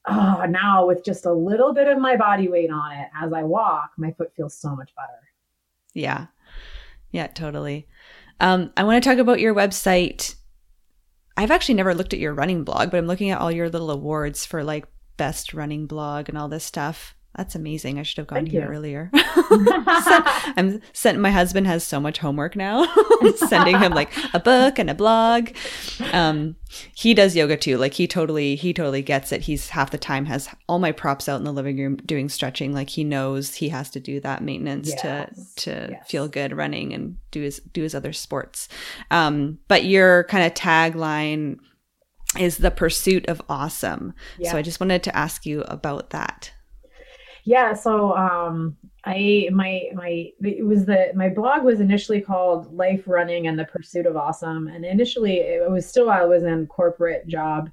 oh, 0.07 0.45
now 0.49 0.85
with 0.85 1.05
just 1.05 1.25
a 1.25 1.33
little 1.33 1.73
bit 1.73 1.87
of 1.87 1.97
my 1.97 2.17
body 2.17 2.49
weight 2.49 2.69
on 2.69 2.91
it 2.93 3.07
as 3.21 3.31
I 3.31 3.43
walk, 3.43 3.91
my 3.97 4.11
foot 4.11 4.33
feels 4.35 4.55
so 4.55 4.75
much 4.75 4.93
better. 4.95 5.19
Yeah. 5.93 6.27
Yeah, 7.11 7.27
totally. 7.27 7.87
Um, 8.41 8.71
I 8.75 8.83
want 8.83 9.01
to 9.01 9.09
talk 9.09 9.19
about 9.19 9.39
your 9.39 9.55
website 9.55 10.35
I've 11.37 11.51
actually 11.51 11.75
never 11.75 11.93
looked 11.93 12.13
at 12.13 12.19
your 12.19 12.33
running 12.33 12.63
blog, 12.63 12.89
but 12.89 12.97
I'm 12.97 13.05
looking 13.07 13.29
at 13.29 13.39
all 13.39 13.51
your 13.51 13.69
little 13.69 13.91
awards 13.91 14.45
for 14.45 14.63
like 14.63 14.87
best 15.17 15.53
running 15.53 15.85
blog 15.85 16.29
and 16.29 16.37
all 16.37 16.49
this 16.49 16.63
stuff. 16.63 17.15
That's 17.37 17.53
amazing. 17.53 17.99
I 17.99 18.03
should 18.03 18.17
have 18.17 18.27
gone 18.27 18.39
Thank 18.39 18.49
here 18.49 18.63
you. 18.63 18.67
earlier. 18.67 19.11
I'm 19.13 20.81
sent. 20.91 21.19
My 21.19 21.29
husband 21.29 21.67
has 21.67 21.83
so 21.83 21.99
much 21.99 22.17
homework 22.17 22.55
now. 22.55 22.87
sending 23.35 23.77
him 23.77 23.93
like 23.93 24.11
a 24.33 24.39
book 24.39 24.79
and 24.79 24.89
a 24.89 24.95
blog. 24.95 25.49
Um, 26.11 26.55
he 26.95 27.13
does 27.13 27.35
yoga 27.35 27.55
too. 27.55 27.77
Like 27.77 27.93
he 27.93 28.07
totally, 28.07 28.55
he 28.55 28.73
totally 28.73 29.03
gets 29.03 29.31
it. 29.31 29.41
He's 29.41 29.69
half 29.69 29.91
the 29.91 29.99
time 29.99 30.25
has 30.25 30.49
all 30.67 30.79
my 30.79 30.91
props 30.91 31.29
out 31.29 31.37
in 31.37 31.43
the 31.43 31.53
living 31.53 31.77
room 31.77 31.97
doing 31.97 32.27
stretching. 32.27 32.73
Like 32.73 32.89
he 32.89 33.03
knows 33.03 33.53
he 33.53 33.69
has 33.69 33.91
to 33.91 33.99
do 33.99 34.19
that 34.21 34.41
maintenance 34.41 34.89
yes. 34.89 35.01
to 35.01 35.63
to 35.63 35.91
yes. 35.91 36.09
feel 36.09 36.27
good 36.27 36.57
running 36.57 36.91
and 36.91 37.17
do 37.29 37.41
his 37.41 37.59
do 37.59 37.83
his 37.83 37.93
other 37.93 38.13
sports. 38.13 38.67
Um, 39.11 39.59
but 39.67 39.85
your 39.85 40.23
kind 40.23 40.43
of 40.43 40.55
tagline 40.55 41.59
is 42.39 42.57
the 42.57 42.71
pursuit 42.71 43.27
of 43.27 43.41
awesome. 43.47 44.13
Yeah. 44.39 44.51
So 44.51 44.57
I 44.57 44.63
just 44.63 44.79
wanted 44.79 45.03
to 45.03 45.15
ask 45.15 45.45
you 45.45 45.61
about 45.61 46.09
that. 46.09 46.51
Yeah, 47.47 47.75
so 47.75 48.13
um, 48.13 48.75
I 49.05 49.47
my 49.53 49.83
my 49.93 50.33
it 50.41 50.65
was 50.65 50.85
the 50.85 51.13
my 51.15 51.29
blog 51.29 51.63
was 51.63 51.79
initially 51.79 52.19
called 52.19 52.73
Life 52.75 53.03
Running 53.07 53.47
and 53.47 53.57
the 53.57 53.63
Pursuit 53.63 54.05
of 54.05 54.17
Awesome, 54.17 54.67
and 54.67 54.83
initially 54.83 55.37
it 55.37 55.71
was 55.71 55.87
still 55.87 56.09
I 56.09 56.25
was 56.25 56.43
in 56.43 56.67
corporate 56.67 57.25
job. 57.27 57.71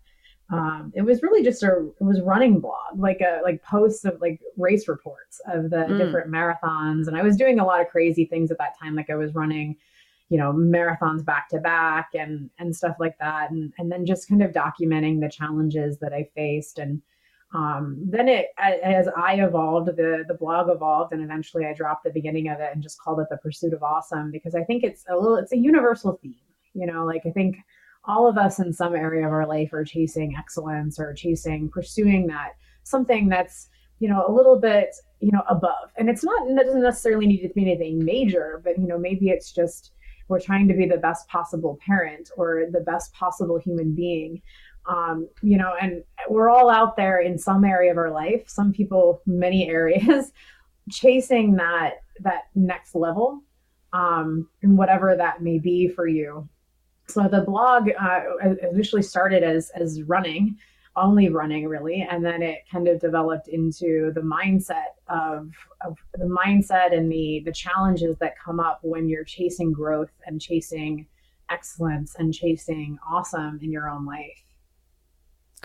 Um, 0.52 0.92
it 0.94 1.02
was 1.02 1.24
really 1.24 1.42
just 1.42 1.64
a 1.64 1.88
it 2.00 2.04
was 2.04 2.20
running 2.20 2.60
blog 2.60 3.00
like 3.00 3.20
a 3.20 3.40
like 3.42 3.64
posts 3.64 4.04
of 4.04 4.20
like 4.20 4.40
race 4.56 4.86
reports 4.86 5.40
of 5.52 5.70
the 5.70 5.78
mm. 5.88 5.98
different 5.98 6.30
marathons, 6.30 7.08
and 7.08 7.16
I 7.16 7.24
was 7.24 7.36
doing 7.36 7.58
a 7.58 7.66
lot 7.66 7.80
of 7.80 7.88
crazy 7.88 8.26
things 8.26 8.52
at 8.52 8.58
that 8.58 8.78
time, 8.80 8.94
like 8.94 9.10
I 9.10 9.16
was 9.16 9.34
running 9.34 9.74
you 10.28 10.38
know 10.38 10.52
marathons 10.52 11.24
back 11.24 11.48
to 11.48 11.58
back 11.58 12.10
and 12.14 12.48
and 12.60 12.74
stuff 12.74 12.94
like 13.00 13.18
that 13.18 13.50
and 13.50 13.72
and 13.78 13.90
then 13.90 14.06
just 14.06 14.28
kind 14.28 14.42
of 14.42 14.52
documenting 14.52 15.20
the 15.20 15.28
challenges 15.28 15.98
that 15.98 16.14
i 16.14 16.26
faced 16.34 16.78
and 16.78 17.02
um, 17.54 17.96
then 18.04 18.28
it 18.28 18.48
as 18.58 19.08
i 19.16 19.34
evolved 19.34 19.86
the 19.86 20.24
the 20.28 20.34
blog 20.34 20.68
evolved 20.68 21.12
and 21.12 21.22
eventually 21.22 21.64
i 21.64 21.72
dropped 21.72 22.04
the 22.04 22.10
beginning 22.10 22.48
of 22.48 22.60
it 22.60 22.70
and 22.74 22.82
just 22.82 23.00
called 23.00 23.20
it 23.20 23.26
the 23.30 23.36
pursuit 23.38 23.72
of 23.72 23.82
awesome 23.82 24.30
because 24.30 24.54
i 24.54 24.62
think 24.62 24.84
it's 24.84 25.04
a 25.08 25.16
little 25.16 25.36
it's 25.36 25.52
a 25.52 25.56
universal 25.56 26.18
theme 26.22 26.34
you 26.74 26.86
know? 26.86 27.04
Like 27.04 27.22
i 27.24 27.30
think 27.30 27.56
all 28.04 28.28
of 28.28 28.36
us 28.36 28.58
in 28.58 28.72
some 28.72 28.94
area 28.94 29.26
of 29.26 29.32
our 29.32 29.46
life 29.46 29.72
are 29.72 29.84
chasing 29.84 30.34
excellence 30.36 30.98
or 30.98 31.14
chasing 31.14 31.70
pursuing 31.70 32.26
that 32.26 32.52
something 32.82 33.28
that's 33.28 33.68
you 33.98 34.08
know 34.08 34.26
a 34.28 34.32
little 34.32 34.58
bit 34.58 34.94
you 35.20 35.32
know 35.32 35.42
above. 35.48 35.90
And 35.96 36.10
it's 36.10 36.22
not 36.22 36.46
it 36.46 36.54
doesn't 36.54 36.82
necessarily 36.82 37.26
need 37.26 37.46
to 37.46 37.54
be 37.54 37.62
anything 37.62 38.04
major 38.04 38.60
but 38.62 38.78
you 38.78 38.86
know 38.86 38.98
maybe 38.98 39.30
it's 39.30 39.52
just 39.52 39.92
we're 40.28 40.40
trying 40.40 40.68
to 40.68 40.74
be 40.74 40.86
the 40.86 40.96
best 40.96 41.28
possible 41.28 41.78
parent 41.84 42.30
or 42.36 42.64
the 42.70 42.80
best 42.80 43.12
possible 43.14 43.58
human 43.58 43.94
being 43.94 44.42
um, 44.86 45.28
you 45.42 45.56
know, 45.56 45.72
and 45.80 46.04
we're 46.28 46.50
all 46.50 46.70
out 46.70 46.96
there 46.96 47.20
in 47.20 47.38
some 47.38 47.64
area 47.64 47.90
of 47.90 47.98
our 47.98 48.10
life, 48.10 48.48
some 48.48 48.72
people, 48.72 49.22
many 49.26 49.68
areas, 49.70 50.32
chasing 50.90 51.56
that 51.56 52.02
that 52.20 52.44
next 52.54 52.94
level, 52.94 53.42
um, 53.92 54.48
and 54.62 54.76
whatever 54.76 55.16
that 55.16 55.42
may 55.42 55.58
be 55.58 55.88
for 55.88 56.06
you. 56.06 56.48
So 57.08 57.28
the 57.28 57.42
blog 57.42 57.90
uh, 58.00 58.20
initially 58.72 59.02
started 59.02 59.42
as 59.42 59.70
as 59.70 60.02
running, 60.02 60.56
only 60.96 61.28
running 61.28 61.66
really, 61.66 62.06
and 62.08 62.24
then 62.24 62.42
it 62.42 62.60
kind 62.70 62.88
of 62.88 63.00
developed 63.00 63.48
into 63.48 64.12
the 64.14 64.20
mindset 64.20 64.92
of, 65.08 65.50
of 65.84 65.96
the 66.14 66.24
mindset 66.24 66.96
and 66.96 67.10
the 67.10 67.42
the 67.44 67.52
challenges 67.52 68.16
that 68.18 68.38
come 68.38 68.60
up 68.60 68.80
when 68.82 69.08
you're 69.08 69.24
chasing 69.24 69.72
growth 69.72 70.12
and 70.26 70.40
chasing 70.40 71.06
excellence 71.50 72.14
and 72.18 72.32
chasing 72.32 72.98
awesome 73.08 73.58
in 73.62 73.70
your 73.70 73.88
own 73.88 74.06
life. 74.06 74.44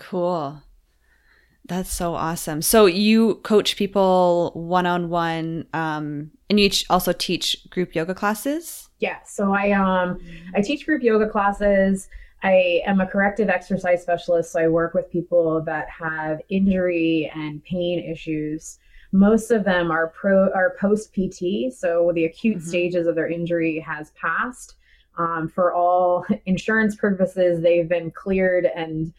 Cool. 0.00 0.62
That's 1.66 1.92
so 1.92 2.14
awesome. 2.14 2.62
So 2.62 2.86
you 2.86 3.34
coach 3.36 3.76
people 3.76 4.50
one 4.54 4.86
on 4.86 5.10
one, 5.10 5.66
and 5.74 6.30
you 6.48 6.70
also 6.88 7.12
teach 7.12 7.68
group 7.68 7.94
yoga 7.94 8.14
classes. 8.14 8.88
Yeah. 8.98 9.18
So 9.24 9.52
I 9.52 9.72
um 9.72 10.18
I 10.54 10.62
teach 10.62 10.86
group 10.86 11.02
yoga 11.02 11.28
classes. 11.28 12.08
I 12.42 12.80
am 12.86 13.00
a 13.00 13.06
corrective 13.06 13.50
exercise 13.50 14.00
specialist, 14.02 14.52
so 14.52 14.60
I 14.60 14.68
work 14.68 14.94
with 14.94 15.10
people 15.12 15.60
that 15.66 15.88
have 15.90 16.40
injury 16.48 17.30
and 17.34 17.62
pain 17.62 18.00
issues. 18.10 18.78
Most 19.12 19.50
of 19.50 19.64
them 19.64 19.90
are 19.90 20.08
pro 20.08 20.50
are 20.52 20.74
post 20.80 21.12
PT, 21.12 21.72
so 21.72 22.10
the 22.14 22.24
acute 22.24 22.56
mm-hmm. 22.56 22.68
stages 22.68 23.06
of 23.06 23.14
their 23.14 23.28
injury 23.28 23.78
has 23.80 24.12
passed. 24.12 24.76
Um, 25.18 25.48
for 25.48 25.74
all 25.74 26.24
insurance 26.46 26.96
purposes, 26.96 27.60
they've 27.60 27.88
been 27.88 28.10
cleared 28.10 28.64
and 28.64 29.12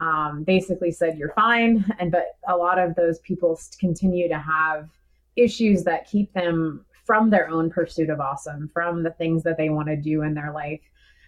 um, 0.00 0.44
basically 0.44 0.90
said 0.90 1.18
you're 1.18 1.32
fine. 1.34 1.84
And 1.98 2.10
but 2.12 2.36
a 2.46 2.56
lot 2.56 2.78
of 2.78 2.94
those 2.94 3.18
people 3.20 3.58
continue 3.78 4.28
to 4.28 4.38
have 4.38 4.88
issues 5.36 5.84
that 5.84 6.08
keep 6.08 6.32
them 6.32 6.84
from 7.04 7.30
their 7.30 7.48
own 7.48 7.70
pursuit 7.70 8.10
of 8.10 8.20
awesome 8.20 8.68
from 8.72 9.02
the 9.02 9.10
things 9.12 9.42
that 9.42 9.56
they 9.56 9.70
want 9.70 9.88
to 9.88 9.96
do 9.96 10.22
in 10.22 10.34
their 10.34 10.52
life. 10.52 10.80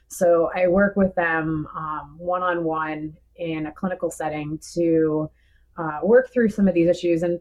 So 0.09 0.51
i 0.55 0.67
work 0.67 0.97
with 0.97 1.15
them 1.15 1.69
um, 1.75 2.17
one-on-one 2.19 3.17
in 3.37 3.67
a 3.67 3.73
clinical 3.73 4.11
setting 4.11 4.59
to 4.75 5.31
uh, 5.79 6.01
work 6.03 6.33
through 6.33 6.51
some 6.51 6.69
of 6.69 6.75
these 6.75 6.89
issues. 6.89 7.23
And 7.23 7.41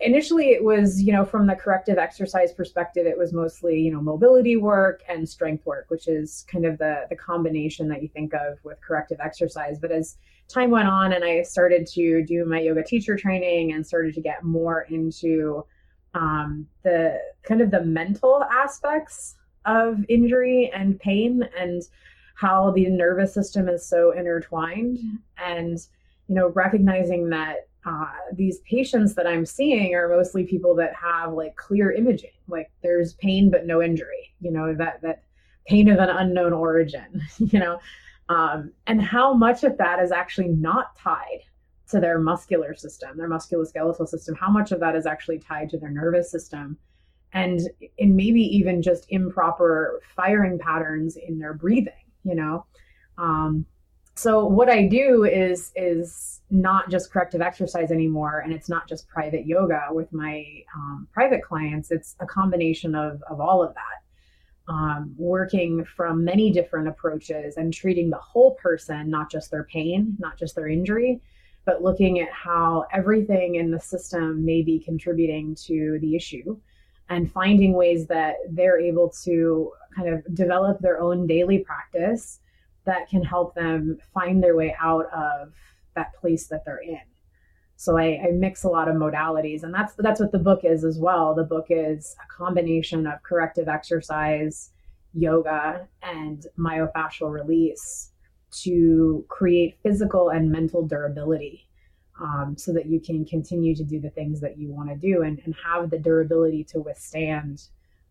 initially 0.00 0.50
it 0.50 0.64
was 0.64 1.02
you 1.02 1.12
know 1.12 1.24
from 1.24 1.46
the 1.46 1.54
corrective 1.54 1.98
exercise 1.98 2.52
perspective 2.52 3.06
it 3.06 3.16
was 3.16 3.32
mostly 3.32 3.78
you 3.78 3.92
know 3.92 4.00
mobility 4.00 4.56
work 4.56 5.02
and 5.08 5.28
strength 5.28 5.64
work 5.66 5.86
which 5.88 6.08
is 6.08 6.46
kind 6.50 6.64
of 6.64 6.78
the 6.78 7.04
the 7.10 7.16
combination 7.16 7.88
that 7.88 8.02
you 8.02 8.08
think 8.08 8.32
of 8.34 8.58
with 8.64 8.80
corrective 8.80 9.18
exercise. 9.20 9.78
But 9.78 9.92
as 9.92 10.16
time 10.48 10.70
went 10.70 10.88
on 10.88 11.12
and 11.12 11.24
i 11.24 11.42
started 11.42 11.86
to 11.86 12.24
do 12.24 12.44
my 12.44 12.60
yoga 12.60 12.82
teacher 12.82 13.16
training 13.16 13.72
and 13.72 13.86
started 13.86 14.12
to 14.12 14.20
get 14.20 14.42
more 14.42 14.82
into 14.90 15.64
um, 16.14 16.66
the 16.82 17.20
kind 17.44 17.60
of 17.60 17.70
the 17.70 17.82
mental 17.82 18.42
aspects 18.42 19.36
of 19.64 20.04
injury 20.08 20.68
and 20.74 20.98
pain 20.98 21.48
and 21.56 21.82
how 22.34 22.72
the 22.72 22.86
nervous 22.86 23.32
system 23.32 23.68
is 23.68 23.86
so 23.86 24.10
intertwined 24.10 24.98
and 25.38 25.86
you 26.26 26.34
know 26.34 26.48
recognizing 26.48 27.28
that 27.28 27.68
uh, 27.86 28.12
these 28.34 28.58
patients 28.60 29.14
that 29.14 29.26
I'm 29.26 29.46
seeing 29.46 29.94
are 29.94 30.08
mostly 30.08 30.44
people 30.44 30.74
that 30.76 30.94
have 30.94 31.32
like 31.32 31.56
clear 31.56 31.92
imaging, 31.92 32.30
like 32.46 32.70
there's 32.82 33.14
pain 33.14 33.50
but 33.50 33.66
no 33.66 33.82
injury, 33.82 34.34
you 34.40 34.50
know, 34.50 34.74
that 34.74 35.00
that 35.02 35.22
pain 35.66 35.88
of 35.88 35.98
an 35.98 36.10
unknown 36.10 36.52
origin, 36.52 37.22
you 37.38 37.58
know, 37.58 37.80
um, 38.28 38.72
and 38.86 39.00
how 39.00 39.32
much 39.32 39.64
of 39.64 39.78
that 39.78 39.98
is 39.98 40.12
actually 40.12 40.48
not 40.48 40.96
tied 40.96 41.40
to 41.88 42.00
their 42.00 42.18
muscular 42.18 42.74
system, 42.74 43.16
their 43.16 43.28
musculoskeletal 43.28 44.06
system, 44.06 44.34
how 44.34 44.50
much 44.50 44.72
of 44.72 44.80
that 44.80 44.94
is 44.94 45.06
actually 45.06 45.38
tied 45.38 45.70
to 45.70 45.78
their 45.78 45.90
nervous 45.90 46.30
system, 46.30 46.76
and 47.32 47.60
and 47.98 48.14
maybe 48.14 48.42
even 48.42 48.82
just 48.82 49.06
improper 49.08 50.00
firing 50.14 50.58
patterns 50.58 51.16
in 51.16 51.38
their 51.38 51.54
breathing, 51.54 52.04
you 52.24 52.34
know. 52.34 52.66
Um, 53.16 53.64
so 54.14 54.44
what 54.44 54.68
I 54.68 54.86
do 54.86 55.24
is 55.24 55.72
is 55.76 56.40
not 56.50 56.90
just 56.90 57.12
corrective 57.12 57.40
exercise 57.40 57.90
anymore, 57.90 58.40
and 58.40 58.52
it's 58.52 58.68
not 58.68 58.88
just 58.88 59.08
private 59.08 59.46
yoga 59.46 59.82
with 59.90 60.12
my 60.12 60.44
um, 60.74 61.08
private 61.12 61.42
clients. 61.42 61.90
It's 61.90 62.16
a 62.20 62.26
combination 62.26 62.94
of 62.94 63.22
of 63.30 63.40
all 63.40 63.62
of 63.62 63.74
that, 63.74 64.72
um, 64.72 65.14
working 65.16 65.84
from 65.84 66.24
many 66.24 66.50
different 66.50 66.88
approaches 66.88 67.56
and 67.56 67.72
treating 67.72 68.10
the 68.10 68.18
whole 68.18 68.54
person, 68.56 69.08
not 69.08 69.30
just 69.30 69.50
their 69.50 69.64
pain, 69.64 70.16
not 70.18 70.36
just 70.36 70.54
their 70.54 70.68
injury, 70.68 71.20
but 71.64 71.82
looking 71.82 72.20
at 72.20 72.32
how 72.32 72.86
everything 72.92 73.54
in 73.56 73.70
the 73.70 73.80
system 73.80 74.44
may 74.44 74.62
be 74.62 74.78
contributing 74.78 75.54
to 75.66 75.98
the 76.00 76.16
issue 76.16 76.58
and 77.08 77.30
finding 77.30 77.72
ways 77.72 78.06
that 78.06 78.36
they're 78.50 78.80
able 78.80 79.08
to 79.08 79.72
kind 79.94 80.08
of 80.08 80.34
develop 80.34 80.78
their 80.80 81.00
own 81.00 81.26
daily 81.26 81.58
practice 81.58 82.40
that 82.90 83.08
can 83.08 83.22
help 83.22 83.54
them 83.54 83.98
find 84.12 84.42
their 84.42 84.56
way 84.56 84.76
out 84.80 85.06
of 85.12 85.52
that 85.94 86.14
place 86.20 86.48
that 86.48 86.64
they're 86.64 86.82
in. 86.82 87.00
So 87.76 87.96
I, 87.96 88.20
I, 88.26 88.30
mix 88.32 88.64
a 88.64 88.68
lot 88.68 88.88
of 88.88 88.96
modalities, 88.96 89.62
and 89.62 89.72
that's 89.72 89.94
that's 89.96 90.20
what 90.20 90.32
the 90.32 90.38
book 90.38 90.64
is 90.64 90.84
as 90.84 90.98
well. 90.98 91.34
The 91.34 91.44
book 91.44 91.68
is 91.70 92.14
a 92.22 92.26
combination 92.30 93.06
of 93.06 93.22
corrective 93.22 93.68
exercise, 93.68 94.70
yoga, 95.14 95.88
and 96.02 96.46
myofascial 96.58 97.32
release 97.32 98.12
to 98.64 99.24
create 99.28 99.78
physical 99.82 100.28
and 100.28 100.50
mental 100.50 100.86
durability, 100.86 101.68
um, 102.20 102.54
so 102.58 102.72
that 102.74 102.84
you 102.84 103.00
can 103.00 103.24
continue 103.24 103.74
to 103.74 103.84
do 103.84 103.98
the 103.98 104.10
things 104.10 104.40
that 104.40 104.58
you 104.58 104.68
want 104.68 104.90
to 104.90 104.96
do 104.96 105.22
and, 105.22 105.40
and 105.46 105.54
have 105.64 105.88
the 105.88 105.98
durability 105.98 106.64
to 106.64 106.80
withstand 106.80 107.62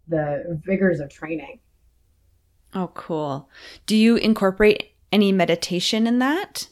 the 0.08 0.60
vigors 0.66 1.00
of 1.00 1.10
training. 1.10 1.60
Oh, 2.74 2.92
cool. 2.94 3.50
Do 3.86 3.96
you 3.96 4.16
incorporate 4.16 4.92
any 5.12 5.32
meditation 5.32 6.06
in 6.06 6.20
that? 6.20 6.68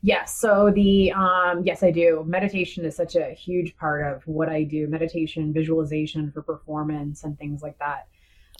Yes. 0.00 0.38
So 0.38 0.70
the 0.72 1.12
um 1.12 1.62
yes, 1.64 1.82
I 1.82 1.90
do. 1.90 2.24
Meditation 2.26 2.84
is 2.84 2.94
such 2.94 3.16
a 3.16 3.30
huge 3.30 3.76
part 3.76 4.06
of 4.06 4.22
what 4.26 4.48
I 4.48 4.62
do. 4.62 4.86
Meditation, 4.86 5.52
visualization 5.52 6.30
for 6.30 6.42
performance 6.42 7.24
and 7.24 7.36
things 7.38 7.62
like 7.62 7.78
that. 7.78 8.06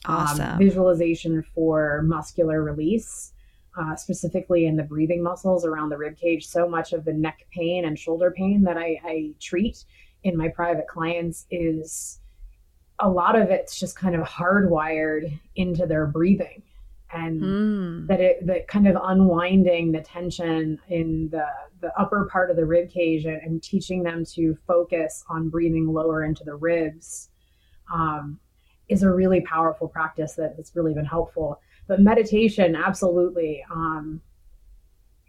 Um, 0.04 0.16
awesome. 0.16 0.48
Um, 0.52 0.58
visualization 0.58 1.44
for 1.54 2.02
muscular 2.02 2.62
release, 2.62 3.32
uh, 3.78 3.94
specifically 3.94 4.66
in 4.66 4.76
the 4.76 4.82
breathing 4.82 5.22
muscles 5.22 5.64
around 5.64 5.90
the 5.90 5.98
rib 5.98 6.16
cage. 6.16 6.46
So 6.46 6.68
much 6.68 6.92
of 6.92 7.04
the 7.04 7.12
neck 7.12 7.46
pain 7.52 7.84
and 7.84 7.98
shoulder 7.98 8.32
pain 8.32 8.62
that 8.64 8.76
I, 8.76 9.00
I 9.04 9.30
treat 9.40 9.84
in 10.24 10.36
my 10.36 10.48
private 10.48 10.88
clients 10.88 11.46
is 11.50 12.17
a 13.00 13.08
lot 13.08 13.38
of 13.38 13.50
it's 13.50 13.78
just 13.78 13.96
kind 13.96 14.14
of 14.14 14.26
hardwired 14.26 15.38
into 15.56 15.86
their 15.86 16.06
breathing 16.06 16.62
and 17.12 17.40
mm. 17.40 18.06
that 18.06 18.20
it 18.20 18.46
that 18.46 18.68
kind 18.68 18.86
of 18.86 18.96
unwinding 19.02 19.92
the 19.92 20.00
tension 20.00 20.78
in 20.88 21.28
the 21.30 21.46
the 21.80 21.92
upper 21.98 22.28
part 22.30 22.50
of 22.50 22.56
the 22.56 22.64
rib 22.64 22.90
cage 22.90 23.24
and, 23.24 23.40
and 23.42 23.62
teaching 23.62 24.02
them 24.02 24.24
to 24.24 24.56
focus 24.66 25.24
on 25.28 25.48
breathing 25.48 25.86
lower 25.86 26.24
into 26.24 26.44
the 26.44 26.54
ribs 26.54 27.30
um, 27.92 28.38
is 28.88 29.02
a 29.02 29.10
really 29.10 29.40
powerful 29.42 29.88
practice 29.88 30.34
that 30.34 30.54
has 30.56 30.72
really 30.74 30.92
been 30.92 31.04
helpful 31.04 31.60
but 31.86 32.00
meditation 32.00 32.76
absolutely 32.76 33.64
um, 33.70 34.20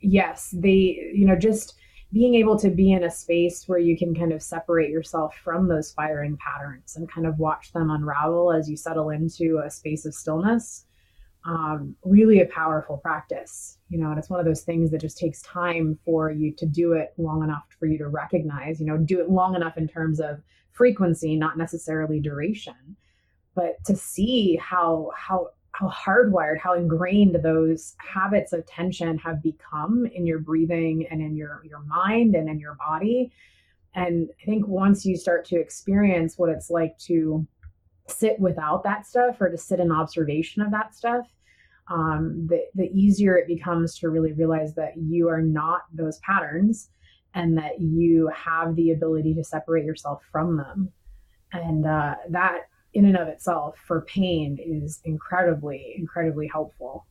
yes 0.02 0.54
they 0.54 1.12
you 1.14 1.26
know 1.26 1.36
just 1.36 1.76
being 2.12 2.36
able 2.36 2.58
to 2.58 2.70
be 2.70 2.92
in 2.92 3.04
a 3.04 3.12
space 3.12 3.68
where 3.68 3.80
you 3.80 3.98
can 3.98 4.16
kind 4.16 4.34
of 4.34 4.42
separate 4.42 4.90
yourself 4.90 5.36
from 5.44 5.68
those 5.68 5.92
firing 5.92 6.38
patterns 6.38 6.96
and 6.96 7.12
kind 7.12 7.28
of 7.28 7.38
watch 7.38 7.72
them 7.72 7.92
unravel 7.92 8.52
as 8.52 8.70
you 8.70 8.76
settle 8.76 9.10
into 9.10 9.62
a 9.64 9.70
space 9.70 10.06
of 10.06 10.14
stillness 10.14 10.86
um, 11.46 11.96
really 12.04 12.42
a 12.42 12.46
powerful 12.48 12.98
practice 12.98 13.78
you 13.88 13.98
know 13.98 14.10
and 14.10 14.20
it's 14.20 14.30
one 14.30 14.40
of 14.40 14.46
those 14.46 14.64
things 14.64 14.92
that 14.92 15.02
just 15.02 15.18
takes 15.18 15.42
time 15.42 15.98
for 16.04 16.32
you 16.32 16.52
to 16.54 16.66
do 16.66 16.94
it 16.94 17.14
long 17.18 17.44
enough 17.44 17.64
for 17.80 17.86
you 17.86 17.98
to 17.98 18.08
recognize 18.08 18.80
you 18.80 18.86
know 18.86 18.98
do 18.98 19.22
it 19.22 19.30
long 19.30 19.56
enough 19.56 19.78
in 19.78 19.88
terms 19.88 20.20
of 20.20 20.42
frequency 20.72 21.36
not 21.36 21.58
necessarily 21.58 22.20
duration 22.20 22.96
but 23.56 23.84
to 23.86 23.96
see 23.96 24.58
how 24.58 25.12
how 25.16 25.50
how 25.80 25.90
hardwired, 25.90 26.60
how 26.60 26.74
ingrained 26.74 27.38
those 27.42 27.96
habits 28.00 28.52
of 28.52 28.66
tension 28.66 29.18
have 29.18 29.42
become 29.42 30.06
in 30.14 30.26
your 30.26 30.40
breathing 30.40 31.08
and 31.10 31.22
in 31.22 31.38
your 31.38 31.62
your 31.64 31.80
mind 31.80 32.36
and 32.36 32.50
in 32.50 32.60
your 32.60 32.76
body. 32.76 33.32
And 33.96 34.30
I 34.42 34.46
think 34.46 34.68
once 34.68 35.06
you 35.06 35.16
start 35.16 35.46
to 35.46 35.60
experience 35.60 36.38
what 36.38 36.50
it's 36.50 36.70
like 36.70 36.98
to 37.00 37.48
sit 38.08 38.40
without 38.40 38.84
that 38.84 39.08
stuff 39.08 39.40
or 39.40 39.50
to 39.50 39.58
sit 39.58 39.80
in 39.80 39.92
observation 39.92 40.62
of 40.62 40.72
that 40.72 40.96
stuff, 40.96 41.26
um, 41.90 42.48
the, 42.50 42.66
the 42.76 42.90
easier 42.92 43.38
it 43.38 43.48
becomes 43.48 43.98
to 44.00 44.10
really 44.10 44.34
realize 44.34 44.76
that 44.76 44.98
you 44.98 45.30
are 45.30 45.42
not 45.42 45.84
those 45.94 46.20
patterns 46.20 46.90
and 47.36 47.58
that 47.58 47.80
you 47.80 48.30
have 48.36 48.76
the 48.76 48.92
ability 48.92 49.34
to 49.36 49.44
separate 49.44 49.86
yourself 49.86 50.22
from 50.32 50.58
them. 50.58 50.92
And 51.54 51.86
uh, 51.88 52.16
that 52.30 52.64
in 52.94 53.06
and 53.06 53.18
of 53.18 53.28
itself 53.28 53.76
for 53.86 54.02
pain 54.02 54.58
is 54.64 55.02
incredibly 55.06 55.94
incredibly 55.98 56.48
helpful. 56.48 57.06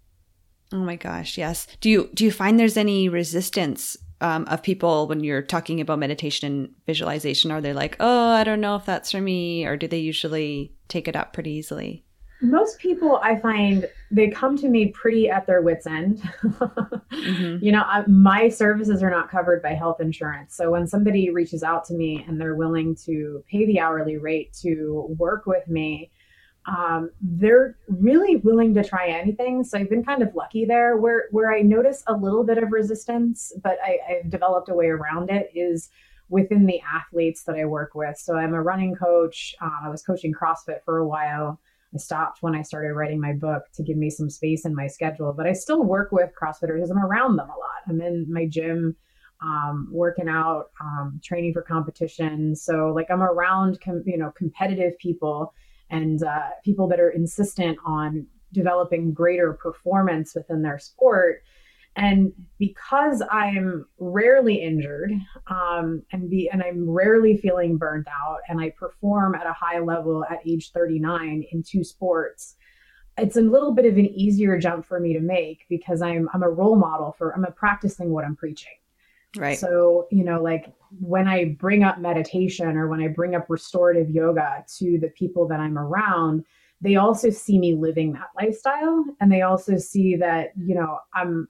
Oh 0.73 0.79
my 0.79 0.97
gosh 0.97 1.39
yes. 1.39 1.67
Do 1.81 1.91
you 1.91 2.11
do 2.15 2.25
you 2.25 2.33
find 2.33 2.59
there's 2.59 2.77
any 2.77 3.09
resistance 3.09 3.97
um, 4.21 4.45
of 4.47 4.63
people 4.63 5.07
when 5.07 5.23
you're 5.23 5.43
talking 5.43 5.81
about 5.81 5.99
meditation 5.99 6.49
and 6.49 6.75
visualization? 6.87 7.51
Are 7.51 7.61
they 7.61 7.73
like 7.73 7.97
oh 8.01 8.31
i 8.31 8.45
don't 8.45 8.61
know 8.61 8.77
if 8.77 8.85
that's 8.85 9.13
for 9.13 9.21
me 9.21 9.65
or 9.65 9.77
do 9.77 9.89
they 9.89 9.99
usually 9.99 10.73
take 10.89 11.09
it 11.09 11.17
up 11.17 11.33
pretty 11.33 11.53
easily? 11.53 12.05
Most 12.43 12.79
people 12.79 13.21
i 13.23 13.39
find 13.39 13.89
they 14.11 14.29
come 14.29 14.57
to 14.57 14.69
me 14.69 14.89
pretty 14.89 15.29
at 15.29 15.47
their 15.47 15.61
wits 15.61 15.87
end. 15.87 16.23
Mm-hmm. 16.43 17.57
you 17.65 17.73
know 17.73 17.83
I, 17.83 18.05
my 18.07 18.49
services 18.49 19.03
are 19.03 19.11
not 19.11 19.31
covered 19.31 19.63
by 19.63 19.75
health 19.75 20.01
insurance. 20.01 20.55
So 20.57 20.71
when 20.71 20.87
somebody 20.87 21.31
reaches 21.31 21.63
out 21.63 21.85
to 21.87 21.95
me 21.95 22.25
and 22.27 22.41
they're 22.41 22.57
willing 22.57 22.97
to 23.07 23.45
pay 23.51 23.67
the 23.67 23.81
hourly 23.81 24.17
rate 24.17 24.53
to 24.63 25.15
work 25.19 25.47
with 25.47 25.69
me 25.69 26.11
um, 26.69 27.11
they're 27.21 27.77
really 27.89 28.37
willing 28.37 28.75
to 28.75 28.85
try 28.85 29.09
anything. 29.09 29.65
So 29.65 29.79
i've 29.79 29.91
been 29.91 30.05
kind 30.05 30.23
of 30.23 30.35
lucky 30.35 30.65
there 30.65 30.97
where 30.97 31.25
where 31.31 31.53
i 31.53 31.61
notice 31.61 32.03
a 32.07 32.13
little 32.13 32.45
bit 32.45 32.59
of 32.59 32.71
resistance 32.73 33.53
but 33.63 33.79
I, 33.83 33.99
i've 34.11 34.31
developed 34.31 34.69
a 34.69 34.75
way 34.75 34.87
around 34.87 35.31
it 35.31 35.51
is 35.55 35.89
within 36.29 36.67
the 36.67 36.81
athletes 36.81 37.45
that 37.45 37.57
i 37.57 37.65
work 37.65 37.95
with. 37.95 38.19
So 38.19 38.37
i'm 38.37 38.55
a 38.55 38.63
running 38.63 38.95
coach. 38.95 39.55
Uh, 39.61 39.71
i 39.85 39.89
was 39.89 40.03
coaching 40.03 40.33
crossfit 40.33 40.85
for 40.85 40.99
a 40.99 41.07
while 41.07 41.59
I 41.95 41.99
stopped 41.99 42.43
when 42.43 42.55
I 42.55 42.63
started 42.63 42.93
writing 42.93 43.21
my 43.21 43.33
book 43.33 43.63
to 43.75 43.83
give 43.83 43.97
me 43.97 44.11
some 44.11 44.29
space 44.29 44.65
in 44.65 44.75
my 44.75 44.87
schedule, 44.87 45.33
but 45.33 45.47
I 45.47 45.53
still 45.53 45.83
work 45.85 46.13
with 46.13 46.31
CrossFitters. 46.41 46.91
I'm 46.91 46.99
around 46.99 47.37
them 47.37 47.49
a 47.49 47.53
lot. 47.53 47.83
I'm 47.89 48.01
in 48.01 48.27
my 48.29 48.47
gym, 48.47 48.95
um, 49.43 49.89
working 49.91 50.29
out, 50.29 50.67
um, 50.81 51.21
training 51.25 51.53
for 51.55 51.63
competition. 51.63 52.55
So 52.55 52.93
like 52.95 53.07
I'm 53.11 53.23
around, 53.23 53.81
com- 53.81 54.03
you 54.05 54.19
know, 54.19 54.33
competitive 54.37 54.99
people 54.99 55.55
and 55.91 56.23
uh, 56.23 56.51
people 56.65 56.89
that 56.89 57.01
are 57.01 57.11
insistent 57.11 57.79
on 57.87 58.27
developing 58.53 59.13
greater 59.13 59.55
performance 59.55 60.35
within 60.35 60.63
their 60.63 60.79
sport 60.79 61.43
and 61.99 62.33
because 62.59 63.23
i'm 63.31 63.85
rarely 63.99 64.55
injured 64.55 65.13
um, 65.49 66.03
and 66.13 66.31
be 66.31 66.49
and 66.51 66.63
i'm 66.63 66.89
rarely 66.89 67.37
feeling 67.37 67.77
burnt 67.77 68.07
out 68.09 68.39
and 68.49 68.61
i 68.61 68.71
perform 68.71 69.35
at 69.35 69.47
a 69.47 69.53
high 69.53 69.79
level 69.81 70.25
at 70.31 70.41
age 70.47 70.71
39 70.73 71.45
in 71.51 71.63
two 71.63 71.85
sports 71.85 72.57
it's 73.19 73.37
a 73.37 73.41
little 73.41 73.73
bit 73.73 73.85
of 73.85 73.97
an 73.97 74.07
easier 74.07 74.59
jump 74.59 74.87
for 74.87 75.01
me 75.01 75.13
to 75.13 75.21
make 75.21 75.65
because 75.69 76.03
i'm 76.03 76.29
i'm 76.33 76.43
a 76.43 76.49
role 76.49 76.77
model 76.77 77.15
for 77.19 77.35
i'm 77.35 77.45
a 77.45 77.51
practicing 77.51 78.11
what 78.11 78.25
i'm 78.25 78.37
preaching. 78.37 78.73
Right. 79.37 79.59
So 79.59 80.09
you 80.11 80.25
know 80.25 80.43
like 80.43 80.73
when 81.01 81.29
i 81.29 81.57
bring 81.59 81.85
up 81.85 81.99
meditation 81.99 82.77
or 82.77 82.89
when 82.89 83.01
i 83.01 83.09
bring 83.09 83.35
up 83.35 83.47
restorative 83.51 84.09
yoga 84.09 84.65
to 84.79 84.99
the 84.99 85.09
people 85.09 85.47
that 85.49 85.61
i'm 85.61 85.77
around 85.77 86.45
they 86.81 86.97
also 86.97 87.29
see 87.29 87.59
me 87.59 87.75
living 87.75 88.13
that 88.15 88.31
lifestyle 88.41 89.05
and 89.21 89.31
they 89.31 89.43
also 89.43 89.77
see 89.77 90.17
that 90.17 90.53
you 90.57 90.75
know 90.75 90.99
i'm 91.15 91.47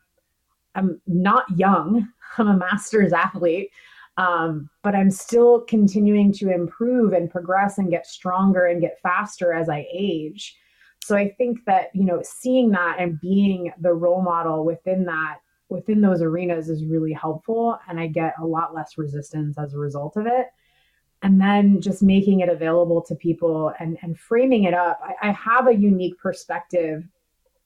I'm 0.79 1.01
not 1.07 1.45
young. 1.57 2.09
I'm 2.39 2.49
a 2.49 2.57
master's 2.57 3.13
athlete. 3.13 3.71
Um, 4.17 4.69
but 4.83 4.97
I'm 4.97 5.13
still 5.13 5.61
continuing 5.61 6.33
to 6.35 6.51
improve 6.51 7.13
and 7.13 7.31
progress 7.31 7.79
and 7.79 7.91
get 7.91 8.05
stronger 8.07 8.67
and 8.67 8.81
get 8.81 9.01
faster 9.01 9.53
as 9.53 9.69
I 9.69 9.87
age. 9.93 10.57
So 11.05 11.17
I 11.17 11.31
think 11.39 11.65
that, 11.67 11.91
you 11.95 12.05
know, 12.05 12.21
seeing 12.25 12.71
that 12.73 12.97
and 12.99 13.21
being 13.21 13.73
the 13.81 13.95
role 13.95 14.21
model 14.21 14.65
within 14.65 15.05
that, 15.05 15.37
within 15.69 16.01
those 16.01 16.21
arenas 16.21 16.69
is 16.69 16.85
really 16.85 17.13
helpful. 17.13 17.79
And 17.89 18.01
I 18.01 18.09
get 18.09 18.35
a 18.43 18.47
lot 18.47 18.75
less 18.75 18.99
resistance 18.99 19.57
as 19.57 19.73
a 19.73 19.79
result 19.79 20.17
of 20.17 20.27
it. 20.27 20.47
And 21.23 21.41
then 21.41 21.81
just 21.81 22.03
making 22.03 22.41
it 22.41 22.49
available 22.49 23.03
to 23.03 23.15
people 23.15 23.73
and, 23.79 23.99
and 24.03 24.19
framing 24.19 24.65
it 24.65 24.75
up. 24.75 25.01
I, 25.01 25.29
I 25.29 25.33
have 25.33 25.69
a 25.69 25.75
unique 25.75 26.19
perspective 26.19 27.05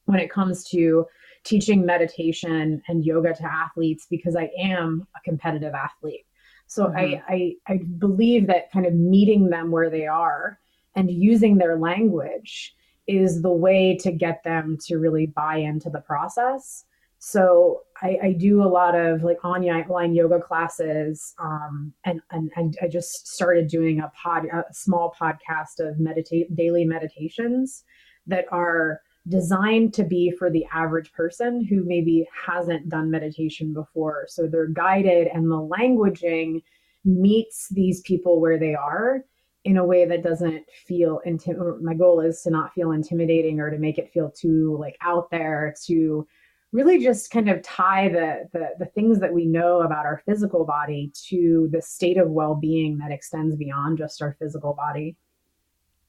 when 0.04 0.20
it 0.20 0.30
comes 0.30 0.64
to 0.70 1.06
teaching 1.44 1.84
meditation 1.84 2.82
and 2.88 3.04
yoga 3.04 3.34
to 3.34 3.44
athletes 3.44 4.06
because 4.08 4.36
I 4.36 4.50
am 4.58 5.06
a 5.16 5.20
competitive 5.20 5.74
athlete. 5.74 6.26
So 6.66 6.86
mm-hmm. 6.86 6.96
I, 6.96 7.22
I 7.28 7.54
I 7.74 7.80
believe 7.98 8.46
that 8.46 8.70
kind 8.72 8.86
of 8.86 8.94
meeting 8.94 9.50
them 9.50 9.70
where 9.70 9.90
they 9.90 10.06
are 10.06 10.58
and 10.94 11.10
using 11.10 11.58
their 11.58 11.78
language 11.78 12.74
is 13.06 13.42
the 13.42 13.52
way 13.52 13.96
to 14.00 14.12
get 14.12 14.42
them 14.44 14.78
to 14.86 14.96
really 14.96 15.26
buy 15.26 15.56
into 15.56 15.90
the 15.90 16.00
process. 16.00 16.84
So 17.18 17.82
I, 18.02 18.18
I 18.22 18.32
do 18.32 18.64
a 18.64 18.66
lot 18.66 18.96
of 18.96 19.22
like 19.22 19.44
online 19.44 20.12
yoga 20.14 20.40
classes, 20.40 21.34
um, 21.38 21.92
and, 22.04 22.20
and 22.32 22.50
and 22.56 22.76
I 22.82 22.88
just 22.88 23.28
started 23.28 23.68
doing 23.68 24.00
a 24.00 24.10
pod, 24.20 24.46
a 24.46 24.64
small 24.72 25.14
podcast 25.20 25.78
of 25.78 26.00
meditate 26.00 26.54
daily 26.56 26.84
meditations 26.84 27.84
that 28.26 28.46
are 28.50 29.02
designed 29.28 29.94
to 29.94 30.04
be 30.04 30.32
for 30.36 30.50
the 30.50 30.66
average 30.72 31.12
person 31.12 31.64
who 31.64 31.84
maybe 31.84 32.26
hasn't 32.46 32.88
done 32.88 33.10
meditation 33.10 33.72
before. 33.72 34.26
So 34.28 34.46
they're 34.46 34.66
guided, 34.66 35.28
and 35.28 35.50
the 35.50 35.56
languaging 35.56 36.62
meets 37.04 37.68
these 37.70 38.00
people 38.02 38.40
where 38.40 38.58
they 38.58 38.74
are 38.74 39.24
in 39.64 39.76
a 39.76 39.84
way 39.84 40.04
that 40.04 40.22
doesn't 40.22 40.64
feel 40.86 41.20
intim- 41.26 41.80
my 41.80 41.94
goal 41.94 42.20
is 42.20 42.42
to 42.42 42.50
not 42.50 42.72
feel 42.72 42.92
intimidating 42.92 43.60
or 43.60 43.70
to 43.70 43.78
make 43.78 43.98
it 43.98 44.10
feel 44.12 44.30
too 44.30 44.76
like 44.80 44.96
out 45.00 45.30
there 45.30 45.74
to 45.84 46.26
really 46.72 46.98
just 46.98 47.30
kind 47.30 47.48
of 47.48 47.62
tie 47.62 48.08
the, 48.08 48.48
the 48.52 48.70
the 48.78 48.86
things 48.86 49.20
that 49.20 49.32
we 49.32 49.46
know 49.46 49.82
about 49.82 50.06
our 50.06 50.22
physical 50.26 50.64
body 50.64 51.12
to 51.28 51.68
the 51.70 51.80
state 51.80 52.16
of 52.16 52.30
well-being 52.30 52.98
that 52.98 53.12
extends 53.12 53.54
beyond 53.54 53.98
just 53.98 54.20
our 54.20 54.34
physical 54.38 54.74
body 54.74 55.16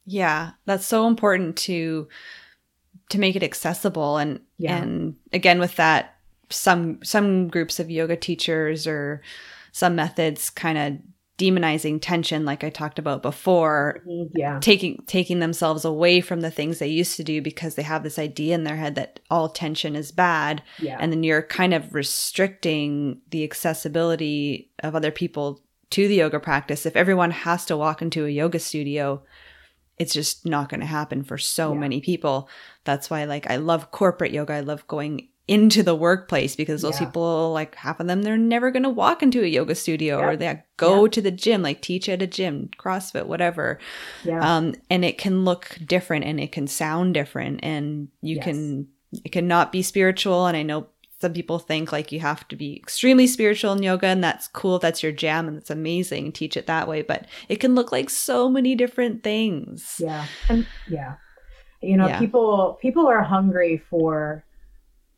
yeah 0.06 0.52
that's 0.66 0.86
so 0.86 1.08
important 1.08 1.56
to 1.56 2.08
to 3.10 3.20
make 3.20 3.36
it 3.36 3.44
accessible 3.44 4.18
and 4.18 4.40
yeah. 4.58 4.78
and 4.78 5.16
again 5.32 5.60
with 5.60 5.76
that 5.76 6.16
some 6.50 7.04
some 7.04 7.48
groups 7.48 7.80
of 7.80 7.92
yoga 7.92 8.16
teachers 8.16 8.88
or 8.88 9.22
some 9.72 9.96
methods 9.96 10.50
kind 10.50 10.78
of 10.78 10.94
demonizing 11.38 12.00
tension 12.00 12.46
like 12.46 12.64
i 12.64 12.70
talked 12.70 13.00
about 13.00 13.24
before 13.24 14.02
mm-hmm. 14.08 14.38
yeah 14.38 14.60
taking 14.62 15.04
taking 15.08 15.40
themselves 15.40 15.84
away 15.84 16.22
from 16.22 16.42
the 16.42 16.52
things 16.52 16.78
they 16.78 16.88
used 16.88 17.18
to 17.18 17.24
do 17.24 17.42
because 17.42 17.74
they 17.74 17.82
have 17.82 18.04
this 18.04 18.20
idea 18.20 18.54
in 18.54 18.64
their 18.64 18.76
head 18.76 18.94
that 18.94 19.20
all 19.32 19.50
tension 19.50 19.96
is 19.96 20.12
bad 20.12 20.62
yeah. 20.78 20.98
and 21.00 21.12
then 21.12 21.24
you're 21.24 21.42
kind 21.42 21.74
of 21.74 21.94
restricting 21.96 23.20
the 23.32 23.44
accessibility 23.44 24.70
of 24.84 24.96
other 24.96 25.10
people 25.10 25.60
to 25.90 26.08
the 26.08 26.16
yoga 26.16 26.40
practice 26.40 26.86
if 26.86 26.96
everyone 26.96 27.32
has 27.32 27.66
to 27.66 27.76
walk 27.76 28.02
into 28.02 28.26
a 28.26 28.30
yoga 28.30 28.60
studio 28.60 29.22
it's 29.98 30.14
just 30.14 30.46
not 30.46 30.70
going 30.70 30.80
to 30.80 30.86
happen 30.86 31.24
for 31.24 31.38
so 31.38 31.74
yeah. 31.74 31.80
many 31.80 32.02
people 32.02 32.50
that's 32.84 33.10
why 33.10 33.26
like 33.26 33.50
i 33.50 33.56
love 33.56 33.92
corporate 33.92 34.32
yoga 34.32 34.54
i 34.54 34.60
love 34.60 34.86
going 34.88 35.28
into 35.48 35.84
the 35.84 35.96
workplace 35.96 36.56
because 36.56 36.82
those 36.82 37.00
yeah. 37.00 37.06
people 37.06 37.52
like 37.52 37.76
half 37.76 38.00
of 38.00 38.08
them 38.08 38.22
they're 38.22 38.38
never 38.38 38.72
going 38.72 38.84
to 38.84 38.90
walk 38.90 39.22
into 39.22 39.44
a 39.44 39.48
yoga 39.48 39.76
studio 39.76 40.20
yep. 40.20 40.30
or 40.30 40.38
they 40.38 40.64
go 40.78 41.06
to 41.06 41.22
the 41.22 41.32
gym 41.32 41.62
like 41.62 41.82
teach 41.82 42.08
at 42.08 42.22
a 42.22 42.28
gym 42.28 42.70
crossfit 42.78 43.26
whatever 43.26 43.78
yeah. 44.24 44.40
um 44.40 44.74
and 44.90 45.04
it 45.04 45.18
can 45.18 45.44
look 45.44 45.78
different 45.86 46.24
and 46.24 46.40
it 46.40 46.54
can 46.54 46.66
sound 46.66 47.14
different 47.14 47.60
and 47.62 48.08
you 48.22 48.38
yes. 48.38 48.46
can 48.46 48.88
it 49.26 49.30
cannot 49.34 49.74
be 49.74 49.82
spiritual 49.82 50.46
and 50.46 50.56
i 50.56 50.64
know 50.64 50.88
some 51.24 51.32
people 51.32 51.58
think 51.58 51.94
like 51.94 52.12
you 52.12 52.20
have 52.20 52.46
to 52.50 52.56
be 52.58 52.76
extremely 52.76 53.26
spiritual 53.26 53.72
in 53.72 53.82
yoga 53.82 54.08
and 54.08 54.22
that's 54.22 54.50
cool 54.50 54.78
that's 54.78 55.02
your 55.02 55.14
jam 55.14 55.48
and 55.48 55.56
it's 55.56 55.70
amazing 55.70 56.34
teach 56.34 56.58
it 56.58 56.68
that 56.68 56.86
way 56.86 57.02
but 57.02 57.26
it 57.48 57.62
can 57.62 57.76
look 57.76 57.94
like 57.94 58.10
so 58.10 58.50
many 58.50 58.76
different 58.76 59.24
things 59.24 59.96
yeah 60.00 60.26
and 60.50 60.68
yeah 60.90 61.16
you 61.82 61.96
know 61.96 62.08
yeah. 62.10 62.20
people 62.20 62.78
people 62.82 63.08
are 63.08 63.24
hungry 63.24 63.82
for 63.90 64.44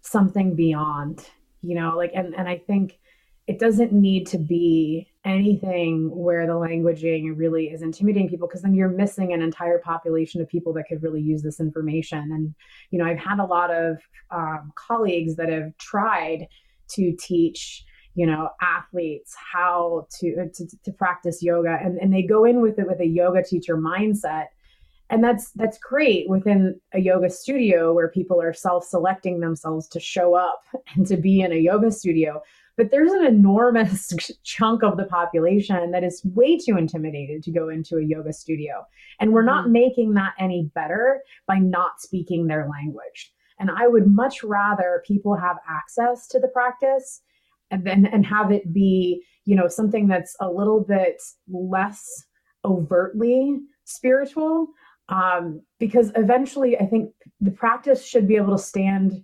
something 0.02 0.54
beyond 0.54 1.28
you 1.64 1.74
know 1.74 1.98
like 1.98 2.12
and 2.14 2.36
and 2.36 2.48
i 2.48 2.56
think 2.56 3.00
it 3.48 3.58
doesn't 3.58 3.92
need 3.92 4.28
to 4.28 4.38
be 4.38 5.08
anything 5.26 6.10
where 6.16 6.46
the 6.46 6.54
languaging 6.54 7.34
really 7.36 7.66
is 7.66 7.82
intimidating 7.82 8.30
people 8.30 8.48
because 8.48 8.62
then 8.62 8.74
you're 8.74 8.90
missing 8.90 9.34
an 9.34 9.42
entire 9.42 9.80
population 9.80 10.40
of 10.40 10.48
people 10.48 10.72
that 10.74 10.86
could 10.88 11.04
really 11.04 11.22
use 11.22 11.42
this 11.42 11.60
information. 11.60 12.32
And 12.32 12.54
you 12.92 13.00
know 13.00 13.06
i've 13.06 13.20
had 13.20 13.40
a 13.40 13.46
lot 13.46 13.74
of 13.74 13.98
um, 14.32 14.72
colleagues 14.76 15.36
that 15.36 15.50
have 15.50 15.76
tried 15.78 16.48
to 16.90 17.16
teach 17.20 17.84
you 18.14 18.26
know 18.26 18.50
athletes 18.62 19.36
how 19.36 20.08
to, 20.20 20.50
to 20.54 20.68
to 20.84 20.92
practice 20.92 21.44
yoga 21.44 21.78
and, 21.82 21.98
and 21.98 22.14
they 22.14 22.22
go 22.22 22.46
in 22.46 22.62
with 22.62 22.80
it 22.80 22.88
with 22.88 23.00
a 23.00 23.08
yoga 23.08 23.44
teacher 23.44 23.78
mindset. 23.78 24.48
And 25.12 25.24
that's 25.24 25.52
that's 25.52 25.78
great 25.78 26.28
within 26.28 26.80
a 26.94 27.00
yoga 27.00 27.30
studio 27.30 27.94
where 27.94 28.10
people 28.10 28.42
are 28.42 28.54
self-selecting 28.54 29.40
themselves 29.40 29.88
to 29.90 30.00
show 30.00 30.34
up 30.34 30.62
and 30.96 31.06
to 31.08 31.18
be 31.18 31.42
in 31.42 31.52
a 31.52 31.58
yoga 31.58 31.92
studio 31.92 32.42
but 32.78 32.92
there's 32.92 33.12
an 33.12 33.26
enormous 33.26 34.12
chunk 34.44 34.84
of 34.84 34.98
the 34.98 35.06
population 35.06 35.92
that 35.92 36.04
is 36.04 36.22
way 36.34 36.58
too 36.58 36.78
intimidated 36.78 37.44
to 37.44 37.52
go 37.52 37.70
into 37.70 37.98
a 37.98 38.04
yoga 38.04 38.34
studio 38.34 38.86
and 39.20 39.32
we're 39.32 39.44
not 39.44 39.64
mm-hmm. 39.64 39.74
making 39.74 40.14
that 40.14 40.34
any 40.40 40.70
better 40.76 41.22
by 41.48 41.58
not 41.58 42.00
speaking 42.00 42.48
their 42.48 42.68
language 42.70 43.32
and 43.60 43.70
i 43.72 43.88
would 43.88 44.08
much 44.08 44.44
rather 44.44 45.04
people 45.06 45.36
have 45.36 45.58
access 45.70 46.28
to 46.28 46.40
the 46.40 46.50
practice 46.50 47.22
and 47.72 47.86
then 47.86 48.06
and 48.06 48.26
have 48.26 48.52
it 48.52 48.74
be 48.74 49.22
you 49.46 49.56
know 49.56 49.68
something 49.68 50.08
that's 50.08 50.36
a 50.40 50.50
little 50.50 50.82
bit 50.82 51.22
less 51.48 52.24
overtly 52.64 53.60
spiritual 53.86 54.68
um, 55.10 55.62
because 55.80 56.12
eventually 56.16 56.78
I 56.78 56.86
think 56.86 57.12
the 57.40 57.52
practice 57.52 58.04
should 58.04 58.28
be 58.28 58.36
able 58.38 58.58
to 58.58 58.64
stand 58.64 59.24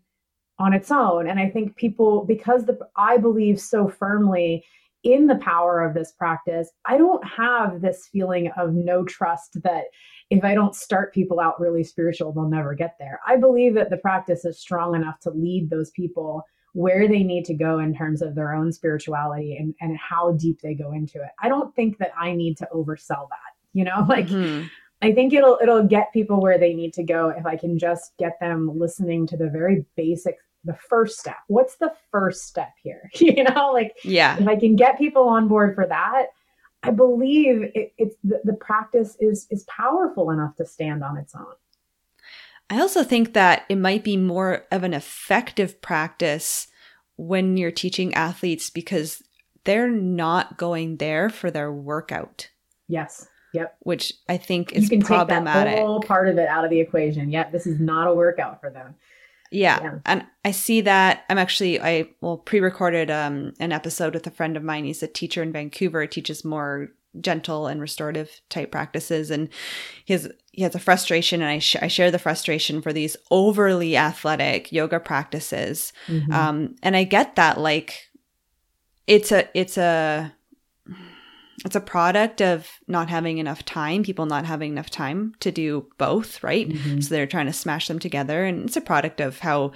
on 0.61 0.73
its 0.73 0.91
own. 0.91 1.27
And 1.27 1.39
I 1.39 1.49
think 1.49 1.75
people, 1.75 2.25
because 2.25 2.65
the 2.65 2.77
I 2.95 3.17
believe 3.17 3.59
so 3.59 3.87
firmly 3.87 4.63
in 5.03 5.25
the 5.27 5.37
power 5.37 5.81
of 5.81 5.93
this 5.93 6.11
practice, 6.11 6.69
I 6.85 6.97
don't 6.97 7.25
have 7.27 7.81
this 7.81 8.07
feeling 8.11 8.51
of 8.57 8.73
no 8.73 9.03
trust 9.03 9.57
that 9.63 9.85
if 10.29 10.43
I 10.43 10.53
don't 10.53 10.75
start 10.75 11.13
people 11.13 11.39
out 11.39 11.59
really 11.59 11.83
spiritual, 11.83 12.31
they'll 12.31 12.47
never 12.47 12.73
get 12.73 12.95
there. 12.99 13.19
I 13.27 13.37
believe 13.37 13.73
that 13.73 13.89
the 13.89 13.97
practice 13.97 14.45
is 14.45 14.59
strong 14.59 14.95
enough 14.95 15.19
to 15.21 15.31
lead 15.31 15.69
those 15.69 15.89
people 15.91 16.43
where 16.73 17.07
they 17.07 17.23
need 17.23 17.43
to 17.45 17.53
go 17.53 17.79
in 17.79 17.93
terms 17.93 18.21
of 18.21 18.35
their 18.35 18.53
own 18.53 18.71
spirituality 18.71 19.57
and, 19.57 19.73
and 19.81 19.97
how 19.97 20.31
deep 20.33 20.61
they 20.61 20.73
go 20.73 20.93
into 20.93 21.21
it. 21.21 21.31
I 21.41 21.49
don't 21.49 21.75
think 21.75 21.97
that 21.97 22.11
I 22.17 22.33
need 22.33 22.57
to 22.57 22.69
oversell 22.73 23.27
that. 23.29 23.51
You 23.73 23.83
know, 23.83 24.05
like 24.09 24.27
mm-hmm. 24.27 24.67
I 25.01 25.13
think 25.13 25.33
it'll 25.33 25.57
it'll 25.61 25.83
get 25.83 26.13
people 26.13 26.41
where 26.41 26.57
they 26.57 26.73
need 26.73 26.93
to 26.93 27.03
go 27.03 27.29
if 27.29 27.45
I 27.45 27.57
can 27.57 27.79
just 27.79 28.13
get 28.19 28.39
them 28.39 28.71
listening 28.77 29.27
to 29.27 29.37
the 29.37 29.49
very 29.49 29.85
basic 29.97 30.37
the 30.63 30.77
first 30.89 31.19
step. 31.19 31.37
What's 31.47 31.75
the 31.77 31.93
first 32.11 32.47
step 32.47 32.73
here? 32.81 33.09
you 33.15 33.43
know, 33.43 33.71
like 33.73 33.97
yeah. 34.03 34.37
If 34.39 34.47
I 34.47 34.55
can 34.55 34.75
get 34.75 34.97
people 34.97 35.27
on 35.27 35.47
board 35.47 35.75
for 35.75 35.87
that, 35.87 36.27
I 36.83 36.91
believe 36.91 37.63
it, 37.75 37.93
it's 37.97 38.15
the, 38.23 38.41
the 38.43 38.53
practice 38.53 39.17
is 39.19 39.47
is 39.49 39.63
powerful 39.63 40.31
enough 40.31 40.55
to 40.57 40.65
stand 40.65 41.03
on 41.03 41.17
its 41.17 41.35
own. 41.35 41.53
I 42.69 42.79
also 42.79 43.03
think 43.03 43.33
that 43.33 43.65
it 43.67 43.75
might 43.75 44.03
be 44.03 44.15
more 44.15 44.65
of 44.71 44.83
an 44.83 44.93
effective 44.93 45.81
practice 45.81 46.67
when 47.17 47.57
you're 47.57 47.69
teaching 47.69 48.13
athletes 48.13 48.69
because 48.69 49.21
they're 49.65 49.91
not 49.91 50.57
going 50.57 50.97
there 50.97 51.29
for 51.29 51.51
their 51.51 51.71
workout. 51.71 52.49
Yes. 52.87 53.27
Yep. 53.53 53.75
Which 53.81 54.13
I 54.29 54.37
think 54.37 54.71
is 54.71 54.83
you 54.83 54.89
can 54.89 55.01
problematic. 55.01 55.73
Take 55.73 55.75
that 55.75 55.85
whole 55.85 55.99
part 55.99 56.29
of 56.29 56.37
it 56.37 56.47
out 56.47 56.63
of 56.63 56.69
the 56.69 56.79
equation. 56.79 57.29
Yep. 57.29 57.51
This 57.51 57.67
is 57.67 57.79
not 57.79 58.07
a 58.07 58.13
workout 58.13 58.61
for 58.61 58.69
them. 58.69 58.95
Yeah. 59.51 59.81
yeah. 59.83 59.99
And 60.05 60.25
I 60.45 60.51
see 60.51 60.81
that 60.81 61.25
I'm 61.29 61.37
actually 61.37 61.79
I 61.79 62.09
well 62.21 62.37
pre-recorded 62.37 63.11
um 63.11 63.53
an 63.59 63.71
episode 63.71 64.13
with 64.13 64.25
a 64.25 64.31
friend 64.31 64.57
of 64.57 64.63
mine. 64.63 64.85
He's 64.85 65.03
a 65.03 65.07
teacher 65.07 65.43
in 65.43 65.51
Vancouver, 65.51 66.07
teaches 66.07 66.43
more 66.45 66.89
gentle 67.19 67.67
and 67.67 67.81
restorative 67.81 68.41
type 68.49 68.71
practices 68.71 69.31
and 69.31 69.49
he 70.05 70.13
has 70.13 70.29
he 70.53 70.61
has 70.63 70.75
a 70.75 70.79
frustration 70.79 71.41
and 71.41 71.49
I, 71.49 71.59
sh- 71.59 71.75
I 71.81 71.87
share 71.87 72.09
the 72.09 72.19
frustration 72.19 72.81
for 72.81 72.93
these 72.93 73.17
overly 73.29 73.97
athletic 73.97 74.71
yoga 74.71 74.97
practices 74.97 75.91
mm-hmm. 76.07 76.31
um 76.31 76.75
and 76.81 76.95
I 76.95 77.03
get 77.03 77.35
that 77.35 77.59
like 77.59 78.09
it's 79.07 79.33
a 79.33 79.49
it's 79.53 79.77
a 79.77 80.33
it's 81.65 81.75
a 81.75 81.81
product 81.81 82.41
of 82.41 82.69
not 82.87 83.09
having 83.09 83.37
enough 83.37 83.63
time, 83.65 84.03
people 84.03 84.25
not 84.25 84.45
having 84.45 84.71
enough 84.71 84.89
time 84.89 85.35
to 85.39 85.51
do 85.51 85.87
both, 85.97 86.43
right? 86.43 86.67
Mm-hmm. 86.67 87.01
So 87.01 87.13
they're 87.13 87.27
trying 87.27 87.45
to 87.45 87.53
smash 87.53 87.87
them 87.87 87.99
together. 87.99 88.43
And 88.45 88.65
it's 88.65 88.77
a 88.77 88.81
product 88.81 89.19
of 89.19 89.39
how 89.39 89.71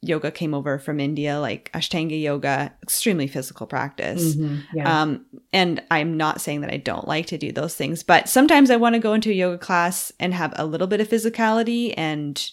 yoga 0.00 0.30
came 0.30 0.54
over 0.54 0.78
from 0.78 1.00
India, 1.00 1.40
like 1.40 1.72
Ashtanga 1.72 2.20
yoga, 2.20 2.72
extremely 2.82 3.26
physical 3.26 3.66
practice. 3.66 4.36
Mm-hmm. 4.36 4.76
Yeah. 4.76 5.02
Um, 5.02 5.26
and 5.52 5.82
I'm 5.90 6.16
not 6.16 6.40
saying 6.40 6.60
that 6.60 6.72
I 6.72 6.76
don't 6.76 7.08
like 7.08 7.26
to 7.26 7.38
do 7.38 7.50
those 7.50 7.74
things, 7.74 8.04
but 8.04 8.28
sometimes 8.28 8.70
I 8.70 8.76
want 8.76 8.94
to 8.94 9.00
go 9.00 9.12
into 9.12 9.30
a 9.30 9.34
yoga 9.34 9.58
class 9.58 10.12
and 10.20 10.32
have 10.34 10.52
a 10.56 10.66
little 10.66 10.86
bit 10.86 11.00
of 11.00 11.08
physicality 11.08 11.94
and 11.96 12.50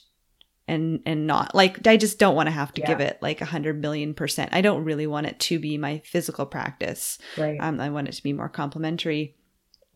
and 0.68 1.02
and 1.06 1.28
not 1.28 1.54
like 1.54 1.86
I 1.88 1.98
just 1.98 2.20
don't 2.20 2.36
want 2.36 2.48
to 2.48 2.52
have 2.52 2.74
to 2.74 2.82
yeah. 2.82 2.88
give 2.88 3.00
it 3.00 3.20
like 3.22 3.42
a 3.42 3.46
hundred 3.46 3.82
million 3.82 4.14
percent. 4.14 4.54
I 4.54 4.62
don't 4.62 4.84
really 4.84 5.08
want 5.08 5.28
it 5.28 5.40
to 5.42 5.60
be 5.60 5.78
my 5.78 6.02
physical 6.06 6.46
practice. 6.46 7.20
Right. 7.38 7.58
Um, 7.60 7.80
I 7.80 7.90
want 7.90 8.08
it 8.08 8.14
to 8.14 8.24
be 8.24 8.34
more 8.34 8.50
complementary. 8.50 9.36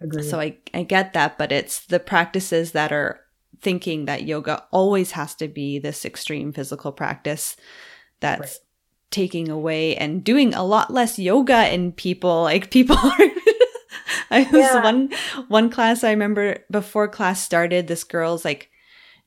Agreed. 0.02 0.24
So 0.24 0.40
I 0.40 0.58
I 0.74 0.84
get 0.84 1.14
that, 1.14 1.38
but 1.38 1.52
it's 1.52 1.86
the 1.86 2.00
practices 2.00 2.72
that 2.74 2.92
are 2.92 3.22
thinking 3.62 4.06
that 4.06 4.24
yoga 4.24 4.64
always 4.72 5.12
has 5.12 5.36
to 5.36 5.48
be 5.48 5.80
this 5.80 6.06
extreme 6.06 6.54
physical 6.54 6.92
practice 6.92 7.58
that's 8.20 8.40
right. 8.40 8.60
taking 9.12 9.50
away 9.50 9.96
and 9.98 10.24
doing 10.24 10.54
a 10.54 10.64
lot 10.64 10.94
less 10.94 11.20
yoga 11.20 11.74
in 11.74 11.92
people. 11.92 12.44
Like 12.50 12.72
people 12.72 12.96
are 12.96 13.18
I 14.32 14.42
was 14.44 14.54
yeah. 14.54 14.84
one 14.84 15.10
one 15.48 15.70
class 15.70 16.04
I 16.04 16.12
remember 16.12 16.64
before 16.70 17.08
class 17.08 17.42
started, 17.42 17.88
this 17.88 18.04
girl's 18.04 18.46
like 18.46 18.70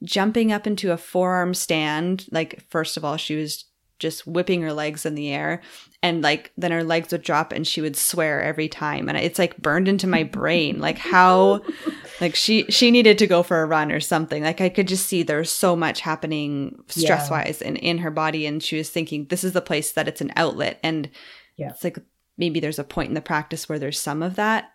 jumping 0.03 0.53
up 0.53 0.67
into 0.67 0.93
a 0.93 0.97
forearm 0.97 1.55
stand. 1.55 2.27
Like, 2.31 2.65
first 2.69 2.97
of 2.97 3.05
all, 3.05 3.17
she 3.17 3.37
was 3.37 3.65
just 4.03 4.27
whipping 4.27 4.63
her 4.63 4.73
legs 4.73 5.07
in 5.07 5.15
the 5.15 5.31
air 5.31 5.63
and 6.03 6.23
like 6.23 6.53
then 6.59 6.73
her 6.73 6.83
legs 6.83 7.13
would 7.13 7.23
drop 7.23 7.53
and 7.53 7.69
she 7.69 7.81
would 7.81 7.97
swear 7.97 8.43
every 8.43 8.69
time 8.69 9.09
and 9.09 9.17
it's 9.17 9.39
like 9.39 9.57
burned 9.59 9.87
into 9.87 10.09
my 10.09 10.25
brain 10.25 10.81
like 10.81 10.99
how 10.99 11.61
like 12.21 12.35
she 12.35 12.65
she 12.65 12.91
needed 12.91 13.17
to 13.17 13.29
go 13.29 13.45
for 13.45 13.63
a 13.63 13.67
run 13.67 13.93
or 13.93 14.01
something 14.01 14.43
like 14.43 14.61
i 14.61 14.69
could 14.69 14.89
just 14.89 15.07
see 15.07 15.23
there 15.23 15.39
was 15.39 15.53
so 15.53 15.77
much 15.77 16.01
happening 16.01 16.83
stress 16.89 17.31
wise 17.31 17.61
yeah. 17.61 17.69
and 17.69 17.77
in 17.77 17.99
her 17.99 18.11
body 18.11 18.45
and 18.45 18.61
she 18.61 18.77
was 18.77 18.91
thinking 18.91 19.25
this 19.27 19.45
is 19.45 19.53
the 19.53 19.63
place 19.63 19.93
that 19.93 20.09
it's 20.09 20.21
an 20.21 20.33
outlet 20.35 20.81
and 20.83 21.09
yeah. 21.57 21.69
it's 21.71 21.85
like 21.85 21.97
maybe 22.37 22.59
there's 22.59 22.81
a 22.81 22.85
point 22.85 23.09
in 23.09 23.15
the 23.15 23.21
practice 23.21 23.69
where 23.69 23.79
there's 23.79 24.01
some 24.01 24.21
of 24.21 24.35
that 24.35 24.73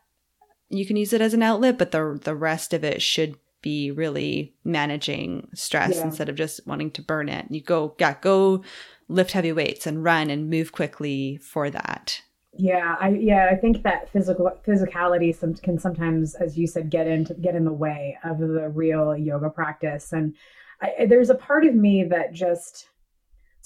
you 0.70 0.86
can 0.86 0.96
use 0.96 1.12
it 1.12 1.20
as 1.20 1.34
an 1.34 1.44
outlet 1.44 1.78
but 1.78 1.92
the 1.92 2.18
the 2.24 2.36
rest 2.36 2.74
of 2.74 2.86
it 2.86 3.02
should 3.02 3.36
be 3.62 3.92
really 3.92 4.54
managing 4.64 5.48
stress 5.54 5.96
yeah. 5.96 6.04
instead 6.04 6.30
of 6.30 6.36
just 6.36 6.66
wanting 6.68 6.92
to 6.92 7.02
burn 7.02 7.28
it 7.28 7.46
you 7.50 7.62
go 7.62 7.96
yeah 8.00 8.16
go 8.22 8.64
lift 9.10 9.32
heavy 9.32 9.52
weights 9.52 9.88
and 9.88 10.04
run 10.04 10.30
and 10.30 10.50
move 10.50 10.72
quickly 10.72 11.38
for 11.38 11.70
that. 11.70 12.22
Yeah, 12.60 12.96
I 13.00 13.10
yeah, 13.10 13.50
I 13.52 13.56
think 13.56 13.84
that 13.84 14.12
physical 14.12 14.52
physicality 14.66 15.36
some, 15.36 15.54
can 15.54 15.78
sometimes, 15.78 16.34
as 16.36 16.58
you 16.58 16.66
said, 16.66 16.90
get 16.90 17.08
into 17.08 17.36
get 17.36 17.56
in 17.56 17.66
the 17.66 17.74
way 17.74 18.18
of 18.24 18.40
the 18.40 18.70
real 18.70 19.16
yoga 19.16 19.50
practice. 19.50 20.12
And 20.12 20.36
I, 20.82 21.06
there's 21.08 21.30
a 21.30 21.36
part 21.36 21.66
of 21.66 21.76
me 21.76 22.04
that 22.06 22.34
just 22.34 22.90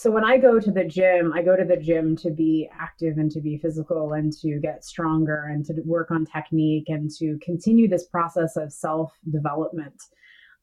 so 0.02 0.10
when 0.10 0.26
I 0.26 0.40
go 0.40 0.60
to 0.60 0.72
the 0.72 0.84
gym, 0.84 1.32
I 1.32 1.44
go 1.44 1.56
to 1.56 1.64
the 1.64 1.78
gym 1.78 2.16
to 2.18 2.32
be 2.32 2.68
active 2.74 3.20
and 3.20 3.30
to 3.30 3.40
be 3.40 3.60
physical 3.60 4.14
and 4.14 4.34
to 4.42 4.60
get 4.60 4.84
stronger 4.84 5.52
and 5.54 5.64
to 5.66 5.76
work 5.86 6.10
on 6.10 6.26
technique 6.26 6.86
and 6.88 7.08
to 7.20 7.38
continue 7.40 7.88
this 7.88 8.08
process 8.08 8.58
of 8.58 8.74
self 8.74 9.14
development 9.30 10.02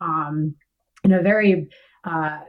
um, 0.01 0.57
in 1.05 1.13
a 1.13 1.23
very 1.23 1.69
uh, 2.03 2.41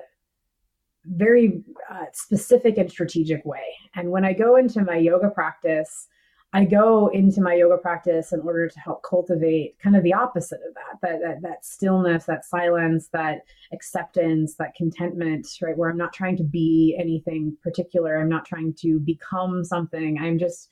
very 1.05 1.61
uh, 1.91 2.05
specific 2.11 2.79
and 2.79 2.89
strategic 2.89 3.45
way. 3.45 3.75
And 3.93 4.09
when 4.09 4.25
I 4.25 4.33
go 4.33 4.55
into 4.55 4.83
my 4.83 4.97
yoga 4.97 5.29
practice, 5.29 6.07
I 6.51 6.65
go 6.65 7.09
into 7.09 7.41
my 7.41 7.53
yoga 7.53 7.77
practice 7.77 8.33
in 8.33 8.39
order 8.39 8.67
to 8.67 8.79
help 8.79 9.03
cultivate 9.03 9.77
kind 9.77 9.95
of 9.95 10.01
the 10.01 10.13
opposite 10.13 10.61
of 10.67 10.73
that, 10.73 10.99
that, 11.01 11.21
that, 11.21 11.41
that 11.43 11.63
stillness, 11.65 12.25
that 12.25 12.43
silence, 12.43 13.09
that 13.13 13.41
acceptance, 13.71 14.55
that 14.55 14.73
contentment, 14.75 15.47
right? 15.61 15.77
Where 15.77 15.91
I'm 15.91 15.97
not 15.97 16.11
trying 16.11 16.37
to 16.37 16.43
be 16.43 16.97
anything 16.99 17.55
particular. 17.61 18.17
I'm 18.17 18.29
not 18.29 18.45
trying 18.45 18.73
to 18.79 18.99
become 18.99 19.63
something. 19.63 20.17
I'm 20.19 20.39
just, 20.39 20.69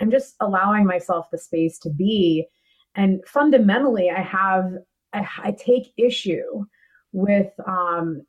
I'm 0.00 0.12
just 0.12 0.36
allowing 0.38 0.86
myself 0.86 1.28
the 1.32 1.38
space 1.38 1.78
to 1.80 1.90
be. 1.90 2.46
And 2.94 3.20
fundamentally, 3.26 4.10
I 4.10 4.22
have, 4.22 4.74
I, 5.12 5.26
I 5.42 5.52
take 5.52 5.92
issue 5.96 6.64
with 7.12 7.50
um, 7.66 8.22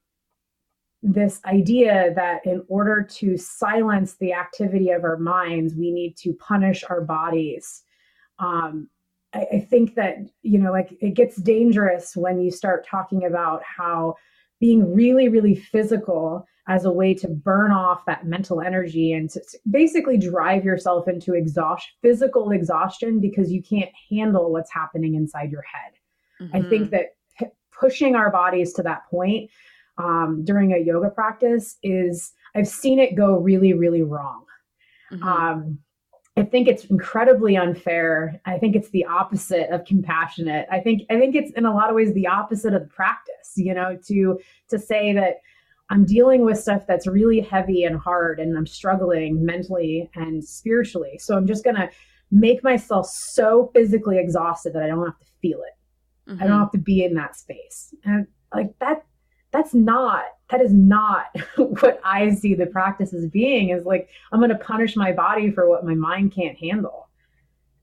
this 1.04 1.40
idea 1.46 2.12
that 2.16 2.46
in 2.46 2.64
order 2.68 3.04
to 3.04 3.38
silence 3.38 4.16
the 4.20 4.34
activity 4.34 4.90
of 4.90 5.04
our 5.04 5.18
minds, 5.18 5.76
we 5.76 5.92
need 5.92 6.18
to 6.18 6.34
punish 6.34 6.84
our 6.90 7.02
bodies. 7.02 7.84
Um, 8.40 8.90
I, 9.34 9.46
I 9.54 9.60
think 9.60 9.96
that, 9.96 10.18
you 10.42 10.60
know, 10.60 10.72
like 10.72 10.98
it 11.00 11.14
gets 11.14 11.38
dangerous 11.38 12.16
when 12.16 12.40
you 12.40 12.52
start 12.52 12.88
talking 12.88 13.26
about 13.26 13.62
how 13.64 14.16
being 14.60 14.94
really, 14.94 15.30
really 15.30 15.56
physical 15.56 16.48
as 16.68 16.84
a 16.84 16.92
way 16.92 17.14
to 17.14 17.28
burn 17.28 17.72
off 17.72 18.04
that 18.06 18.26
mental 18.26 18.60
energy 18.60 19.14
and 19.14 19.30
to 19.30 19.42
basically 19.70 20.18
drive 20.18 20.66
yourself 20.66 21.08
into 21.08 21.34
exhaustion, 21.34 21.94
physical 22.02 22.52
exhaustion, 22.52 23.22
because 23.22 23.52
you 23.52 23.62
can't 23.62 23.92
handle 24.10 24.52
what's 24.52 24.74
happening 24.74 25.16
inside 25.16 25.52
your 25.52 25.62
head. 25.62 25.94
Mm-hmm. 26.42 26.58
I 26.58 26.70
think 26.70 26.86
mm-hmm. 26.86 26.96
that 26.96 27.06
p- 27.40 27.54
pushing 27.72 28.16
our 28.16 28.32
bodies 28.32 28.74
to 28.74 28.84
that 28.84 29.08
point 29.10 29.50
um, 29.98 30.44
during 30.44 30.74
a 30.74 30.78
yoga 30.78 31.10
practice 31.10 31.78
is 31.84 32.32
I've 32.56 32.68
seen 32.68 33.00
it 33.00 33.16
go 33.16 33.38
really, 33.38 33.74
really 33.74 34.04
wrong. 34.04 34.46
Mm-hmm. 35.12 35.24
Um, 35.24 35.80
I 36.38 36.44
think 36.44 36.68
it's 36.68 36.86
incredibly 36.86 37.58
unfair. 37.58 38.40
I 38.46 38.60
think 38.60 38.76
it's 38.76 38.90
the 38.92 39.06
opposite 39.06 39.72
of 39.72 39.86
compassionate. 39.86 40.68
I 40.72 40.80
think 40.80 41.02
I 41.10 41.18
think 41.18 41.36
it's 41.36 41.52
in 41.54 41.66
a 41.66 41.74
lot 41.74 41.90
of 41.90 41.96
ways 41.96 42.14
the 42.14 42.28
opposite 42.28 42.74
of 42.76 42.84
the 42.84 42.90
practice. 42.90 43.54
You 43.56 43.74
know, 43.74 43.98
to 44.08 44.40
to 44.70 44.78
say 44.78 45.14
that 45.14 45.38
I'm 45.90 46.06
dealing 46.06 46.46
with 46.46 46.60
stuff 46.60 46.84
that's 46.88 47.08
really 47.08 47.40
heavy 47.40 47.86
and 47.86 47.98
hard, 47.98 48.40
and 48.40 48.56
I'm 48.56 48.68
struggling 48.68 49.44
mentally 49.44 50.12
and 50.14 50.44
spiritually. 50.44 51.18
So 51.18 51.36
I'm 51.36 51.48
just 51.48 51.64
gonna 51.64 51.90
make 52.30 52.64
myself 52.64 53.08
so 53.08 53.72
physically 53.74 54.20
exhausted 54.20 54.74
that 54.74 54.84
I 54.84 54.88
don't 54.88 55.06
have 55.06 55.18
to 55.18 55.26
feel 55.42 55.62
it. 55.62 56.30
Mm-hmm. 56.30 56.44
I 56.44 56.46
don't 56.46 56.54
mm-hmm. 56.54 56.64
have 56.64 56.72
to 56.72 56.78
be 56.78 57.04
in 57.04 57.16
that 57.16 57.36
space. 57.36 57.96
And 58.04 58.28
like 58.54 58.78
that 58.80 59.06
that's 59.52 59.74
not 59.74 60.26
that 60.50 60.62
is 60.62 60.74
not 60.74 61.26
what 61.58 62.00
I 62.04 62.34
see 62.34 62.54
the 62.54 62.66
practice 62.66 63.14
as 63.14 63.28
being 63.28 63.70
is 63.70 63.86
like 63.86 64.10
I'm 64.32 64.40
going 64.40 64.50
to 64.50 64.58
punish 64.58 64.96
my 64.96 65.12
body 65.12 65.52
for 65.52 65.70
what 65.70 65.86
my 65.86 65.96
mind 65.96 66.34
can't 66.34 66.58
handle. 66.58 67.10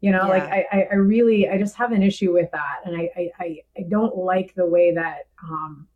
You 0.01 0.13
know, 0.13 0.23
yeah. 0.25 0.29
like 0.29 0.43
I, 0.43 0.89
I 0.91 0.95
really 0.97 1.49
I 1.49 1.57
just 1.57 1.77
have 1.77 1.93
an 1.93 2.03
issue 2.03 2.33
with 2.33 2.51
that, 2.53 2.81
and 2.85 2.95
I 2.95 3.11
I 3.39 3.59
I 3.77 3.83
don't 3.89 4.17
like 4.17 4.55
the 4.55 4.67
way 4.67 4.93
that 4.95 5.29
um, 5.43 5.89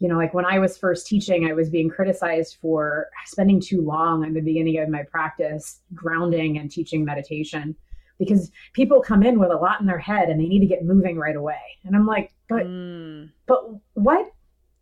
you 0.00 0.08
know, 0.08 0.16
like 0.16 0.34
when 0.34 0.44
I 0.44 0.58
was 0.58 0.76
first 0.76 1.06
teaching, 1.06 1.48
I 1.48 1.52
was 1.52 1.70
being 1.70 1.88
criticized 1.88 2.58
for 2.60 3.08
spending 3.26 3.60
too 3.60 3.80
long 3.80 4.24
in 4.24 4.34
the 4.34 4.40
beginning 4.40 4.78
of 4.78 4.88
my 4.88 5.04
practice 5.04 5.80
grounding 5.94 6.58
and 6.58 6.70
teaching 6.70 7.04
meditation 7.04 7.76
because 8.18 8.50
people 8.72 9.00
come 9.00 9.22
in 9.22 9.38
with 9.38 9.50
a 9.50 9.56
lot 9.56 9.80
in 9.80 9.86
their 9.86 9.98
head 9.98 10.28
and 10.28 10.40
they 10.40 10.46
need 10.46 10.60
to 10.60 10.66
get 10.66 10.84
moving 10.84 11.16
right 11.16 11.36
away. 11.36 11.60
And 11.84 11.94
I'm 11.94 12.06
like, 12.06 12.32
but 12.48 12.66
mm. 12.66 13.30
but 13.46 13.62
what 13.94 14.32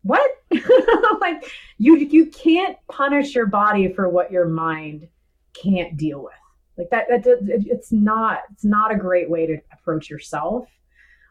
what? 0.02 0.30
like 1.20 1.44
you 1.78 1.96
you 1.96 2.26
can't 2.26 2.76
punish 2.88 3.34
your 3.34 3.46
body 3.46 3.92
for 3.92 4.08
what 4.08 4.30
your 4.30 4.46
mind 4.46 5.08
can't 5.54 5.96
deal 5.96 6.22
with. 6.22 6.32
Like 6.76 6.90
that 6.90 7.08
that 7.24 7.38
it's 7.66 7.92
not 7.92 8.40
it's 8.52 8.64
not 8.64 8.92
a 8.92 8.96
great 8.96 9.30
way 9.30 9.46
to 9.46 9.58
approach 9.72 10.10
yourself. 10.10 10.68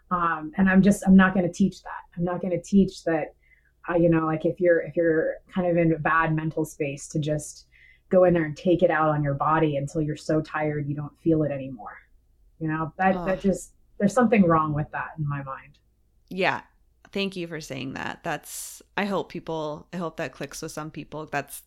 Um, 0.10 0.52
and 0.58 0.70
I'm 0.70 0.82
just 0.82 1.04
I'm 1.06 1.16
not 1.16 1.34
going 1.34 1.46
to 1.46 1.54
teach 1.54 1.82
that. 1.84 2.18
I'm 2.18 2.24
not 2.24 2.42
going 2.42 2.52
to 2.52 2.62
teach 2.62 3.04
that. 3.06 3.34
Uh, 3.90 3.96
you 3.96 4.10
know, 4.10 4.26
like 4.26 4.46
if 4.46 4.60
you're 4.60 4.82
if 4.82 4.96
you're 4.96 5.36
kind 5.54 5.68
of 5.68 5.78
in 5.78 5.94
a 5.94 6.00
bad 6.00 6.36
mental 6.36 6.66
space 6.66 7.08
to 7.10 7.20
just 7.20 7.68
go 8.10 8.26
in 8.26 8.34
there 8.34 8.44
and 8.44 8.56
take 8.56 8.84
it 8.84 8.92
out 8.92 9.10
on 9.10 9.24
your 9.24 9.34
body 9.34 9.78
until 9.78 10.02
you're 10.02 10.18
so 10.18 10.42
tired 10.42 10.88
you 10.88 10.96
don't 10.96 11.18
feel 11.20 11.44
it 11.44 11.52
anymore. 11.52 11.98
You 12.60 12.68
know 12.68 12.94
that 12.98 13.16
oh. 13.16 13.26
that 13.26 13.42
just 13.42 13.74
there's 13.98 14.14
something 14.14 14.44
wrong 14.44 14.74
with 14.74 14.90
that 14.92 15.10
in 15.18 15.28
my 15.28 15.42
mind. 15.44 15.80
Yeah, 16.30 16.62
thank 17.12 17.36
you 17.36 17.48
for 17.48 17.62
saying 17.62 17.94
that. 17.94 18.20
That's 18.24 18.82
I 18.98 19.06
hope 19.06 19.30
people 19.30 19.88
I 19.94 19.98
hope 19.98 20.18
that 20.18 20.32
clicks 20.32 20.62
with 20.62 20.72
some 20.72 20.92
people. 20.92 21.28
That's 21.32 21.64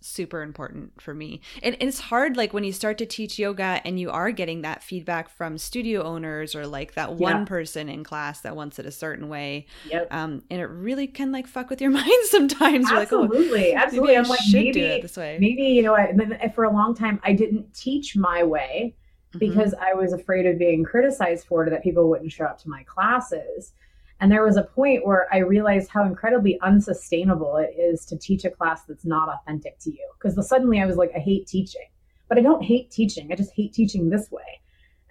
super 0.00 0.42
important 0.42 1.00
for 1.00 1.12
me. 1.12 1.40
And, 1.60 1.74
and, 1.80 1.88
it's 1.88 1.98
hard 1.98 2.36
like 2.36 2.52
when 2.52 2.62
you 2.62 2.72
start 2.72 2.98
to 2.98 3.06
teach 3.06 3.36
yoga 3.36 3.80
and 3.84 3.98
you 3.98 4.10
are 4.10 4.30
getting 4.30 4.62
that 4.62 4.82
feedback 4.82 5.28
from 5.28 5.58
studio 5.58 6.04
owners 6.04 6.54
or 6.54 6.68
like 6.68 6.94
that 6.94 7.14
one 7.14 7.38
yeah. 7.38 7.44
person 7.44 7.88
in 7.88 8.04
class 8.04 8.42
that 8.42 8.54
wants 8.54 8.78
it 8.78 8.86
a 8.86 8.92
certain 8.92 9.28
way. 9.28 9.66
Yep. 9.90 10.08
Um 10.12 10.42
and 10.50 10.60
it 10.60 10.66
really 10.66 11.06
can 11.06 11.32
like 11.32 11.46
fuck 11.46 11.70
with 11.70 11.80
your 11.80 11.90
mind 12.02 12.10
sometimes. 12.26 12.90
Absolutely. 12.90 13.72
Like, 13.72 13.74
oh, 13.74 13.76
absolutely. 13.76 14.16
I'm 14.16 14.28
like 14.28 14.40
maybe, 14.52 14.72
do 14.72 14.84
it 14.84 15.02
this 15.02 15.16
way. 15.16 15.36
Maybe, 15.40 15.62
you 15.62 15.82
know, 15.82 15.96
I, 15.96 16.48
for 16.54 16.64
a 16.64 16.72
long 16.72 16.94
time 16.94 17.20
I 17.24 17.32
didn't 17.32 17.74
teach 17.74 18.16
my 18.16 18.44
way 18.44 18.94
mm-hmm. 19.30 19.38
because 19.38 19.74
mm-hmm. 19.74 19.84
I 19.84 19.94
was 19.94 20.12
afraid 20.12 20.46
of 20.46 20.58
being 20.58 20.84
criticized 20.84 21.46
for 21.46 21.64
it 21.64 21.68
or 21.68 21.70
that 21.70 21.82
people 21.82 22.08
wouldn't 22.08 22.32
show 22.32 22.44
up 22.44 22.60
to 22.62 22.68
my 22.68 22.84
classes. 22.84 23.72
And 24.20 24.32
there 24.32 24.42
was 24.42 24.56
a 24.56 24.64
point 24.64 25.06
where 25.06 25.32
I 25.32 25.38
realized 25.38 25.90
how 25.90 26.04
incredibly 26.04 26.60
unsustainable 26.60 27.56
it 27.56 27.74
is 27.78 28.04
to 28.06 28.16
teach 28.16 28.44
a 28.44 28.50
class 28.50 28.82
that's 28.84 29.04
not 29.04 29.28
authentic 29.28 29.78
to 29.80 29.90
you. 29.90 30.10
Because 30.18 30.48
suddenly 30.48 30.80
I 30.80 30.86
was 30.86 30.96
like, 30.96 31.12
I 31.14 31.20
hate 31.20 31.46
teaching, 31.46 31.86
but 32.28 32.36
I 32.36 32.40
don't 32.40 32.62
hate 32.62 32.90
teaching. 32.90 33.30
I 33.30 33.36
just 33.36 33.52
hate 33.54 33.72
teaching 33.72 34.10
this 34.10 34.30
way. 34.30 34.60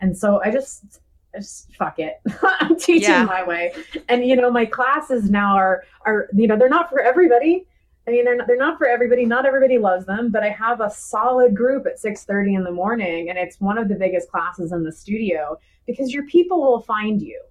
And 0.01 0.17
so 0.17 0.41
I 0.43 0.51
just, 0.51 0.99
I 1.33 1.39
just 1.39 1.73
fuck 1.75 1.99
it. 1.99 2.15
I'm 2.59 2.77
teaching 2.77 3.09
yeah. 3.09 3.23
my 3.23 3.43
way. 3.43 3.73
And 4.09 4.25
you 4.25 4.35
know, 4.35 4.51
my 4.51 4.65
classes 4.65 5.29
now 5.29 5.55
are 5.55 5.83
are 6.05 6.27
you 6.33 6.47
know 6.47 6.57
they're 6.57 6.69
not 6.69 6.89
for 6.89 6.99
everybody. 6.99 7.65
I 8.07 8.11
mean, 8.11 8.23
they're 8.23 8.37
not, 8.37 8.47
they're 8.47 8.57
not 8.57 8.77
for 8.77 8.87
everybody. 8.87 9.25
Not 9.25 9.45
everybody 9.45 9.77
loves 9.77 10.05
them, 10.05 10.31
but 10.31 10.41
I 10.41 10.49
have 10.49 10.79
a 10.79 10.89
solid 10.89 11.55
group 11.55 11.85
at 11.85 11.99
6:30 11.99 12.55
in 12.55 12.63
the 12.63 12.71
morning, 12.71 13.29
and 13.29 13.37
it's 13.37 13.59
one 13.59 13.77
of 13.77 13.89
the 13.89 13.95
biggest 13.95 14.29
classes 14.29 14.71
in 14.71 14.83
the 14.83 14.91
studio 14.91 15.57
because 15.85 16.13
your 16.13 16.25
people 16.25 16.61
will 16.61 16.81
find 16.81 17.21
you 17.21 17.41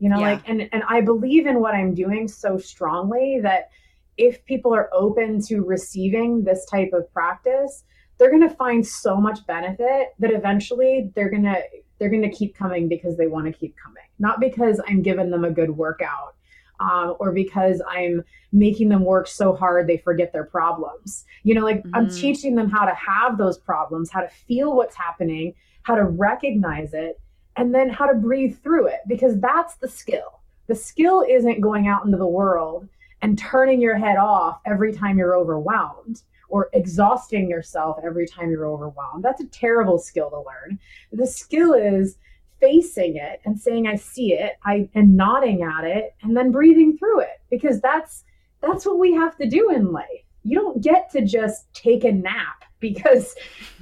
you 0.00 0.08
know 0.08 0.18
yeah. 0.18 0.32
like 0.32 0.42
and 0.48 0.68
and 0.72 0.82
i 0.88 1.00
believe 1.00 1.46
in 1.46 1.60
what 1.60 1.74
i'm 1.74 1.94
doing 1.94 2.26
so 2.26 2.58
strongly 2.58 3.38
that 3.40 3.70
if 4.16 4.44
people 4.44 4.74
are 4.74 4.90
open 4.92 5.40
to 5.40 5.62
receiving 5.62 6.42
this 6.42 6.66
type 6.66 6.90
of 6.92 7.10
practice 7.12 7.84
they're 8.18 8.30
going 8.30 8.46
to 8.46 8.54
find 8.54 8.86
so 8.86 9.16
much 9.16 9.46
benefit 9.46 10.08
that 10.18 10.30
eventually 10.32 11.10
they're 11.14 11.30
going 11.30 11.44
to 11.44 11.62
they're 11.98 12.10
going 12.10 12.22
to 12.22 12.30
keep 12.30 12.54
coming 12.54 12.88
because 12.88 13.16
they 13.16 13.26
want 13.26 13.46
to 13.46 13.52
keep 13.52 13.74
coming 13.82 14.02
not 14.18 14.40
because 14.40 14.80
i'm 14.88 15.02
giving 15.02 15.30
them 15.30 15.44
a 15.44 15.50
good 15.50 15.70
workout 15.70 16.34
um, 16.80 17.14
or 17.20 17.30
because 17.30 17.82
i'm 17.88 18.24
making 18.52 18.88
them 18.88 19.04
work 19.04 19.28
so 19.28 19.54
hard 19.54 19.86
they 19.86 19.98
forget 19.98 20.32
their 20.32 20.44
problems 20.44 21.24
you 21.44 21.54
know 21.54 21.62
like 21.62 21.82
mm-hmm. 21.82 21.94
i'm 21.94 22.10
teaching 22.10 22.54
them 22.54 22.70
how 22.70 22.84
to 22.84 22.94
have 22.94 23.38
those 23.38 23.58
problems 23.58 24.10
how 24.10 24.20
to 24.20 24.28
feel 24.28 24.74
what's 24.74 24.96
happening 24.96 25.54
how 25.82 25.94
to 25.94 26.04
recognize 26.04 26.94
it 26.94 27.20
and 27.60 27.74
then 27.74 27.90
how 27.90 28.06
to 28.06 28.14
breathe 28.14 28.56
through 28.62 28.86
it 28.86 29.00
because 29.06 29.38
that's 29.38 29.74
the 29.74 29.88
skill. 29.88 30.40
The 30.68 30.74
skill 30.74 31.26
isn't 31.28 31.60
going 31.60 31.88
out 31.88 32.06
into 32.06 32.16
the 32.16 32.26
world 32.26 32.88
and 33.20 33.38
turning 33.38 33.82
your 33.82 33.98
head 33.98 34.16
off 34.16 34.60
every 34.64 34.94
time 34.94 35.18
you're 35.18 35.36
overwhelmed 35.36 36.22
or 36.48 36.70
exhausting 36.72 37.50
yourself 37.50 37.98
every 38.02 38.26
time 38.26 38.50
you're 38.50 38.66
overwhelmed. 38.66 39.22
That's 39.22 39.42
a 39.42 39.46
terrible 39.46 39.98
skill 39.98 40.30
to 40.30 40.38
learn. 40.38 40.78
The 41.12 41.26
skill 41.26 41.74
is 41.74 42.16
facing 42.60 43.16
it 43.16 43.42
and 43.44 43.60
saying 43.60 43.86
I 43.86 43.96
see 43.96 44.32
it, 44.32 44.54
I 44.64 44.88
and 44.94 45.14
nodding 45.14 45.62
at 45.62 45.84
it 45.84 46.14
and 46.22 46.34
then 46.34 46.50
breathing 46.50 46.96
through 46.96 47.20
it 47.20 47.42
because 47.50 47.78
that's 47.82 48.24
that's 48.62 48.86
what 48.86 48.98
we 48.98 49.12
have 49.12 49.36
to 49.36 49.46
do 49.46 49.70
in 49.70 49.92
life. 49.92 50.24
You 50.44 50.56
don't 50.56 50.80
get 50.82 51.10
to 51.10 51.26
just 51.26 51.70
take 51.74 52.04
a 52.04 52.12
nap 52.12 52.64
because 52.80 53.34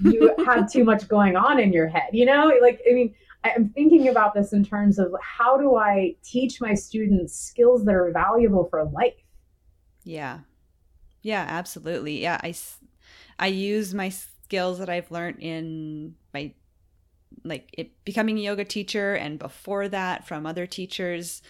you 0.03 0.35
had 0.45 0.67
too 0.67 0.83
much 0.83 1.07
going 1.07 1.37
on 1.37 1.61
in 1.61 1.73
your 1.73 1.87
head. 1.87 2.09
You 2.13 2.27
know, 2.27 2.53
like 2.61 2.81
I 2.91 2.93
mean, 2.93 3.15
I'm 3.45 3.69
thinking 3.71 4.09
about 4.09 4.35
this 4.35 4.53
in 4.53 4.65
terms 4.65 4.99
of 4.99 5.15
how 5.23 5.57
do 5.57 5.77
I 5.77 6.17
teach 6.25 6.61
my 6.61 6.75
students 6.75 7.35
skills 7.35 7.85
that 7.85 7.95
are 7.95 8.11
valuable 8.13 8.67
for 8.69 8.85
life? 8.85 9.15
Yeah. 10.05 10.41
Yeah, 11.23 11.45
absolutely. 11.49 12.21
Yeah, 12.23 12.41
I 12.43 12.55
I 13.39 13.49
use 13.49 13.95
my 13.95 14.09
skills 14.09 14.79
that 14.79 14.89
I've 14.89 15.11
learned 15.11 15.41
in 15.41 16.15
my 16.35 16.55
like 17.45 17.71
it 17.73 18.05
becoming 18.05 18.39
a 18.39 18.43
yoga 18.43 18.65
teacher 18.65 19.15
and 19.15 19.39
before 19.39 19.89
that 19.89 20.27
from 20.27 20.47
other 20.47 20.67
teachers 20.67 21.43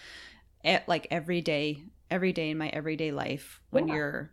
at, 0.63 0.87
like 0.87 1.07
every 1.09 1.41
day 1.41 1.81
every 2.11 2.33
day 2.33 2.49
in 2.49 2.57
my 2.57 2.69
everyday 2.69 3.11
life 3.11 3.61
when 3.69 3.87
yeah. 3.87 3.95
you're 3.95 4.31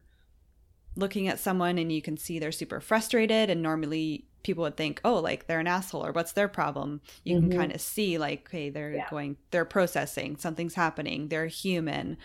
looking 0.96 1.28
at 1.28 1.38
someone 1.38 1.78
and 1.78 1.92
you 1.92 2.02
can 2.02 2.16
see 2.16 2.38
they're 2.38 2.52
super 2.52 2.80
frustrated 2.80 3.50
and 3.50 3.62
normally 3.62 4.24
people 4.46 4.62
would 4.62 4.76
think 4.76 5.00
oh 5.04 5.18
like 5.18 5.48
they're 5.48 5.58
an 5.58 5.66
asshole 5.66 6.06
or 6.06 6.12
what's 6.12 6.32
their 6.32 6.46
problem? 6.46 7.00
You 7.24 7.36
mm-hmm. 7.36 7.50
can 7.50 7.58
kind 7.58 7.74
of 7.74 7.80
see 7.80 8.16
like 8.16 8.48
hey 8.48 8.70
they're 8.70 8.92
yeah. 8.92 9.10
going 9.10 9.36
they're 9.50 9.64
processing 9.64 10.36
something's 10.36 10.74
happening 10.74 11.28
they're 11.28 11.48
human. 11.48 12.16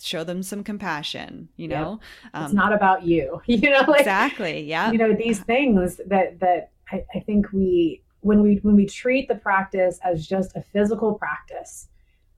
Show 0.00 0.24
them 0.24 0.42
some 0.42 0.62
compassion 0.62 1.48
you 1.56 1.68
know? 1.68 2.00
Um, 2.34 2.44
it's 2.44 2.54
not 2.54 2.72
about 2.72 3.02
you 3.02 3.42
you 3.46 3.68
know 3.68 3.84
like, 3.88 4.00
exactly 4.00 4.60
yeah 4.62 4.92
you 4.92 4.98
know 4.98 5.12
these 5.12 5.40
things 5.52 6.00
that 6.06 6.38
that 6.38 6.70
I, 6.92 7.04
I 7.14 7.20
think 7.20 7.52
we 7.52 8.02
when 8.20 8.42
we 8.42 8.60
when 8.62 8.76
we 8.76 8.86
treat 8.86 9.26
the 9.26 9.34
practice 9.34 9.98
as 10.04 10.26
just 10.26 10.54
a 10.54 10.62
physical 10.62 11.14
practice 11.14 11.88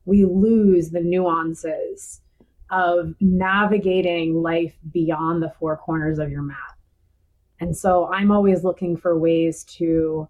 we 0.05 0.25
lose 0.25 0.89
the 0.89 1.01
nuances 1.01 2.21
of 2.71 3.13
navigating 3.19 4.41
life 4.41 4.73
beyond 4.91 5.43
the 5.43 5.51
four 5.59 5.77
corners 5.77 6.17
of 6.17 6.31
your 6.31 6.41
mat 6.41 6.78
and 7.59 7.75
so 7.75 8.07
i'm 8.13 8.31
always 8.31 8.63
looking 8.63 8.95
for 8.97 9.17
ways 9.17 9.63
to 9.63 10.27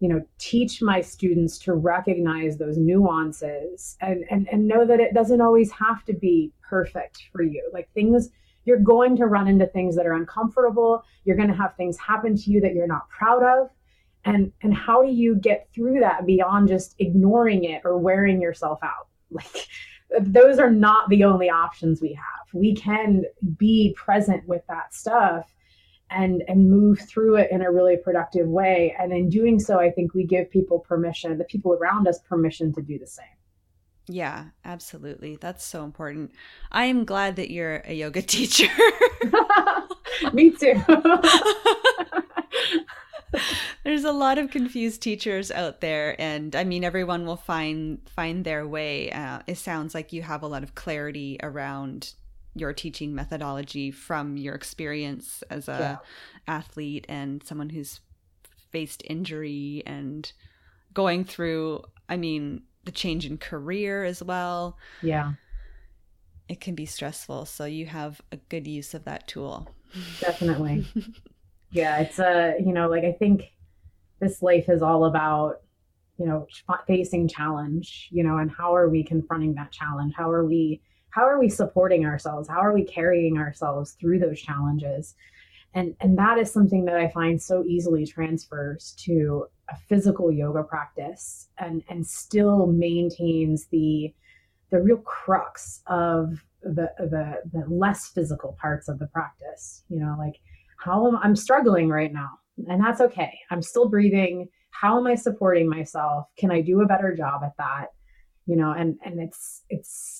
you 0.00 0.08
know 0.08 0.24
teach 0.38 0.82
my 0.82 1.00
students 1.00 1.58
to 1.58 1.74
recognize 1.74 2.56
those 2.56 2.76
nuances 2.78 3.96
and 4.00 4.24
and, 4.30 4.48
and 4.50 4.66
know 4.66 4.84
that 4.86 4.98
it 4.98 5.14
doesn't 5.14 5.40
always 5.40 5.70
have 5.70 6.04
to 6.06 6.14
be 6.14 6.52
perfect 6.70 7.28
for 7.32 7.42
you. 7.42 7.68
Like 7.72 7.92
things 7.92 8.30
you're 8.64 8.78
going 8.78 9.16
to 9.16 9.26
run 9.26 9.48
into 9.48 9.66
things 9.66 9.96
that 9.96 10.06
are 10.06 10.12
uncomfortable. 10.14 11.02
You're 11.24 11.36
going 11.36 11.48
to 11.48 11.54
have 11.54 11.76
things 11.76 11.98
happen 11.98 12.36
to 12.36 12.50
you 12.50 12.60
that 12.60 12.74
you're 12.74 12.86
not 12.86 13.08
proud 13.08 13.42
of. 13.42 13.70
And 14.24 14.52
and 14.62 14.74
how 14.74 15.02
do 15.02 15.10
you 15.10 15.34
get 15.34 15.68
through 15.74 16.00
that 16.00 16.26
beyond 16.26 16.68
just 16.68 16.94
ignoring 16.98 17.64
it 17.64 17.82
or 17.84 17.98
wearing 17.98 18.40
yourself 18.40 18.80
out? 18.82 19.08
Like 19.32 19.68
those 20.22 20.58
are 20.58 20.72
not 20.72 21.08
the 21.08 21.22
only 21.22 21.48
options 21.48 22.00
we 22.00 22.14
have. 22.14 22.52
We 22.52 22.74
can 22.74 23.22
be 23.56 23.94
present 23.96 24.44
with 24.48 24.62
that 24.66 24.92
stuff 24.92 25.52
and 26.10 26.42
and 26.48 26.70
move 26.70 26.98
through 27.00 27.36
it 27.36 27.50
in 27.50 27.62
a 27.62 27.70
really 27.70 27.96
productive 27.96 28.46
way. 28.48 28.94
And 28.98 29.12
in 29.12 29.28
doing 29.28 29.58
so 29.58 29.78
i 29.78 29.90
think 29.90 30.14
we 30.14 30.24
give 30.24 30.50
people 30.50 30.80
permission 30.80 31.36
the 31.38 31.44
people 31.44 31.72
around 31.74 32.08
us 32.08 32.18
permission 32.20 32.72
to 32.74 32.82
do 32.82 32.98
the 32.98 33.06
same. 33.06 33.26
Yeah 34.08 34.46
absolutely. 34.64 35.36
That's 35.36 35.64
so 35.64 35.84
important. 35.84 36.32
I 36.72 36.84
am 36.86 37.04
glad 37.04 37.36
that 37.36 37.50
you're 37.50 37.82
a 37.84 37.94
yoga 37.94 38.22
teacher. 38.36 38.68
Me 40.32 40.50
too. 40.50 40.82
There's 43.84 44.02
a 44.02 44.10
lot 44.10 44.38
of 44.38 44.50
confused 44.50 45.02
teachers 45.02 45.52
out 45.52 45.80
there 45.80 46.20
and 46.20 46.56
i 46.56 46.64
mean 46.64 46.82
everyone 46.82 47.26
will 47.26 47.36
find 47.36 48.00
find 48.08 48.44
their 48.44 48.66
way. 48.66 49.12
Uh, 49.12 49.40
it 49.46 49.56
sounds 49.58 49.94
like 49.94 50.12
you 50.12 50.22
have 50.22 50.42
a 50.42 50.48
lot 50.48 50.64
of 50.64 50.74
clarity 50.74 51.38
around 51.42 52.14
your 52.54 52.72
teaching 52.72 53.14
methodology 53.14 53.90
from 53.90 54.36
your 54.36 54.54
experience 54.54 55.42
as 55.50 55.68
a 55.68 55.72
yeah. 55.72 55.96
athlete 56.48 57.06
and 57.08 57.42
someone 57.44 57.70
who's 57.70 58.00
faced 58.70 59.02
injury 59.06 59.82
and 59.86 60.32
going 60.92 61.24
through 61.24 61.82
i 62.08 62.16
mean 62.16 62.62
the 62.84 62.90
change 62.90 63.26
in 63.26 63.36
career 63.38 64.04
as 64.04 64.22
well. 64.22 64.76
Yeah. 65.02 65.32
It 66.48 66.60
can 66.60 66.74
be 66.74 66.86
stressful 66.86 67.46
so 67.46 67.64
you 67.64 67.86
have 67.86 68.20
a 68.32 68.36
good 68.36 68.66
use 68.66 68.94
of 68.94 69.04
that 69.04 69.28
tool. 69.28 69.68
Definitely. 70.20 70.86
Yeah 71.72 72.00
it's 72.00 72.18
a 72.18 72.56
you 72.58 72.72
know 72.72 72.88
like 72.88 73.04
i 73.04 73.12
think 73.12 73.52
this 74.18 74.42
life 74.42 74.68
is 74.68 74.82
all 74.82 75.04
about 75.04 75.60
you 76.16 76.26
know 76.26 76.48
facing 76.88 77.28
challenge 77.28 78.08
you 78.10 78.24
know 78.24 78.38
and 78.38 78.50
how 78.50 78.74
are 78.74 78.88
we 78.88 79.04
confronting 79.04 79.54
that 79.54 79.70
challenge? 79.70 80.12
How 80.16 80.32
are 80.32 80.44
we 80.44 80.80
how 81.10 81.22
are 81.22 81.38
we 81.38 81.48
supporting 81.48 82.04
ourselves? 82.04 82.48
How 82.48 82.60
are 82.60 82.72
we 82.72 82.84
carrying 82.84 83.38
ourselves 83.38 83.96
through 84.00 84.20
those 84.20 84.40
challenges? 84.40 85.14
And 85.74 85.94
and 86.00 86.18
that 86.18 86.36
is 86.38 86.52
something 86.52 86.84
that 86.86 86.96
i 86.96 87.08
find 87.08 87.40
so 87.40 87.64
easily 87.64 88.04
transfers 88.04 88.94
to 89.04 89.46
a 89.70 89.76
physical 89.76 90.32
yoga 90.32 90.64
practice 90.64 91.48
and 91.58 91.84
and 91.88 92.04
still 92.04 92.66
maintains 92.66 93.66
the 93.66 94.12
the 94.70 94.80
real 94.80 94.98
crux 94.98 95.80
of 95.86 96.44
the 96.62 96.90
the 96.98 97.40
the 97.52 97.64
less 97.68 98.08
physical 98.08 98.56
parts 98.60 98.88
of 98.88 98.98
the 98.98 99.06
practice. 99.08 99.84
You 99.88 100.00
know 100.00 100.16
like 100.18 100.40
how 100.78 101.06
am 101.06 101.16
I'm 101.22 101.36
struggling 101.36 101.88
right 101.88 102.12
now 102.12 102.30
and 102.68 102.82
that's 102.84 103.00
okay. 103.00 103.38
I'm 103.50 103.62
still 103.62 103.88
breathing. 103.88 104.48
How 104.72 104.98
am 104.98 105.06
i 105.06 105.14
supporting 105.14 105.68
myself? 105.68 106.26
Can 106.36 106.50
i 106.50 106.60
do 106.60 106.80
a 106.80 106.86
better 106.86 107.14
job 107.14 107.42
at 107.44 107.56
that? 107.58 107.86
You 108.46 108.56
know 108.56 108.72
and 108.72 108.98
and 109.04 109.20
it's 109.20 109.62
it's 109.68 110.19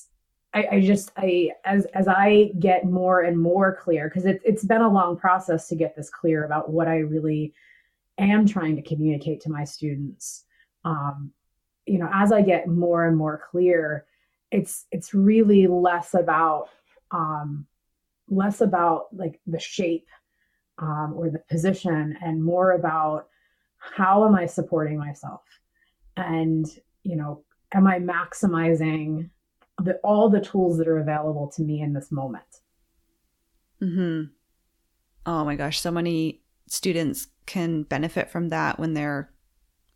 I, 0.53 0.67
I 0.71 0.81
just 0.81 1.11
I 1.17 1.51
as 1.63 1.85
as 1.93 2.07
I 2.07 2.51
get 2.59 2.85
more 2.85 3.21
and 3.21 3.39
more 3.39 3.75
clear 3.75 4.09
because 4.09 4.25
it, 4.25 4.41
it's 4.43 4.65
been 4.65 4.81
a 4.81 4.91
long 4.91 5.17
process 5.17 5.67
to 5.69 5.75
get 5.75 5.95
this 5.95 6.09
clear 6.09 6.43
about 6.43 6.69
what 6.69 6.87
I 6.87 6.97
really 6.97 7.53
am 8.17 8.45
trying 8.45 8.75
to 8.75 8.81
communicate 8.81 9.41
to 9.41 9.51
my 9.51 9.63
students. 9.63 10.45
Um, 10.83 11.31
you 11.85 11.99
know, 11.99 12.09
as 12.13 12.31
I 12.31 12.41
get 12.41 12.67
more 12.67 13.05
and 13.05 13.17
more 13.17 13.41
clear, 13.49 14.05
it's 14.51 14.85
it's 14.91 15.13
really 15.13 15.67
less 15.67 16.13
about 16.13 16.67
um, 17.11 17.65
less 18.29 18.61
about 18.61 19.07
like 19.13 19.39
the 19.47 19.59
shape 19.59 20.07
um, 20.79 21.13
or 21.15 21.29
the 21.29 21.39
position 21.39 22.17
and 22.21 22.43
more 22.43 22.71
about 22.71 23.27
how 23.77 24.25
am 24.27 24.35
I 24.35 24.45
supporting 24.45 24.97
myself 24.97 25.41
and 26.17 26.67
you 27.03 27.15
know 27.15 27.43
am 27.73 27.87
I 27.87 27.99
maximizing 27.99 29.29
the, 29.83 29.95
all 30.03 30.29
the 30.29 30.41
tools 30.41 30.77
that 30.77 30.87
are 30.87 30.99
available 30.99 31.51
to 31.55 31.61
me 31.61 31.81
in 31.81 31.93
this 31.93 32.11
moment. 32.11 32.61
Hmm. 33.79 34.23
Oh 35.25 35.45
my 35.45 35.55
gosh, 35.55 35.79
so 35.79 35.91
many 35.91 36.41
students 36.67 37.27
can 37.45 37.83
benefit 37.83 38.29
from 38.29 38.49
that 38.49 38.79
when 38.79 38.93
they're 38.93 39.31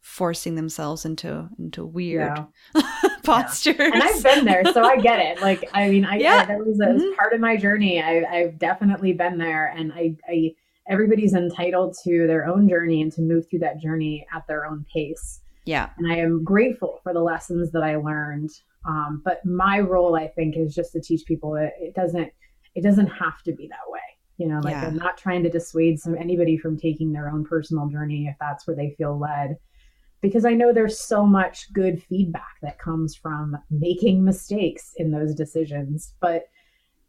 forcing 0.02 0.54
themselves 0.54 1.04
into 1.04 1.50
into 1.58 1.84
weird 1.84 2.38
yeah. 2.76 2.82
postures. 3.24 3.76
Yeah. 3.80 3.92
And 3.92 4.04
I've 4.04 4.24
been 4.24 4.46
there, 4.46 4.64
so 4.72 4.84
I 4.84 4.98
get 4.98 5.20
it. 5.20 5.42
Like, 5.42 5.68
I 5.74 5.90
mean, 5.90 6.06
I 6.06 6.18
yeah, 6.18 6.46
that 6.46 6.60
was, 6.60 6.78
mm-hmm. 6.78 7.16
part 7.16 7.34
of 7.34 7.40
my 7.40 7.58
journey. 7.58 8.02
I, 8.02 8.24
I've 8.24 8.60
definitely 8.60 9.14
been 9.14 9.38
there, 9.38 9.74
and 9.76 9.92
I, 9.94 10.16
I 10.30 10.54
everybody's 10.88 11.34
entitled 11.34 11.96
to 12.04 12.28
their 12.28 12.46
own 12.46 12.70
journey 12.70 13.02
and 13.02 13.12
to 13.14 13.22
move 13.22 13.50
through 13.50 13.60
that 13.60 13.80
journey 13.80 14.26
at 14.34 14.46
their 14.48 14.66
own 14.66 14.86
pace. 14.94 15.42
Yeah. 15.66 15.90
And 15.98 16.12
I 16.12 16.18
am 16.18 16.44
grateful 16.44 17.00
for 17.02 17.12
the 17.12 17.22
lessons 17.22 17.72
that 17.72 17.84
I 17.84 17.96
learned 17.96 18.52
um, 18.88 19.22
but 19.26 19.44
my 19.46 19.80
role, 19.80 20.16
I 20.16 20.28
think, 20.28 20.56
is 20.58 20.76
just 20.76 20.92
to 20.94 21.02
teach 21.02 21.26
people 21.26 21.52
that 21.54 21.74
it 21.80 21.96
doesn't 21.96 22.32
it 22.76 22.84
doesn't 22.84 23.08
have 23.08 23.42
to 23.44 23.54
be 23.54 23.68
that 23.68 23.90
way. 23.90 24.00
You 24.38 24.48
know, 24.48 24.60
like 24.60 24.74
yeah. 24.74 24.86
I'm 24.86 24.98
not 24.98 25.18
trying 25.18 25.44
to 25.44 25.50
dissuade 25.50 26.00
some 26.00 26.16
anybody 26.18 26.58
from 26.58 26.78
taking 26.78 27.14
their 27.14 27.30
own 27.30 27.46
personal 27.46 27.88
journey 27.88 28.28
if 28.28 28.36
that's 28.40 28.68
where 28.68 28.76
they 28.76 28.96
feel 28.98 29.18
led. 29.18 29.58
Because 30.22 30.46
I 30.46 30.54
know 30.54 30.74
there's 30.74 31.00
so 31.00 31.26
much 31.26 31.72
good 31.74 32.02
feedback 32.02 32.56
that 32.62 32.80
comes 32.80 33.16
from 33.16 33.58
making 33.70 34.24
mistakes 34.24 34.94
in 34.98 35.12
those 35.12 35.36
decisions. 35.36 36.14
But 36.20 36.46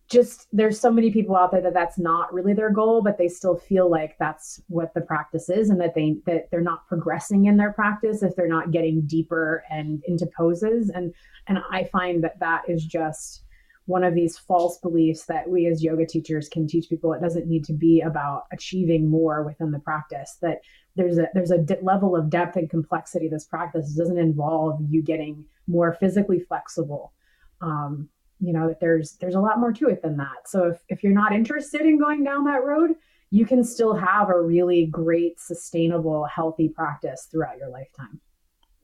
just 0.09 0.47
there's 0.53 0.79
so 0.79 0.91
many 0.91 1.11
people 1.11 1.35
out 1.37 1.51
there 1.51 1.61
that 1.61 1.75
that's 1.75 1.99
not 1.99 2.33
really 2.33 2.55
their 2.55 2.71
goal 2.71 3.03
but 3.03 3.19
they 3.19 3.29
still 3.29 3.57
feel 3.57 3.91
like 3.91 4.17
that's 4.19 4.61
what 4.69 4.95
the 4.95 5.01
practice 5.01 5.49
is 5.49 5.71
and 5.71 5.81
that 5.81 5.95
they 5.95 6.17
that 6.27 6.49
they're 6.51 6.61
not 6.61 6.87
progressing 6.87 7.47
in 7.47 7.57
their 7.57 7.73
practice 7.73 8.23
if 8.23 8.35
they're 8.37 8.47
not 8.47 8.71
getting 8.71 9.01
deeper 9.03 9.65
and 9.71 10.03
into 10.07 10.27
poses. 10.37 10.91
And 10.91 11.15
and 11.49 11.59
i 11.71 11.85
find 11.85 12.23
that 12.25 12.39
that 12.41 12.63
is 12.69 12.85
just 12.85 13.43
one 13.87 14.03
of 14.03 14.15
these 14.15 14.37
false 14.37 14.79
beliefs 14.79 15.25
that 15.27 15.49
we 15.49 15.67
as 15.67 15.83
yoga 15.83 16.05
teachers 16.05 16.49
can 16.49 16.67
teach 16.67 16.89
people. 16.89 17.13
It 17.13 17.23
doesn't 17.23 17.47
need 17.47 17.65
to 17.67 17.73
be 17.73 18.01
about 18.01 18.47
achieving 18.53 19.09
more 19.09 19.45
within 19.45 19.71
the 19.71 19.79
practice 19.79 20.39
that 20.43 20.59
there's 20.97 21.19
a 21.19 21.29
there's 21.35 21.53
a 21.53 21.59
d- 21.59 21.77
level 21.83 22.17
of 22.17 22.29
depth 22.29 22.57
and 22.57 22.69
complexity 22.69 23.29
this 23.29 23.45
practice 23.45 23.95
doesn't 23.95 24.19
involve 24.19 24.81
you 24.89 25.03
getting 25.03 25.45
more 25.69 25.95
physically 25.95 26.41
flexible 26.41 27.13
um, 27.61 28.09
you 28.41 28.53
know 28.53 28.69
that 28.69 28.81
there's 28.81 29.17
there's 29.21 29.35
a 29.35 29.41
lot 29.41 29.59
more 29.59 29.73
to 29.73 29.89
it 29.89 30.03
than 30.03 30.17
that 30.17 30.47
so 30.47 30.65
if, 30.69 30.81
if 30.89 31.03
you're 31.03 31.13
not 31.13 31.33
interested 31.33 31.83
in 31.83 31.99
going 31.99 32.23
down 32.23 32.45
that 32.45 32.65
road 32.65 32.95
you 33.31 33.45
can 33.45 33.65
still 33.65 33.95
have 33.95 34.29
a 34.29 34.41
really 34.41 34.87
great, 34.87 35.41
sustainable, 35.41 36.25
healthy 36.25 36.69
practice 36.69 37.29
throughout 37.31 37.59
your 37.59 37.69
lifetime. 37.69 38.21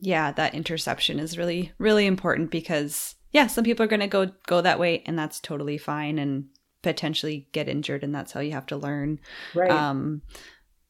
Yeah, 0.00 0.32
that 0.32 0.54
interception 0.54 1.20
is 1.20 1.38
really, 1.38 1.72
really 1.78 2.06
important 2.06 2.50
because 2.50 3.14
yeah, 3.30 3.46
some 3.46 3.64
people 3.64 3.84
are 3.84 3.88
going 3.88 4.00
to 4.00 4.08
go 4.08 4.30
go 4.46 4.60
that 4.60 4.80
way, 4.80 5.02
and 5.06 5.18
that's 5.18 5.40
totally 5.40 5.78
fine, 5.78 6.18
and 6.18 6.46
potentially 6.82 7.48
get 7.52 7.68
injured, 7.68 8.02
and 8.02 8.14
that's 8.14 8.32
how 8.32 8.40
you 8.40 8.52
have 8.52 8.66
to 8.66 8.76
learn. 8.76 9.20
Right. 9.54 9.70
Um, 9.70 10.22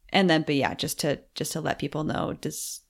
and 0.08 0.30
then, 0.30 0.42
but 0.42 0.54
yeah, 0.54 0.74
just 0.74 0.98
to 1.00 1.20
just 1.34 1.52
to 1.52 1.60
let 1.60 1.78
people 1.78 2.04
know, 2.04 2.32
does 2.40 2.80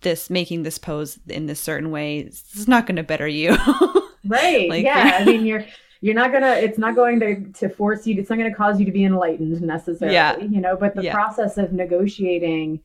this 0.00 0.30
making 0.30 0.62
this 0.62 0.78
pose 0.78 1.18
in 1.28 1.46
this 1.46 1.60
certain 1.60 1.90
way 1.90 2.20
is 2.20 2.66
not 2.66 2.86
going 2.86 2.96
to 2.96 3.02
better 3.02 3.28
you. 3.28 3.56
right. 4.42 4.68
like, 4.68 4.84
yeah. 4.84 5.18
I 5.20 5.24
mean, 5.24 5.44
you're 5.46 5.64
you're 6.00 6.14
not 6.14 6.32
gonna 6.32 6.52
it's 6.52 6.78
not 6.78 6.94
going 6.94 7.20
to 7.20 7.44
to 7.52 7.68
force 7.68 8.06
you 8.06 8.18
it's 8.18 8.30
not 8.30 8.38
going 8.38 8.50
to 8.50 8.56
cause 8.56 8.78
you 8.78 8.86
to 8.86 8.92
be 8.92 9.04
enlightened 9.04 9.60
necessarily 9.60 10.14
yeah. 10.14 10.36
you 10.38 10.60
know 10.60 10.76
but 10.76 10.94
the 10.94 11.02
yeah. 11.02 11.12
process 11.12 11.58
of 11.58 11.72
negotiating 11.72 12.80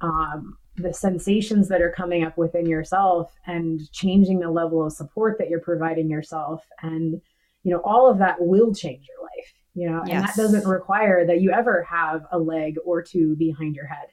um 0.00 0.56
the 0.76 0.94
sensations 0.94 1.68
that 1.68 1.82
are 1.82 1.90
coming 1.90 2.24
up 2.24 2.38
within 2.38 2.66
yourself 2.66 3.34
and 3.46 3.90
changing 3.92 4.38
the 4.38 4.50
level 4.50 4.86
of 4.86 4.92
support 4.92 5.36
that 5.38 5.50
you're 5.50 5.60
providing 5.60 6.08
yourself 6.08 6.64
and 6.82 7.20
you 7.64 7.72
know 7.72 7.80
all 7.84 8.08
of 8.08 8.18
that 8.18 8.36
will 8.40 8.72
change 8.72 9.06
your 9.08 9.22
life 9.22 9.52
you 9.74 9.90
know 9.90 10.02
yes. 10.06 10.14
and 10.14 10.24
that 10.24 10.36
doesn't 10.36 10.68
require 10.68 11.26
that 11.26 11.40
you 11.40 11.50
ever 11.50 11.82
have 11.82 12.24
a 12.30 12.38
leg 12.38 12.76
or 12.84 13.02
two 13.02 13.34
behind 13.36 13.74
your 13.74 13.86
head 13.86 14.06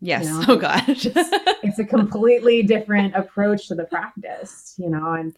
yes 0.00 0.24
you 0.24 0.30
know? 0.30 0.44
oh 0.48 0.56
gosh 0.56 1.06
it's, 1.06 1.30
it's 1.62 1.78
a 1.78 1.84
completely 1.84 2.62
different 2.62 3.14
approach 3.14 3.68
to 3.68 3.74
the 3.74 3.84
practice 3.84 4.74
you 4.78 4.88
know 4.88 5.12
and 5.12 5.36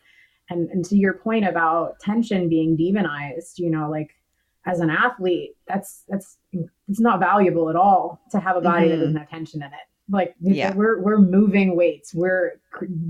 and 0.50 0.68
and 0.70 0.84
to 0.84 0.96
your 0.96 1.14
point 1.14 1.46
about 1.46 1.98
tension 2.00 2.48
being 2.48 2.76
demonized 2.76 3.58
you 3.58 3.70
know 3.70 3.90
like 3.90 4.14
as 4.66 4.80
an 4.80 4.90
athlete 4.90 5.56
that's 5.66 6.04
that's 6.08 6.38
it's 6.88 7.00
not 7.00 7.20
valuable 7.20 7.70
at 7.70 7.76
all 7.76 8.20
to 8.30 8.40
have 8.40 8.56
a 8.56 8.60
body 8.60 8.86
mm-hmm. 8.86 8.90
that 8.90 9.04
doesn't 9.04 9.16
have 9.16 9.28
tension 9.28 9.62
in 9.62 9.68
it. 9.68 9.88
Like 10.10 10.34
yeah. 10.40 10.74
we're 10.74 11.00
we're 11.00 11.18
moving 11.18 11.76
weights. 11.76 12.14
We're 12.14 12.60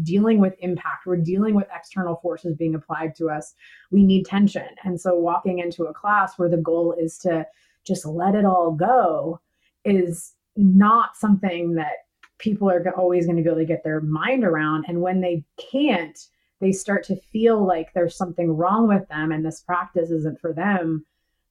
dealing 0.04 0.38
with 0.38 0.54
impact. 0.60 1.06
We're 1.06 1.16
dealing 1.16 1.54
with 1.54 1.66
external 1.74 2.16
forces 2.16 2.56
being 2.56 2.76
applied 2.76 3.16
to 3.16 3.30
us. 3.30 3.54
We 3.90 4.04
need 4.04 4.26
tension. 4.26 4.68
And 4.84 5.00
so 5.00 5.16
walking 5.16 5.58
into 5.58 5.84
a 5.84 5.94
class 5.94 6.38
where 6.38 6.48
the 6.48 6.56
goal 6.56 6.94
is 6.96 7.18
to 7.18 7.46
just 7.84 8.06
let 8.06 8.36
it 8.36 8.44
all 8.44 8.70
go 8.70 9.40
is 9.84 10.34
not 10.56 11.16
something 11.16 11.74
that 11.74 12.06
people 12.38 12.70
are 12.70 12.88
always 12.96 13.26
going 13.26 13.36
to 13.36 13.42
be 13.42 13.48
able 13.48 13.58
to 13.58 13.64
get 13.64 13.82
their 13.82 14.00
mind 14.00 14.44
around. 14.44 14.84
And 14.86 15.00
when 15.00 15.20
they 15.20 15.44
can't 15.72 16.18
they 16.64 16.72
start 16.72 17.04
to 17.04 17.16
feel 17.32 17.64
like 17.64 17.92
there's 17.92 18.16
something 18.16 18.56
wrong 18.56 18.88
with 18.88 19.06
them 19.08 19.30
and 19.30 19.44
this 19.44 19.60
practice 19.60 20.10
isn't 20.10 20.40
for 20.40 20.52
them 20.52 21.04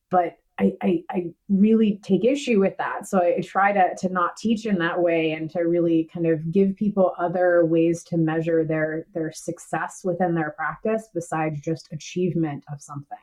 but 0.09 0.38
I, 0.59 0.74
I, 0.82 1.03
I 1.09 1.26
really 1.49 1.99
take 2.03 2.24
issue 2.24 2.59
with 2.59 2.78
that. 2.78 3.07
So 3.07 3.20
I, 3.20 3.41
try 3.41 3.72
to, 3.72 3.95
to 3.97 4.09
not 4.09 4.38
teach 4.38 4.68
in 4.68 4.78
that 4.78 5.01
way 5.01 5.32
and 5.32 5.49
to 5.51 5.61
really 5.61 6.09
kind 6.14 6.28
of 6.28 6.51
give 6.51 6.76
people 6.76 7.16
other 7.18 7.66
ways 7.66 8.03
to 8.05 8.18
measure 8.18 8.64
their, 8.64 9.07
their 9.14 9.32
success 9.32 10.01
within 10.03 10.36
their 10.36 10.51
practice 10.51 11.09
besides 11.14 11.59
just 11.61 11.91
achievement 11.91 12.64
of 12.72 12.82
something. 12.82 13.18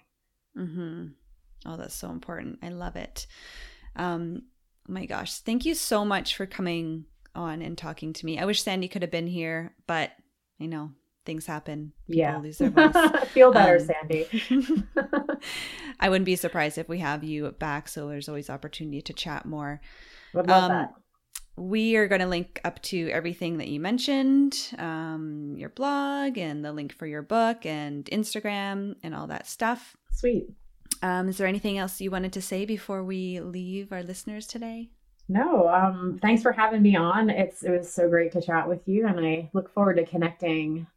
Mm-hmm. 0.58 1.06
Oh, 1.66 1.76
that's 1.76 1.94
so 1.94 2.10
important. 2.10 2.58
I 2.62 2.70
love 2.70 2.96
it. 2.96 3.28
Um, 3.94 4.42
oh 4.88 4.92
my 4.92 5.06
gosh. 5.06 5.38
Thank 5.38 5.64
you 5.64 5.76
so 5.76 6.04
much 6.04 6.34
for 6.34 6.46
coming 6.46 7.04
on 7.36 7.62
and 7.62 7.78
talking 7.78 8.12
to 8.14 8.26
me. 8.26 8.40
I 8.40 8.44
wish 8.44 8.64
Sandy 8.64 8.88
could 8.88 9.02
have 9.02 9.10
been 9.12 9.28
here, 9.28 9.76
but 9.86 10.10
I 10.60 10.66
know 10.66 10.90
things 11.24 11.46
happen. 11.46 11.92
People 12.06 12.18
yeah. 12.18 12.38
lose 12.38 12.58
their 12.58 12.70
voice. 12.70 12.94
Feel 13.28 13.52
better, 13.52 13.76
um, 13.76 13.86
Sandy. 13.86 14.26
I 16.00 16.08
wouldn't 16.08 16.26
be 16.26 16.36
surprised 16.36 16.78
if 16.78 16.88
we 16.88 16.98
have 16.98 17.24
you 17.24 17.50
back. 17.52 17.88
So 17.88 18.08
there's 18.08 18.28
always 18.28 18.50
opportunity 18.50 19.02
to 19.02 19.12
chat 19.12 19.44
more. 19.46 19.80
Would 20.34 20.48
love 20.48 20.64
um, 20.64 20.68
that. 20.70 20.94
We 21.56 21.96
are 21.96 22.08
going 22.08 22.20
to 22.20 22.26
link 22.26 22.60
up 22.64 22.80
to 22.84 23.10
everything 23.10 23.58
that 23.58 23.68
you 23.68 23.80
mentioned, 23.80 24.72
um, 24.78 25.54
your 25.58 25.68
blog 25.68 26.38
and 26.38 26.64
the 26.64 26.72
link 26.72 26.94
for 26.94 27.06
your 27.06 27.22
book 27.22 27.66
and 27.66 28.04
Instagram 28.06 28.94
and 29.02 29.14
all 29.14 29.26
that 29.26 29.46
stuff. 29.46 29.96
Sweet. 30.12 30.48
Um, 31.02 31.28
is 31.28 31.38
there 31.38 31.46
anything 31.46 31.76
else 31.76 32.00
you 32.00 32.10
wanted 32.10 32.32
to 32.34 32.42
say 32.42 32.64
before 32.64 33.04
we 33.04 33.40
leave 33.40 33.92
our 33.92 34.02
listeners 34.02 34.46
today? 34.46 34.90
No, 35.28 35.68
um, 35.68 36.18
thanks 36.20 36.42
for 36.42 36.50
having 36.50 36.82
me 36.82 36.96
on. 36.96 37.30
It's 37.30 37.62
it 37.62 37.70
was 37.70 37.92
so 37.92 38.08
great 38.08 38.32
to 38.32 38.42
chat 38.42 38.68
with 38.68 38.86
you, 38.88 39.06
and 39.06 39.20
I 39.20 39.48
look 39.52 39.72
forward 39.72 39.96
to 39.98 40.04
connecting 40.04 40.88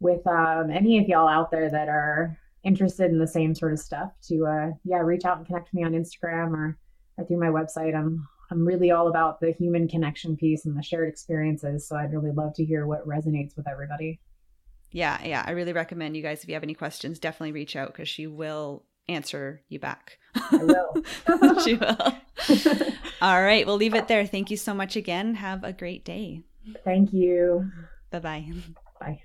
with 0.00 0.26
um, 0.26 0.70
any 0.70 0.98
of 0.98 1.08
y'all 1.08 1.28
out 1.28 1.50
there 1.50 1.70
that 1.70 1.88
are 1.88 2.36
interested 2.66 3.10
in 3.10 3.18
the 3.18 3.26
same 3.26 3.54
sort 3.54 3.72
of 3.72 3.78
stuff 3.78 4.10
to 4.20 4.44
uh, 4.44 4.70
yeah 4.84 4.98
reach 4.98 5.24
out 5.24 5.38
and 5.38 5.46
connect 5.46 5.68
with 5.68 5.74
me 5.74 5.84
on 5.84 5.92
instagram 5.92 6.52
or, 6.52 6.76
or 7.16 7.24
through 7.24 7.38
my 7.38 7.46
website. 7.46 7.94
I'm 7.94 8.26
i'm 8.50 8.66
really 8.66 8.90
all 8.90 9.08
about 9.08 9.40
the 9.40 9.52
human 9.52 9.88
connection 9.88 10.36
piece 10.36 10.66
and 10.66 10.76
the 10.76 10.82
shared 10.82 11.08
experiences 11.08 11.86
so 11.88 11.96
i'd 11.96 12.12
really 12.12 12.32
love 12.32 12.54
to 12.54 12.64
hear 12.64 12.86
what 12.86 13.06
resonates 13.06 13.56
with 13.56 13.68
everybody. 13.68 14.20
Yeah 14.90 15.18
yeah 15.24 15.44
i 15.46 15.52
really 15.52 15.72
recommend 15.72 16.16
you 16.16 16.22
guys 16.22 16.42
if 16.42 16.48
you 16.48 16.54
have 16.54 16.62
any 16.62 16.74
questions 16.74 17.18
definitely 17.18 17.52
reach 17.52 17.76
out 17.76 17.88
because 17.88 18.08
she 18.08 18.26
will 18.26 18.84
answer 19.08 19.62
you 19.68 19.78
back. 19.78 20.18
I 20.34 20.56
will. 20.56 20.96
She 21.62 21.74
will. 21.74 21.96
All 23.22 23.42
right 23.42 23.64
we'll 23.64 23.76
leave 23.76 23.94
it 23.94 24.08
there. 24.08 24.26
Thank 24.26 24.50
you 24.50 24.56
so 24.56 24.74
much 24.74 24.96
again. 24.96 25.36
Have 25.36 25.62
a 25.62 25.72
great 25.72 26.04
day. 26.04 26.42
Thank 26.84 27.12
you. 27.12 27.70
Bye 28.10 28.18
bye 28.18 28.46
bye 29.00 29.20